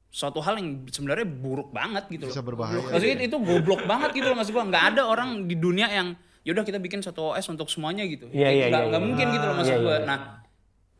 suatu 0.09 0.41
hal 0.41 0.57
yang 0.57 0.89
sebenarnya 0.89 1.27
buruk 1.29 1.69
banget 1.69 2.09
gitu 2.09 2.25
loh. 2.25 2.33
Bisa 2.33 2.41
berbahaya. 2.41 2.81
Maksudnya 2.81 3.21
itu 3.21 3.37
goblok 3.37 3.85
banget 3.85 4.09
gitu 4.17 4.25
loh 4.33 4.37
maksud 4.41 4.53
gua. 4.55 4.65
Nggak 4.65 4.85
ada 4.95 5.01
orang 5.05 5.45
di 5.45 5.55
dunia 5.55 5.85
yang 5.87 6.17
yaudah 6.41 6.65
kita 6.65 6.81
bikin 6.81 7.05
satu 7.05 7.35
OS 7.35 7.45
untuk 7.53 7.69
semuanya 7.69 8.01
gitu. 8.09 8.25
Iya, 8.33 8.49
iya, 8.49 8.65
nggak 8.73 8.81
iya, 8.81 8.89
nggak 8.89 9.01
iya. 9.01 9.07
mungkin 9.07 9.25
gitu 9.29 9.45
loh 9.45 9.55
maksud 9.61 9.75
Iya, 9.77 9.85
gua. 9.85 9.97
iya, 10.01 10.07
Nah, 10.09 10.17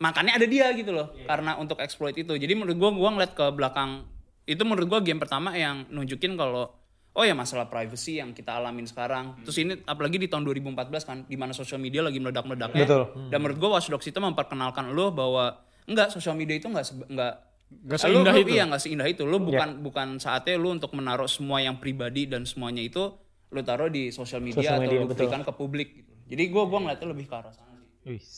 makanya 0.00 0.34
ada 0.34 0.46
dia 0.46 0.72
gitu 0.72 0.90
loh. 0.90 1.12
Karena 1.22 1.54
untuk 1.54 1.78
exploit 1.78 2.16
itu. 2.16 2.32
Jadi 2.32 2.52
menurut 2.52 2.74
gua 2.74 2.90
gua 2.90 3.10
ngeliat 3.12 3.32
ke 3.32 3.46
belakang 3.52 4.08
itu 4.44 4.62
menurut 4.64 4.88
gua 4.88 5.00
game 5.00 5.20
pertama 5.20 5.52
yang 5.52 5.86
nunjukin 5.86 6.34
kalau 6.34 6.72
oh 7.10 7.22
ya 7.22 7.34
masalah 7.34 7.66
privacy 7.66 8.18
yang 8.18 8.32
kita 8.32 8.56
alamin 8.56 8.84
sekarang. 8.84 9.36
Terus 9.44 9.56
ini 9.60 9.72
apalagi 9.84 10.16
di 10.16 10.26
tahun 10.26 10.42
2014 10.42 10.74
kan 11.04 11.18
di 11.24 11.36
mana 11.36 11.52
sosial 11.52 11.78
media 11.78 12.00
lagi 12.00 12.16
meledak-meledaknya. 12.16 12.82
Betul. 12.82 13.02
Dan 13.28 13.38
menurut 13.38 13.58
gua 13.58 13.70
Watch 13.76 13.88
Dogs 13.88 14.04
itu 14.04 14.16
memperkenalkan 14.16 14.90
lo 14.90 15.12
bahwa 15.12 15.60
enggak 15.84 16.10
sosial 16.10 16.34
media 16.34 16.56
itu 16.56 16.66
enggak 16.66 16.88
enggak 17.06 17.34
Nggak 17.70 17.98
lu- 18.02 18.02
seindah 18.18 18.34
lu- 18.34 18.42
itu. 18.42 18.50
Iya, 18.50 18.64
nggak 18.66 18.82
seindah 18.82 19.06
itu. 19.06 19.22
Lu 19.22 19.38
bukan 19.38 19.78
bukan 19.78 20.08
saatnya 20.18 20.58
lu 20.58 20.74
untuk 20.74 20.90
menaruh 20.90 21.30
semua 21.30 21.62
yang 21.62 21.78
pribadi 21.78 22.26
dan 22.26 22.42
semuanya 22.42 22.82
itu 22.82 23.14
lu 23.50 23.60
taruh 23.62 23.86
di 23.86 24.10
sosial 24.10 24.42
media 24.42 24.58
Sosial 24.58 24.74
atau 24.74 24.82
media, 24.86 24.98
lu 24.98 25.06
betul. 25.06 25.18
berikan 25.22 25.42
ke 25.42 25.52
publik 25.52 25.88
gitu. 25.94 26.10
Jadi 26.26 26.42
gua 26.50 26.66
gua 26.66 26.78
ngeliatnya 26.80 27.08
lebih 27.10 27.26
ke 27.26 27.34
arah 27.34 27.50
sana 27.50 27.69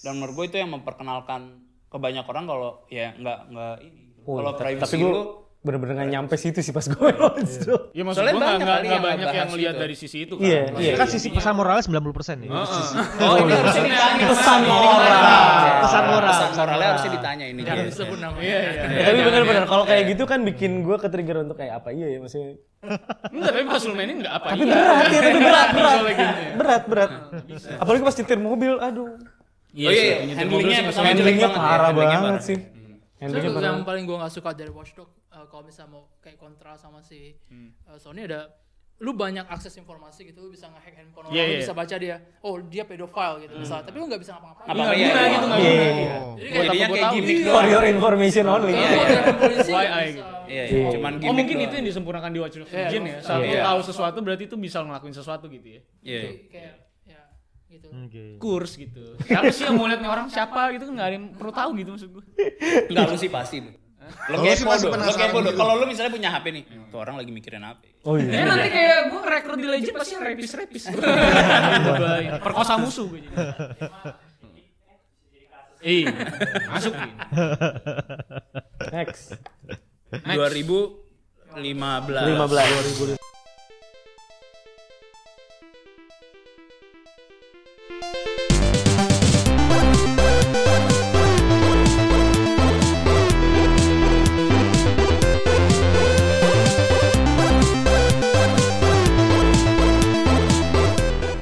Dan 0.02 0.12
menurut 0.16 0.34
gua 0.34 0.44
itu 0.44 0.56
yang 0.56 0.70
memperkenalkan 0.70 1.40
ke 1.86 1.96
banyak 1.96 2.24
orang 2.24 2.44
kalau 2.44 2.70
ya 2.88 3.12
nggak 3.14 3.38
nggak 3.48 3.74
ini. 3.80 4.00
gitu. 4.10 4.20
Oh, 4.24 4.36
kalau 4.38 4.52
privacy 4.54 4.82
tapi 4.82 4.96
gue 4.98 5.08
lu 5.08 5.22
bener-bener 5.62 5.94
nggak 5.94 6.10
nyampe 6.10 6.34
situ 6.34 6.58
sih 6.58 6.70
pas 6.70 6.82
gue 6.82 7.10
Dogs. 7.14 7.52
Ya 7.94 8.02
maksud 8.02 8.18
Soalnya 8.18 8.34
gua 8.34 8.42
nggak 8.42 8.50
banyak 8.50 8.66
nggak 8.66 8.82
yang 8.82 9.04
banyak 9.04 9.28
yang 9.30 9.50
lihat 9.54 9.74
dari 9.76 9.94
sisi 9.94 10.26
itu 10.26 10.34
kan. 10.34 10.42
Iya, 10.42 10.62
iya. 10.74 10.92
Kan 10.96 11.06
sisi 11.06 11.30
pesan 11.30 11.54
moralnya 11.54 11.86
90% 11.86 12.02
ya. 12.42 12.50
Oh, 12.50 13.36
ini 13.38 13.52
harusnya 13.52 13.82
ditanya. 13.84 14.26
Pesan 14.26 14.60
moral. 14.66 15.22
Pesan 15.82 16.02
moral. 16.08 16.30
Pesan 16.34 16.50
moralnya 16.58 16.88
harusnya 16.90 17.12
ditanya 17.14 17.44
ini. 17.46 17.60
Jangan 17.62 17.78
Iya. 17.78 17.90
disebut 17.90 18.18
namanya. 18.18 18.42
Iya, 18.42 18.58
iya. 18.58 18.82
Ya, 18.82 19.04
tapi 19.06 19.20
bener-bener 19.22 19.64
kalau 19.64 19.84
kayak 19.86 20.02
gitu 20.10 20.24
kan 20.24 20.38
bikin 20.42 20.72
gue 20.82 20.96
ke 20.98 21.06
trigger 21.06 21.36
untuk 21.40 21.54
kayak 21.54 21.74
apa 21.78 21.88
iya 21.94 22.06
ya 22.08 22.18
maksudnya. 22.18 22.58
Enggak, 23.30 23.50
tapi 23.54 23.66
pas 23.70 23.82
lu 23.86 23.94
mainin 23.94 24.16
enggak 24.18 24.34
apa 24.34 24.46
Tapi 24.50 24.62
iya. 24.66 24.74
berat 24.74 25.06
ya, 25.06 25.20
tapi 25.22 25.38
berat, 25.38 25.68
berat. 25.70 25.98
Berat, 26.58 26.82
berat. 26.90 27.10
Apalagi 27.78 28.02
pas 28.02 28.14
nyetir 28.18 28.38
mobil, 28.42 28.72
aduh. 28.74 29.14
Iya, 29.72 29.88
Oh 29.88 29.92
iya, 29.92 30.02
iya. 30.20 30.34
handlingnya 30.34 30.78
Handlingnya 30.86 31.48
banget 31.48 31.56
ya, 31.56 31.64
parah 31.64 31.86
handlingnya 31.88 32.18
banget 32.18 32.34
parah. 32.34 32.44
sih. 32.44 32.58
Handlingnya 33.14 33.30
Terus 33.46 33.56
parah. 33.56 33.68
yang 33.70 33.78
paling 33.82 34.04
gue 34.04 34.16
gak 34.18 34.32
suka 34.32 34.50
dari 34.52 34.68
Watch 34.68 34.92
Dogs 34.92 35.14
uh, 35.30 35.46
kalau 35.46 35.62
misalnya 35.62 35.90
mau 35.90 36.02
kayak 36.18 36.36
kontra 36.36 36.72
sama 36.74 37.00
si 37.00 37.32
uh, 37.82 37.96
Sony 37.96 38.22
ada 38.22 38.52
lu 38.98 39.10
banyak 39.12 39.42
akses 39.44 39.74
informasi 39.74 40.22
gitu 40.24 40.38
lu 40.40 40.50
bisa 40.50 40.68
ngehack 40.68 40.94
handphone 40.94 41.26
orang 41.26 41.32
Iya, 41.32 41.42
lu 41.42 41.48
iya. 41.48 41.58
bisa 41.58 41.72
baca 41.72 41.94
dia 41.96 42.16
oh 42.40 42.54
dia 42.62 42.84
pedofile 42.84 43.36
gitu 43.40 43.54
misalnya 43.56 43.82
tapi 43.82 43.96
lu 43.96 44.06
nggak 44.06 44.20
bisa 44.20 44.32
ngapa-ngapain 44.32 44.68
Apa 44.68 44.78
ya? 44.78 44.86
guna 44.86 44.94
gitu, 44.94 45.02
nggak 45.02 45.24
Iya, 45.26 45.40
guna. 45.42 45.56
iya, 45.58 45.72
iya. 45.72 46.16
jadi 46.36 46.52
Jadinya 46.52 46.86
kayak 46.86 47.02
tahu? 47.02 47.14
gimmick 47.16 47.38
For 47.40 47.48
doang. 47.48 47.66
your 47.68 47.84
information 47.88 48.44
only. 48.46 48.74
Polisi 49.40 49.70
Why 49.72 49.86
I 49.88 50.06
gitu. 50.12 50.22
Iya, 50.44 50.64
iya. 50.68 50.86
Cuman 50.92 51.12
Oh 51.12 51.18
gimmick 51.18 51.34
mungkin 51.34 51.56
doang. 51.56 51.66
itu 51.66 51.74
yang 51.74 51.86
disempurnakan 51.88 52.30
di 52.30 52.38
Watch 52.38 52.56
Dogs 52.58 52.70
Iya, 52.70 52.78
Legion 52.84 53.02
ya. 53.04 53.18
Saat 53.18 53.38
lu 53.38 53.46
Iya. 53.48 53.62
tahu 53.64 53.78
sesuatu 53.82 54.18
berarti 54.20 54.44
itu 54.44 54.56
bisa 54.56 54.78
ngelakuin 54.80 55.14
sesuatu 55.16 55.44
gitu 55.48 55.66
ya. 55.68 55.80
Iya. 56.00 56.20
Jadi 56.20 56.36
kayak 56.48 56.62
ya 56.62 56.72
gitu 57.72 57.88
Oke. 57.88 58.36
Kurs 58.36 58.76
gitu. 58.76 59.16
Siapa 59.22 59.48
sih 59.48 59.64
yang 59.64 59.74
mau 59.74 59.86
lihat 59.86 60.00
orang 60.00 60.28
siapa 60.28 60.70
gitu 60.70 60.84
kan 60.84 60.94
nggak 60.94 61.08
ada 61.08 61.16
yang 61.16 61.26
perlu 61.32 61.50
tahu 61.50 61.70
gitu 61.74 61.90
maksud 61.90 62.10
gue. 62.10 62.24
Enggak 62.86 63.04
lu 63.06 63.16
sih 63.16 63.28
pasti. 63.28 63.56
Lo 63.62 63.72
Kalau 64.28 64.42
kepo 64.44 64.66
pasti 64.66 64.84
dong, 64.84 64.98
lo 64.98 65.14
kepo 65.14 65.30
dong. 65.32 65.46
gitu. 65.46 65.56
Kalau 65.56 65.72
lu 65.74 65.86
misalnya 65.86 66.10
punya 66.10 66.28
HP 66.28 66.46
nih, 66.50 66.62
tuh 66.86 66.98
orang 66.98 67.14
lagi 67.16 67.30
mikirin 67.30 67.62
HP. 67.62 67.82
Oh 68.02 68.18
Ya 68.18 68.28
iya. 68.28 68.44
nanti 68.44 68.68
kayak 68.68 68.98
gue 69.08 69.20
rekrut 69.24 69.56
di 69.56 69.68
Legend 69.70 69.94
pasti 69.96 70.12
repis-repis. 70.14 70.82
Perkosa 72.44 72.76
musuh 72.76 73.06
gue 73.08 73.22
jadi. 73.22 73.36
Iya, 75.82 76.14
masukin. 76.68 77.10
Next. 78.90 79.34
2015. 80.12 81.58
15. 81.58 83.31